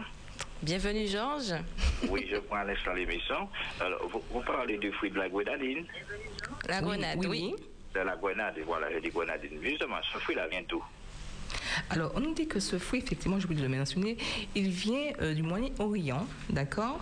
bienvenue 0.63 1.07
Georges. 1.07 1.55
Oui, 2.11 2.29
je 2.31 2.37
prends 2.37 2.57
à 2.57 2.65
l'instant 2.65 2.93
l'émission. 2.93 3.49
Alors, 3.81 4.07
vous, 4.09 4.23
vous 4.31 4.41
parlez 4.43 4.77
du 4.77 4.93
fruit 4.93 5.11
de 5.11 5.17
la 5.19 5.31
grenadine. 5.31 5.87
La 6.69 6.83
grenade, 6.83 7.25
oui. 7.27 7.55
de 7.95 8.01
la 8.01 8.17
grenade. 8.17 8.55
Voilà, 8.67 8.93
je 8.93 8.99
dis 8.99 9.09
grenade. 9.09 9.41
Justement, 9.63 9.97
ce 10.13 10.19
fruit-là 10.19 10.47
vient 10.49 10.63
d'où? 10.69 10.85
Alors, 11.91 12.13
on 12.15 12.21
nous 12.21 12.35
dit 12.35 12.47
que 12.47 12.61
ce 12.61 12.79
fruit, 12.79 13.01
effectivement, 13.01 13.39
je 13.41 13.47
voulais 13.47 13.63
le 13.63 13.69
mentionner, 13.69 14.17
il 14.55 14.69
vient 14.69 15.13
euh, 15.21 15.35
du 15.35 15.43
Moyen-Orient, 15.43 16.27
d'accord? 16.51 17.01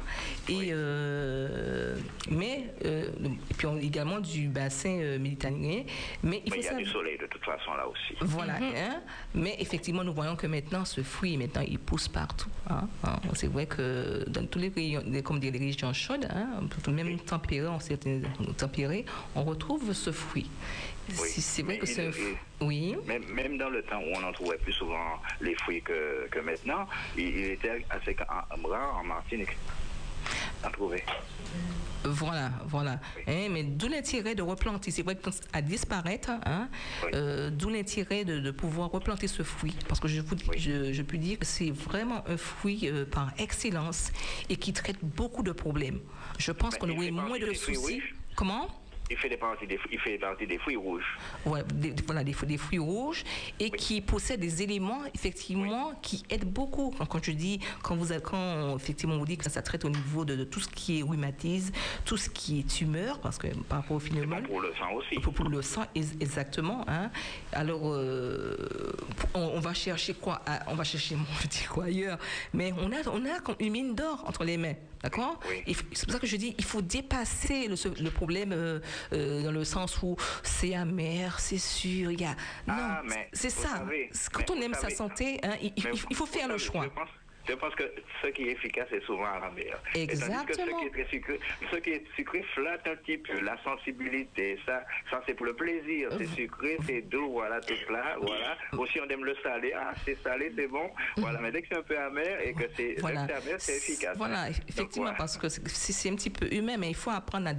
Et 0.49 0.69
euh, 0.73 1.97
mais 2.31 2.65
euh, 2.85 3.09
et 3.51 3.55
puis 3.55 3.67
on- 3.67 3.79
également 3.79 4.21
du 4.21 4.49
bassin 4.49 4.97
euh, 5.01 5.19
méditerranéen. 5.19 5.85
Mais 6.23 6.43
il 6.45 6.51
Mais 6.51 6.51
faut 6.51 6.57
il 6.57 6.57
y 6.57 6.61
a 6.61 6.63
savoir. 6.71 6.85
du 6.85 6.91
soleil 6.91 7.19
de 7.19 7.27
toute 7.27 7.45
façon 7.45 7.73
là 7.75 7.87
aussi. 7.89 8.15
Voilà, 8.21 8.55
hein? 8.57 9.01
mais 9.35 9.57
effectivement, 9.61 10.05
nous 10.05 10.15
voyons 10.15 10.37
que 10.37 10.47
maintenant, 10.47 10.85
ce 10.85 11.03
fruit, 11.03 11.37
maintenant, 11.37 11.63
il 11.67 11.79
pousse 11.79 12.09
partout. 12.09 12.51
hein, 12.69 12.89
hein? 13.05 13.17
C'est 13.35 13.49
vrai 13.49 13.67
que 13.67 14.25
dans 14.29 14.47
tous 14.47 14.59
les 14.59 14.69
régions, 14.75 15.03
comme 15.23 15.41
les 15.41 15.51
régions 15.51 15.93
chaudes, 15.93 16.27
hein, 16.31 16.61
même 16.91 17.19
tempérées, 17.21 17.67
en 17.69 17.81
certaines 17.81 18.23
tempérées, 18.57 19.05
on 19.35 19.45
retrouve 19.45 19.93
ce 19.93 20.13
fruit. 20.13 20.51
C'est 21.09 21.63
vrai 21.63 21.75
Mais 21.75 21.79
que 21.81 21.87
c'est 21.87 22.07
un 22.07 22.13
fruit. 22.13 22.35
Oui. 22.63 22.97
Même, 23.07 23.25
même 23.35 23.59
dans 23.59 23.69
le 23.69 23.83
temps 23.83 24.01
où 24.01 24.17
on 24.17 24.23
en 24.27 24.33
trouvait 24.33 24.57
plus 24.65 24.73
souvent 24.73 25.21
les 25.41 25.55
fruits 25.55 25.83
que, 25.83 26.27
que 26.31 26.41
maintenant, 26.41 26.87
il, 27.17 27.29
il 27.29 27.51
était 27.57 27.85
assez 27.91 28.17
rare 28.19 28.97
en 29.01 29.05
Martinique 29.05 29.57
à 30.63 30.71
trouver. 30.71 31.05
Voilà, 32.07 32.51
voilà. 32.67 32.99
Hein, 33.27 33.49
mais 33.51 33.63
d'où 33.63 33.89
l'intérêt 33.89 34.35
de 34.35 34.43
replanter? 34.43 34.91
C'est 34.91 35.03
vrai 35.03 35.17
que 35.17 35.31
à 35.53 35.63
disparaître, 35.63 36.31
hein, 36.45 36.69
euh, 37.15 37.51
d'où 37.51 37.71
l'intérêt 37.71 38.25
de, 38.25 38.41
de 38.41 38.51
pouvoir 38.51 38.91
replanter 38.91 39.27
ce 39.27 39.43
fruit? 39.43 39.75
Parce 39.89 40.01
que 40.01 40.09
je, 40.09 40.21
vous, 40.21 40.37
je, 40.57 40.93
je 40.93 41.03
peux 41.03 41.17
dire 41.17 41.39
que 41.39 41.47
c'est 41.47 41.71
vraiment 41.71 42.23
un 42.29 42.37
fruit 42.37 42.81
euh, 42.85 43.07
par 43.07 43.33
excellence 43.39 44.13
et 44.51 44.57
qui 44.57 44.73
traite 44.73 44.99
beaucoup 45.03 45.43
de 45.43 45.53
problèmes. 45.53 46.01
Je 46.39 46.53
pense 46.53 46.77
qu'on 46.77 46.91
aurait 46.91 47.11
moins 47.11 47.39
de 47.39 47.55
soucis. 47.55 48.03
Comment? 48.37 48.69
Il 49.11 49.19
fait, 49.19 49.29
des 49.29 49.37
parties 49.37 49.67
des, 49.67 49.79
il 49.93 49.99
fait 50.01 50.17
partie 50.19 50.47
des 50.47 50.59
fruits 50.59 50.77
rouges. 50.77 51.05
Ouais, 51.45 51.63
des, 51.75 51.95
voilà, 52.07 52.25
des, 52.25 52.33
fruits- 52.33 52.49
des 52.49 52.57
fruits 52.57 52.79
rouges 52.79 53.23
et 53.61 53.71
qui 53.71 54.01
possèdent 54.01 54.41
des 54.41 54.63
éléments 54.63 55.03
effectivement 55.15 55.93
qui 56.01 56.23
aident 56.31 56.51
beaucoup. 56.51 56.91
Quand, 56.97 57.05
quand 57.05 57.23
je 57.23 57.33
dis, 57.33 57.61
quand 57.83 57.97
vous 57.97 58.15
quand 58.23 58.77
effectivement 58.77 59.17
on 59.17 59.19
vous 59.19 59.27
dit 59.27 59.37
que 59.37 59.51
ça 59.51 59.61
traite 59.61 59.85
au 59.85 59.91
niveau 59.91 60.25
de, 60.25 60.35
de 60.37 60.45
tout 60.45 60.61
ce 60.61 60.69
qui 60.69 61.01
est 61.01 61.03
rhumatisme, 61.03 61.75
tout 62.07 62.17
ce 62.17 62.31
qui 62.31 62.61
est 62.61 62.69
tumeur, 62.69 63.19
parce 63.21 63.37
que 63.37 63.49
par 63.69 63.81
rapport 63.83 63.97
au 63.99 64.01
phénomène. 64.01 64.45
Pour 64.47 64.61
le 64.63 64.73
sang 64.79 64.93
aussi. 64.95 65.17
Pour, 65.21 65.35
pour 65.35 65.49
le 65.51 65.61
sang, 65.61 65.85
ex- 65.95 66.15
exactement. 66.21 66.85
hein. 66.89 67.11
Alors, 67.53 67.83
euh, 67.93 68.57
on, 69.35 69.41
on 69.57 69.61
va 69.61 69.75
chercher 69.75 70.15
quoi 70.15 70.41
Ah, 70.47 70.61
On 70.69 70.75
va 70.75 70.85
chercher, 70.85 71.17
je 71.43 71.47
dis 71.49 71.65
quoi 71.69 71.85
ailleurs 71.85 72.19
Mais 72.55 72.73
on 72.79 72.91
a, 72.91 73.07
on 73.13 73.25
a 73.27 73.41
comme 73.41 73.57
une 73.61 73.73
mine 73.73 73.95
d'or 73.95 74.25
entre 74.27 74.45
les 74.45 74.57
mains. 74.57 74.75
D'accord 75.05 75.39
faut- 75.75 75.85
C'est 75.93 76.07
pour 76.07 76.15
ça 76.15 76.19
que 76.19 76.27
je 76.27 76.37
dis, 76.37 76.55
il 76.57 76.65
faut 76.65 76.81
dépasser 76.81 77.69
le, 77.69 78.11
problème 78.11 78.53
euh, 78.53 78.81
euh, 79.13 79.43
dans 79.43 79.53
le 79.53 79.63
sens 79.63 80.03
où 80.03 80.17
c'est 80.43 80.75
amer, 80.75 81.39
c'est 81.39 81.59
sûr, 81.59 82.11
il 82.11 82.23
y 82.23 82.25
a... 82.25 82.35
Ah, 82.67 83.03
non, 83.03 83.11
mais 83.11 83.29
c'est 83.35 83.51
ça. 83.51 83.69
savez, 83.69 84.11
Quand 84.33 84.51
on 84.51 84.61
aime 84.63 84.73
sa 84.73 84.89
santé, 84.89 85.41
hein, 85.43 85.57
il, 85.61 86.17
faut 86.17 86.25
faire 86.25 86.49
le 86.49 86.57
choix. 86.57 86.85
savez, 86.85 86.93
Je 86.95 87.01
pense, 87.01 87.09
je 87.49 87.53
pense 87.55 87.75
que 87.75 87.85
ce 88.23 88.29
qui 88.29 88.49
est 88.49 88.53
efficace 88.53 88.89
est 88.93 89.05
souvent 89.05 89.27
à 89.27 89.39
la 89.41 89.51
mer. 89.51 89.79
Tandis 89.93 90.07
que 90.07 90.13
Exactement. 90.13 90.79
ce 90.79 90.81
qui 90.83 90.87
est 90.87 90.91
très 91.05 91.11
sucré, 91.11 91.41
ce 91.73 91.77
qui 91.77 91.91
est 91.91 92.05
sucré 92.17 92.43
flatte 92.55 92.87
un 92.87 92.97
petit 92.97 93.19
peu 93.19 93.41
la 93.41 93.57
sensibilité. 93.63 94.59
Ça, 94.67 94.83
ça 95.11 95.23
c'est 95.27 95.35
pour 95.35 95.47
le 95.47 95.55
plaisir. 95.55 96.09
C'est 96.19 96.27
sucré, 96.27 96.79
c'est 96.87 97.03
doux, 97.03 97.31
voilà, 97.33 97.61
tout 97.61 97.75
là, 97.93 98.17
voilà. 98.21 98.57
Aussi, 98.73 98.99
on 99.01 99.09
aime 99.09 99.25
le 99.25 99.35
salé. 99.43 99.73
Ah, 99.77 99.93
c'est 100.05 100.17
salé, 100.23 100.53
c'est 100.57 100.67
bon. 100.69 100.91
Voilà, 101.17 101.41
mais 101.41 101.51
dès 101.53 101.63
que 101.63 101.69
c'est 101.71 101.79
un 101.79 101.83
peu 101.83 101.99
amer 101.99 102.41
et 102.45 102.53
que 102.55 102.65
c'est 102.77 102.97
Voilà. 103.01 103.27
c'est 103.27 103.35
amer, 103.35 103.55
c'est 103.61 103.77
efficace. 103.77 104.17
Voilà, 104.17 104.49
effectivement, 104.69 105.09
Donc, 105.09 105.19
parce 105.19 105.37
que 105.37 105.49
c'est- 105.49 106.05
un 106.11 106.17
petit 106.17 106.31
peu 106.31 106.53
humain, 106.53 106.77
mais 106.79 106.89
il 106.91 106.95
faut 106.95 107.11
apprendre 107.11 107.49
à 107.49 107.55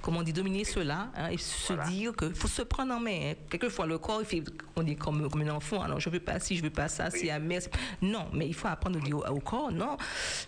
comment 0.00 0.20
on 0.20 0.22
dit, 0.22 0.32
dominer 0.32 0.64
cela 0.64 1.10
hein, 1.16 1.28
et 1.30 1.36
se 1.38 1.72
dire 1.90 2.14
qu'il 2.16 2.34
faut 2.34 2.48
se 2.48 2.62
prendre 2.62 2.94
en 2.94 3.00
main. 3.00 3.30
hein. 3.32 3.34
Quelquefois, 3.50 3.86
le 3.86 3.98
corps, 3.98 4.20
il 4.22 4.26
fait, 4.26 4.42
on 4.76 4.82
dit 4.82 4.96
comme, 4.96 5.28
comme 5.28 5.42
un 5.42 5.50
enfant, 5.50 5.82
alors 5.82 6.00
je 6.00 6.08
veux 6.08 6.20
pas 6.20 6.38
ci, 6.40 6.56
je 6.56 6.62
veux 6.62 6.70
pas 6.70 6.88
ça, 6.88 7.10
c'est 7.10 7.30
amer. 7.30 7.60
Non, 8.00 8.28
mais 8.32 8.46
il 8.46 8.54
faut 8.54 8.68
apprendre 8.68 8.98
à 8.98 9.00
dire 9.00 9.18
au, 9.32 9.40
corps, 9.40 9.72
non, 9.72 9.96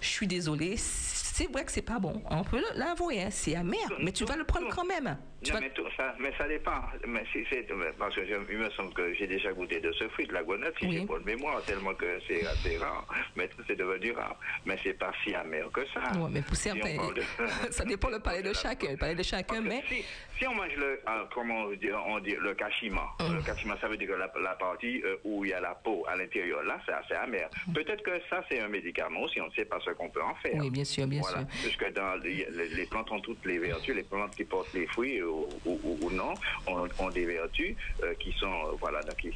je 0.01 0.09
suis 0.09 0.27
désolé, 0.27 0.77
c'est 0.77 1.51
vrai 1.51 1.65
que 1.65 1.73
c'est 1.73 1.83
pas 1.83 1.99
bon. 1.99 2.23
On 2.31 2.45
peut 2.45 2.63
l'avouer, 2.75 3.23
hein, 3.23 3.29
c'est 3.31 3.55
amer, 3.55 3.79
mais 4.03 4.13
tu 4.13 4.25
vas 4.25 4.37
le 4.37 4.45
prendre 4.45 4.69
quand 4.75 4.85
même. 4.85 5.17
Non, 5.51 5.59
mais, 5.61 5.71
tout 5.71 5.87
ça, 5.97 6.15
mais 6.21 6.33
ça 6.39 6.47
dépend. 6.47 6.81
Mais 7.07 7.25
si 7.33 7.45
c'est, 7.51 7.67
parce 7.99 8.15
que 8.15 8.25
je- 8.25 8.35
il 8.53 8.59
me 8.59 8.71
semble 8.71 8.93
que 8.95 9.13
j'ai 9.15 9.27
déjà 9.27 9.53
goûté 9.53 9.81
de 9.81 9.91
ce 9.93 10.09
fruit, 10.11 10.27
de 10.27 10.33
la 10.35 10.43
grenade, 10.43 10.73
si 10.81 10.91
j'ai 10.91 11.01
bonne 11.01 11.25
mémoire, 11.25 11.63
tellement 11.65 11.95
que 11.95 12.19
c'est 12.29 12.47
assez 12.47 12.77
rare. 12.79 13.07
Mais 13.37 13.49
c'est 13.67 13.77
devenu 13.77 14.13
rare. 14.13 14.37
Mais 14.67 14.77
c'est 14.83 14.95
pas 14.99 15.13
si 15.25 15.35
amer 15.35 15.69
que 15.73 15.81
ça. 15.89 16.01
Ouais, 16.19 16.29
mais 16.31 16.43
pour 16.43 16.55
Si 16.57 16.71
on 16.71 16.75
certains, 16.75 16.97
parle 16.97 17.15
de- 17.15 17.23
ça 17.73 17.85
dépend 17.85 18.09
le 18.11 18.21
palais 18.21 18.43
de 18.43 18.53
chacun, 18.53 18.93
le 18.93 18.97
palais 18.97 19.15
de 19.15 19.23
chacun, 19.23 19.61
mais 19.61 19.83
si, 19.89 20.05
si 20.39 20.47
on 20.47 20.55
mange 20.55 20.75
le, 20.77 21.01
euh, 21.09 21.25
comment 21.35 21.63
on 21.65 21.73
dit, 21.73 21.91
on 21.93 22.19
dit 22.21 22.37
le 22.41 22.55
cachiment, 22.55 23.09
Hum. 23.21 23.35
le 23.37 23.43
ça 23.81 23.89
veut 23.89 23.97
dire 23.97 24.09
que 24.09 24.13
la, 24.15 24.31
la 24.43 24.55
partie 24.55 25.03
euh, 25.05 25.17
où 25.25 25.45
il 25.45 25.51
y 25.51 25.55
a 25.55 25.61
la 25.61 25.75
peau 25.75 26.05
à 26.09 26.17
l'intérieur, 26.17 26.63
là, 26.63 26.81
c'est 26.87 26.93
assez 26.93 27.15
amer. 27.15 27.49
Peut-être 27.75 28.03
que 28.03 28.13
ça, 28.31 28.45
c'est 28.51 28.61
un 28.61 28.69
médicament 28.69 29.21
aussi, 29.23 29.41
on 29.41 29.47
ne 29.47 29.53
sait 29.53 29.65
pas 29.65 29.79
ce 29.85 29.91
qu'on 29.91 30.09
peut 30.11 30.23
en 30.23 30.35
faire. 30.37 30.55
oui, 30.57 30.71
bien 30.71 30.85
sûr, 30.85 31.07
bien 31.07 31.21
Voilà. 31.21 31.39
sûr. 31.39 31.47
Puisque 31.63 31.93
dans 31.93 32.15
les, 32.23 32.87
plantes 32.87 33.11
ont 33.11 33.21
toutes 33.21 33.45
les 33.45 33.59
vertus, 33.59 33.95
les 33.95 34.03
plantes 34.03 34.35
qui 34.37 34.45
portent 34.45 34.73
les 34.75 34.87
fruits 34.87 35.21
ou, 35.33 35.49
ou- 35.65 35.99
ou- 36.03 36.11
non 36.11 36.35
ont, 36.67 36.87
ont 36.99 37.09
des 37.11 37.25
vertus 37.25 37.75
euh, 38.03 38.13
qui 38.21 38.33
sont 38.33 38.47
euh, 38.53 38.77
voilà 38.81 39.03
donc, 39.03 39.17
qui, 39.17 39.31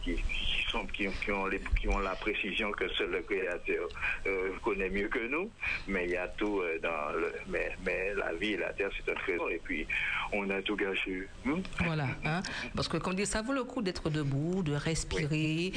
sont 0.70 0.84
qui, 0.86 1.06
qui 1.24 1.30
ont 1.32 1.46
les- 1.46 1.60
qui 1.80 1.88
ont 1.88 1.98
la 1.98 2.14
précision 2.16 2.70
que 2.72 2.88
seul 2.90 3.10
le 3.10 3.22
créateur 3.22 3.88
euh, 4.26 4.50
connaît 4.62 4.90
mieux 4.90 5.08
que 5.08 5.26
nous. 5.28 5.50
Mais 5.88 6.04
il 6.04 6.10
y 6.10 6.16
a 6.16 6.28
tout 6.28 6.60
euh, 6.60 6.78
dans 6.82 7.12
le 7.18 7.32
mais, 7.48 7.72
mais 7.84 8.12
la 8.14 8.32
vie 8.34 8.52
et 8.52 8.56
la 8.56 8.72
terre 8.72 8.90
c'est 8.96 9.10
un 9.10 9.14
trésor 9.14 9.50
et 9.50 9.60
puis 9.64 9.86
on 10.32 10.48
a 10.50 10.60
tout 10.62 10.76
gâché. 10.76 11.28
Hmm? 11.44 11.60
Voilà, 11.84 12.08
hein. 12.24 12.42
parce 12.74 12.88
que 12.88 12.96
comme 12.98 13.14
dire, 13.14 13.26
ça 13.26 13.42
vaut 13.42 13.52
le 13.52 13.64
coup 13.64 13.80
d'être 13.82 14.10
debout, 14.10 14.62
de 14.62 14.74
respirer, 14.74 15.72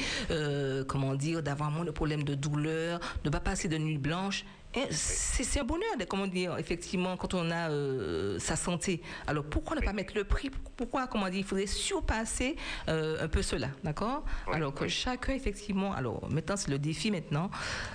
comment 0.88 1.14
dire, 1.14 1.42
d'avoir 1.42 1.70
moins 1.70 1.84
de 1.84 1.90
problèmes 1.90 2.24
de 2.24 2.34
douleur, 2.34 2.98
de 3.24 3.28
ne 3.28 3.32
pas 3.32 3.40
passer 3.40 3.68
de 3.68 3.78
nuit 3.78 3.98
blanche. 3.98 4.44
Et 4.74 4.86
C'est 4.92 5.58
un 5.58 5.64
bonheur, 5.64 5.96
de, 5.98 6.04
comment 6.04 6.28
dire, 6.28 6.56
effectivement, 6.58 7.16
quand 7.16 7.34
on 7.34 7.50
a 7.50 7.70
euh, 7.70 8.38
sa 8.38 8.54
santé. 8.54 9.02
Alors 9.26 9.44
pourquoi 9.44 9.74
ne 9.76 9.80
pas 9.80 9.92
mettre 9.92 10.14
le 10.14 10.22
prix? 10.22 10.50
Pourquoi, 10.76 11.08
comment 11.08 11.28
dire, 11.28 11.40
il 11.40 11.44
faudrait 11.44 11.66
surpasser 11.66 12.54
euh, 12.88 13.24
un 13.24 13.26
peu 13.26 13.42
cela, 13.42 13.68
d'accord? 13.82 14.24
Alors 14.52 14.72
que 14.72 14.86
chacun, 14.86 15.32
effectivement, 15.32 15.92
alors 15.92 16.28
maintenant 16.30 16.56
c'est 16.56 16.70
le 16.70 16.78
défi 16.78 17.10
maintenant, 17.10 17.50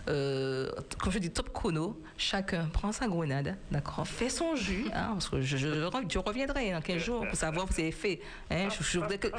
euh, 0.09 0.69
comme 0.99 1.13
je 1.13 1.19
dis 1.19 1.31
top 1.31 1.53
chrono, 1.53 2.01
chacun 2.17 2.65
prend 2.65 2.91
sa 2.91 3.07
grenade, 3.07 3.57
d'accord, 3.71 4.05
fait 4.05 4.29
son 4.29 4.55
jus, 4.55 4.85
hein, 4.93 5.11
parce 5.13 5.29
que 5.29 5.41
je, 5.41 5.55
je, 5.55 5.67
je 6.09 6.19
reviendrai 6.19 6.71
dans 6.71 6.81
15 6.81 7.01
jours 7.01 7.25
pour 7.25 7.37
savoir 7.37 7.67
ce 7.67 7.69
que 7.69 7.75
vous 7.75 7.81
avez 7.81 7.91
fait. 7.91 8.19
Hein, 8.51 8.67
je, 8.69 8.83
je 8.83 8.99
voudrais 8.99 9.17
que, 9.17 9.29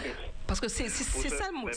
parce 0.47 0.61
que 0.61 0.69
c'est 0.69 0.89
ça 0.89 1.49
le 1.51 1.59
mot. 1.59 1.69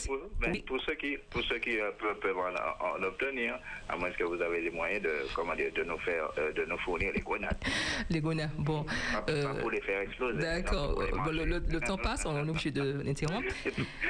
pour, 0.66 0.80
ceux 0.82 0.94
qui, 0.94 1.18
pour 1.28 1.42
ceux 1.42 1.58
qui 1.58 1.78
euh, 1.78 1.90
peuvent, 1.98 2.18
peuvent 2.18 2.38
en, 2.38 2.98
en 2.98 3.02
obtenir, 3.02 3.58
à 3.88 3.96
moins 3.96 4.10
que 4.10 4.24
vous 4.24 4.40
avez 4.40 4.60
les 4.62 4.70
moyens 4.70 5.02
de, 5.02 5.10
comment 5.34 5.49
dire, 5.54 5.72
de 5.74 5.82
nous 5.84 5.98
faire, 5.98 6.28
euh, 6.38 6.52
de 6.52 6.64
nous 6.64 6.78
fournir 6.78 7.12
les 7.14 7.20
grenades. 7.20 7.56
Les 8.10 8.20
grenades, 8.20 8.50
bon. 8.58 8.84
Pas, 8.84 9.24
euh, 9.32 9.42
pas 9.44 9.54
pour 9.60 9.70
les 9.70 9.80
faire 9.82 10.00
exploser. 10.00 10.38
D'accord. 10.38 10.94
Bon, 10.94 11.02
le, 11.30 11.44
manger. 11.44 11.44
le- 11.44 11.62
le 11.72 11.80
temps 11.80 11.96
passe, 11.96 12.24
on 12.26 12.36
est 12.44 12.48
obligé 12.48 12.70
de 12.70 13.00
l'interrompre. 13.04 13.46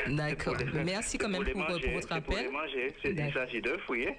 D'accord. 0.08 0.56
Merci 0.84 1.18
quand 1.18 1.28
même 1.28 1.44
pour, 1.44 1.60
manger, 1.60 1.80
pour 1.84 1.92
votre 1.94 2.08
pour 2.08 2.16
appel. 2.16 2.50
manger. 2.50 2.94
Il 3.04 3.32
s'agit 3.32 3.60
de. 3.60 3.70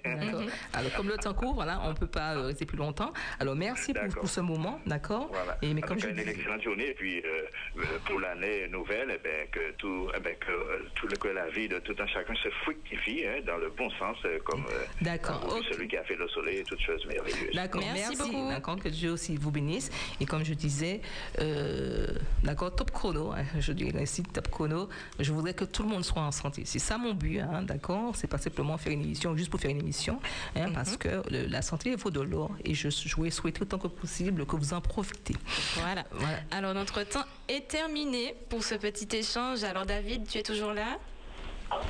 D'accord. 0.04 0.42
Alors, 0.74 0.94
comme 0.96 1.08
le 1.10 1.18
temps 1.18 1.34
court, 1.34 1.54
voilà, 1.54 1.82
on 1.86 1.90
ne 1.90 1.96
peut 1.96 2.08
pas 2.08 2.36
euh, 2.36 2.48
rester 2.48 2.66
plus 2.66 2.78
longtemps. 2.78 3.14
Alors, 3.40 3.56
merci 3.56 3.94
pour, 3.94 4.08
pour 4.10 4.30
ce 4.30 4.42
moment, 4.42 4.80
d'accord 4.86 5.30
Voilà. 5.32 5.58
Et 5.62 5.74
mais 5.74 5.82
comme 5.82 6.00
je 6.00 6.08
une 6.08 6.16
dis, 6.16 6.22
excellente 6.30 6.62
journée. 6.64 6.90
Et 6.90 6.94
puis, 6.94 7.20
euh, 7.20 7.44
euh, 7.78 7.82
pour 8.06 8.20
l'année 8.20 8.68
nouvelle, 8.70 9.20
eh 9.24 9.48
que, 9.52 9.72
tout, 9.78 10.10
eh 10.16 10.22
que, 10.22 10.52
euh, 10.52 10.80
tout 10.96 11.08
le, 11.08 11.16
que 11.18 11.28
la 11.30 11.48
vie 11.50 11.68
de 11.68 11.80
tout 11.80 11.96
un 12.00 12.08
chacun 12.08 12.36
se 12.36 12.50
fructifie 12.64 13.24
hein, 13.26 13.42
dans 13.46 13.58
le 13.58 13.70
bon 13.70 13.90
sens, 13.92 14.18
euh, 14.26 14.40
comme 14.46 14.64
euh, 14.72 15.64
celui 15.72 15.88
qui 15.88 15.98
a 15.98 16.04
fait 16.04 16.16
le 16.16 16.28
soleil 16.30 16.58
et 16.60 16.64
toutes 16.64 16.82
choses 16.82 17.06
D'accord, 17.54 17.82
merci, 17.94 18.18
D'accord, 18.50 18.78
que 18.78 18.90
Dieu 18.90 19.12
aussi 19.12 19.36
vous 19.38 19.52
bénisse. 19.52 19.90
Et 20.20 20.26
comme 20.26 20.44
je 20.44 20.54
disais, 20.54 21.02
euh, 21.40 22.08
d'accord, 22.44 22.76
top 22.76 22.92
chrono, 22.92 23.32
hein, 23.32 23.44
je 23.60 23.72
dirais 23.74 24.02
ainsi, 24.02 24.24
top 24.24 24.50
chrono, 24.50 24.90
je 25.20 25.32
voudrais 25.32 25.54
que 25.54 25.66
tout 25.66 25.84
le 25.84 25.90
monde 25.90 26.04
soit 26.06 26.22
en 26.22 26.32
santé. 26.32 26.64
C'est 26.66 26.80
ça 26.80 26.98
mon 26.98 27.14
but, 27.14 27.40
hein, 27.40 27.64
d'accord 27.64 28.16
C'est 28.16 28.28
pas 28.28 28.38
simplement 28.38 28.78
faire 28.78 28.94
une 28.94 29.02
émission 29.04 29.36
juste 29.36 29.50
pour 29.50 29.60
faire 29.60 29.72
une 29.72 29.80
émission, 29.80 30.20
hein, 30.56 30.68
Mhm. 30.68 30.74
parce 30.74 30.98
que 30.98 31.22
le- 31.30 31.48
la 31.48 31.62
santé 31.62 31.96
vaut 31.96 32.12
de 32.12 32.22
l'or 32.22 32.52
et 32.66 32.74
je, 32.74 32.90
je 32.90 33.16
voulais 33.16 33.32
souhaiter 33.32 33.62
autant 33.64 33.78
que 33.80 33.88
possible 33.88 34.46
que 34.46 34.56
vous 34.56 34.74
en 34.74 34.82
profitez. 34.82 35.36
Voilà. 35.76 36.04
Alors 36.52 36.74
notre 36.74 37.04
temps 37.04 37.26
est 37.48 37.68
terminé 37.68 38.36
pour 38.50 38.64
ce 38.64 38.76
petit 38.76 39.08
échange. 39.16 39.64
Alors 39.64 39.86
David, 39.86 40.28
tu 40.28 40.38
es 40.38 40.44
toujours 40.44 40.74
là? 40.74 40.98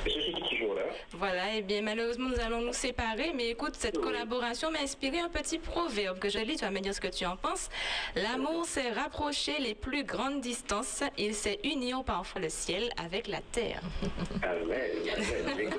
Je 0.06 0.10
suis 0.10 0.32
toujours 0.32 0.71
là. 0.71 0.71
Voilà, 1.12 1.54
et 1.54 1.62
bien 1.62 1.82
malheureusement 1.82 2.28
nous 2.28 2.40
allons 2.40 2.60
nous 2.60 2.72
séparer, 2.72 3.32
mais 3.34 3.50
écoute, 3.50 3.74
cette 3.76 3.98
collaboration 3.98 4.70
m'a 4.70 4.80
inspiré 4.80 5.18
un 5.18 5.28
petit 5.28 5.58
proverbe 5.58 6.18
que 6.18 6.28
je 6.28 6.38
lis, 6.38 6.56
tu 6.56 6.64
vas 6.64 6.70
me 6.70 6.80
dire 6.80 6.94
ce 6.94 7.00
que 7.00 7.08
tu 7.08 7.26
en 7.26 7.36
penses. 7.36 7.68
L'amour 8.16 8.64
sait 8.64 8.90
rapprocher 8.90 9.58
les 9.58 9.74
plus 9.74 10.04
grandes 10.04 10.40
distances, 10.40 11.02
il 11.18 11.34
sait 11.34 11.60
unir 11.64 12.02
parfois 12.04 12.40
le 12.40 12.48
ciel 12.48 12.90
avec 12.96 13.26
la 13.28 13.40
terre. 13.52 13.80
Amen. 14.42 14.90
Amen. 15.52 15.70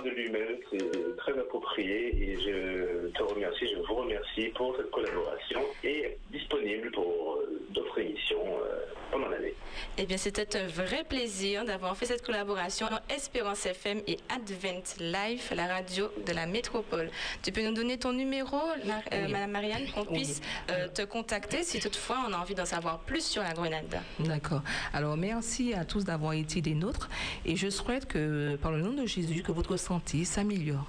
Parle 0.00 0.14
de 0.14 0.20
lui-même, 0.20 0.56
c'est 0.70 1.16
très 1.16 1.38
approprié 1.38 2.32
et 2.32 2.36
je 2.40 3.08
te 3.10 3.22
remercie, 3.22 3.66
je 3.68 3.76
vous 3.86 3.94
remercie 3.94 4.48
pour 4.54 4.76
cette 4.76 4.90
collaboration 4.90 5.60
et 5.84 6.16
disponible 6.30 6.90
pour 6.92 7.36
euh, 7.40 7.60
d'autres 7.70 7.98
émissions. 7.98 8.44
euh, 8.46 8.76
pendant 9.10 9.28
l'année. 9.28 9.54
Eh 9.98 10.06
bien, 10.06 10.16
c'était 10.16 10.56
un 10.56 10.68
vrai 10.68 11.02
plaisir 11.02 11.64
d'avoir 11.64 11.96
fait 11.96 12.06
cette 12.06 12.24
collaboration 12.24 12.86
Espérance 13.12 13.66
FM 13.66 14.02
et 14.06 14.18
Advent 14.28 14.84
Life, 15.00 15.52
la 15.56 15.66
radio 15.66 16.12
de 16.24 16.32
la 16.32 16.46
métropole. 16.46 17.10
Tu 17.42 17.50
peux 17.50 17.60
nous 17.66 17.74
donner 17.74 17.98
ton 17.98 18.12
numéro, 18.12 18.56
Mar- 18.86 19.02
euh, 19.12 19.24
Oui. 19.26 19.32
Madame 19.32 19.50
Marianne, 19.50 19.86
qu'on 19.92 20.02
Oui. 20.02 20.18
puisse 20.18 20.40
euh, 20.70 20.86
te 20.94 21.02
contacter 21.02 21.64
si 21.64 21.80
toutefois 21.80 22.18
on 22.28 22.32
a 22.32 22.36
envie 22.38 22.54
d'en 22.54 22.64
savoir 22.66 23.00
plus 23.00 23.24
sur 23.24 23.42
la 23.42 23.52
grenade. 23.52 24.00
D'accord. 24.20 24.62
Alors, 24.92 25.16
merci 25.16 25.74
à 25.74 25.84
tous 25.84 26.04
d'avoir 26.04 26.34
été 26.34 26.60
des 26.60 26.74
nôtres. 26.74 27.08
Et 27.44 27.56
je 27.56 27.68
souhaite 27.68 28.06
que, 28.06 28.54
par 28.62 28.70
le 28.70 28.80
nom 28.80 28.92
de 28.92 29.06
Jésus, 29.06 29.42
que 29.42 29.50
votre 29.50 29.76
santé 29.90 30.24
s'améliore. 30.24 30.86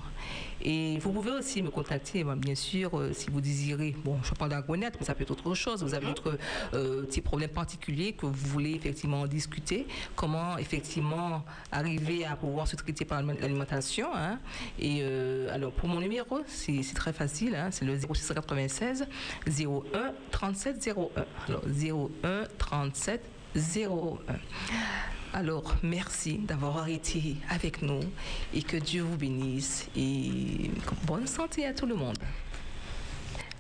Et 0.64 1.00
vous 1.00 1.12
pouvez 1.12 1.32
aussi 1.32 1.64
me 1.64 1.72
contacter, 1.72 2.24
bien 2.24 2.54
sûr, 2.54 2.90
euh, 2.94 3.14
si 3.14 3.32
vous 3.32 3.42
désirez. 3.42 3.96
Bon, 4.06 4.20
je 4.22 4.32
parle 4.36 4.52
la 4.52 4.62
mais 5.00 5.06
ça 5.08 5.16
peut 5.16 5.24
être 5.24 5.32
autre 5.32 5.56
chose. 5.56 5.82
Vous 5.82 5.96
avez 5.96 6.06
d'autres 6.06 6.38
euh, 6.76 7.02
petits 7.02 7.22
problèmes 7.22 7.50
particuliers 7.50 8.14
que 8.14 8.28
vous 8.28 8.48
voulez 8.54 8.74
effectivement 8.76 9.26
discuter. 9.26 9.88
Comment, 10.16 10.60
effectivement, 10.60 11.44
arriver 11.72 12.26
à 12.26 12.36
pouvoir 12.36 12.68
se 12.68 12.76
traiter 12.76 13.04
par 13.06 13.24
l'alimentation. 13.24 14.10
hein? 14.14 14.38
Et 14.78 15.00
euh, 15.02 15.52
alors, 15.56 15.72
pour 15.72 15.90
mon 15.90 16.00
numéro, 16.00 16.42
c'est 16.46 16.84
c'est 16.84 16.94
très 17.04 17.14
facile. 17.14 17.56
hein, 17.56 17.70
c'est 17.72 17.86
le 17.86 17.98
0696 17.98 19.08
01 19.48 20.12
37 20.30 20.90
01. 20.96 21.26
Alors, 21.48 21.64
01 21.66 22.44
37 22.60 23.24
01. 23.56 24.36
Alors, 25.34 25.76
merci 25.82 26.38
d'avoir 26.40 26.90
été 26.90 27.36
avec 27.50 27.82
nous 27.82 28.02
et 28.54 28.64
que 28.64 28.76
Dieu 28.76 29.02
vous 29.04 29.16
bénisse 29.18 29.88
et 29.96 30.70
bonne 31.08 31.26
santé 31.26 31.66
à 31.66 31.74
tout 31.74 31.86
le 31.86 31.96
monde. 31.96 32.18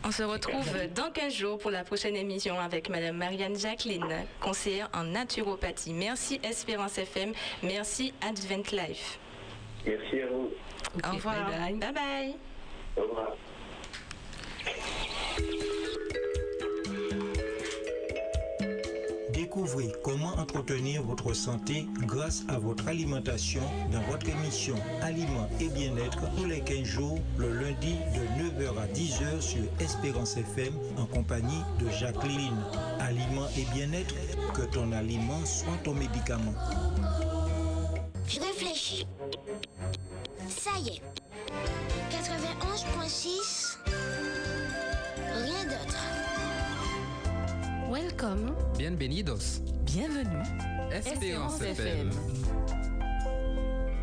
On 0.04 0.12
se 0.12 0.24
retrouve 0.24 0.68
dans 0.96 1.12
15 1.12 1.34
jours 1.34 1.58
pour 1.60 1.72
la 1.72 1.84
prochaine 1.84 2.16
émission 2.16 2.60
avec 2.60 2.90
Madame 2.90 3.16
Marianne 3.16 3.56
Jacqueline, 3.56 4.26
conseillère 4.42 4.90
en 4.94 5.04
naturopathie. 5.04 5.94
Merci 5.94 6.42
Espérance 6.44 6.98
FM, 6.98 7.34
merci 7.64 8.14
Advent 8.22 8.72
Life. 8.74 9.20
Merci 9.86 10.22
à 10.22 10.28
vous. 10.28 10.50
Au 11.08 11.16
revoir. 11.16 11.50
bye 11.50 11.74
bye. 11.74 11.74
bye. 11.76 11.94
bye. 11.94 12.36
Au 12.98 13.02
revoir. 13.04 13.38
Découvrez 19.54 19.92
comment 20.02 20.34
entretenir 20.38 21.04
votre 21.04 21.34
santé 21.34 21.86
grâce 22.04 22.46
à 22.48 22.58
votre 22.58 22.88
alimentation 22.88 23.62
dans 23.92 24.00
votre 24.10 24.30
émission 24.30 24.76
Aliments 25.02 25.50
et 25.60 25.68
bien-être 25.68 26.22
tous 26.38 26.46
les 26.46 26.62
15 26.62 26.84
jours, 26.86 27.20
le 27.38 27.52
lundi 27.52 27.98
de 28.16 28.64
9h 28.64 28.70
à 28.80 28.88
10h 28.88 29.42
sur 29.42 29.64
Espérance 29.82 30.38
FM 30.38 30.74
en 30.98 31.06
compagnie 31.06 31.64
de 31.82 31.90
Jacqueline. 31.90 32.56
Aliments 33.02 33.50
et 33.58 33.66
bien-être, 33.74 34.16
que 34.54 34.62
ton 34.62 34.90
aliment 34.94 35.44
soit 35.44 35.78
ton 35.84 35.96
médicament. 35.96 36.54
Je 38.30 38.40
réfléchis. 38.40 39.06
Ça 40.48 40.72
y 40.80 40.96
est. 40.96 41.02
91.6. 42.10 43.80
Rien 45.44 45.66
d'autre. 45.66 46.21
Welcome. 47.92 48.56
Bienvenidos. 48.78 49.62
Bienvenue. 49.84 50.42
Espérance 50.94 51.62
FM. 51.62 52.10
FM. 52.10 52.91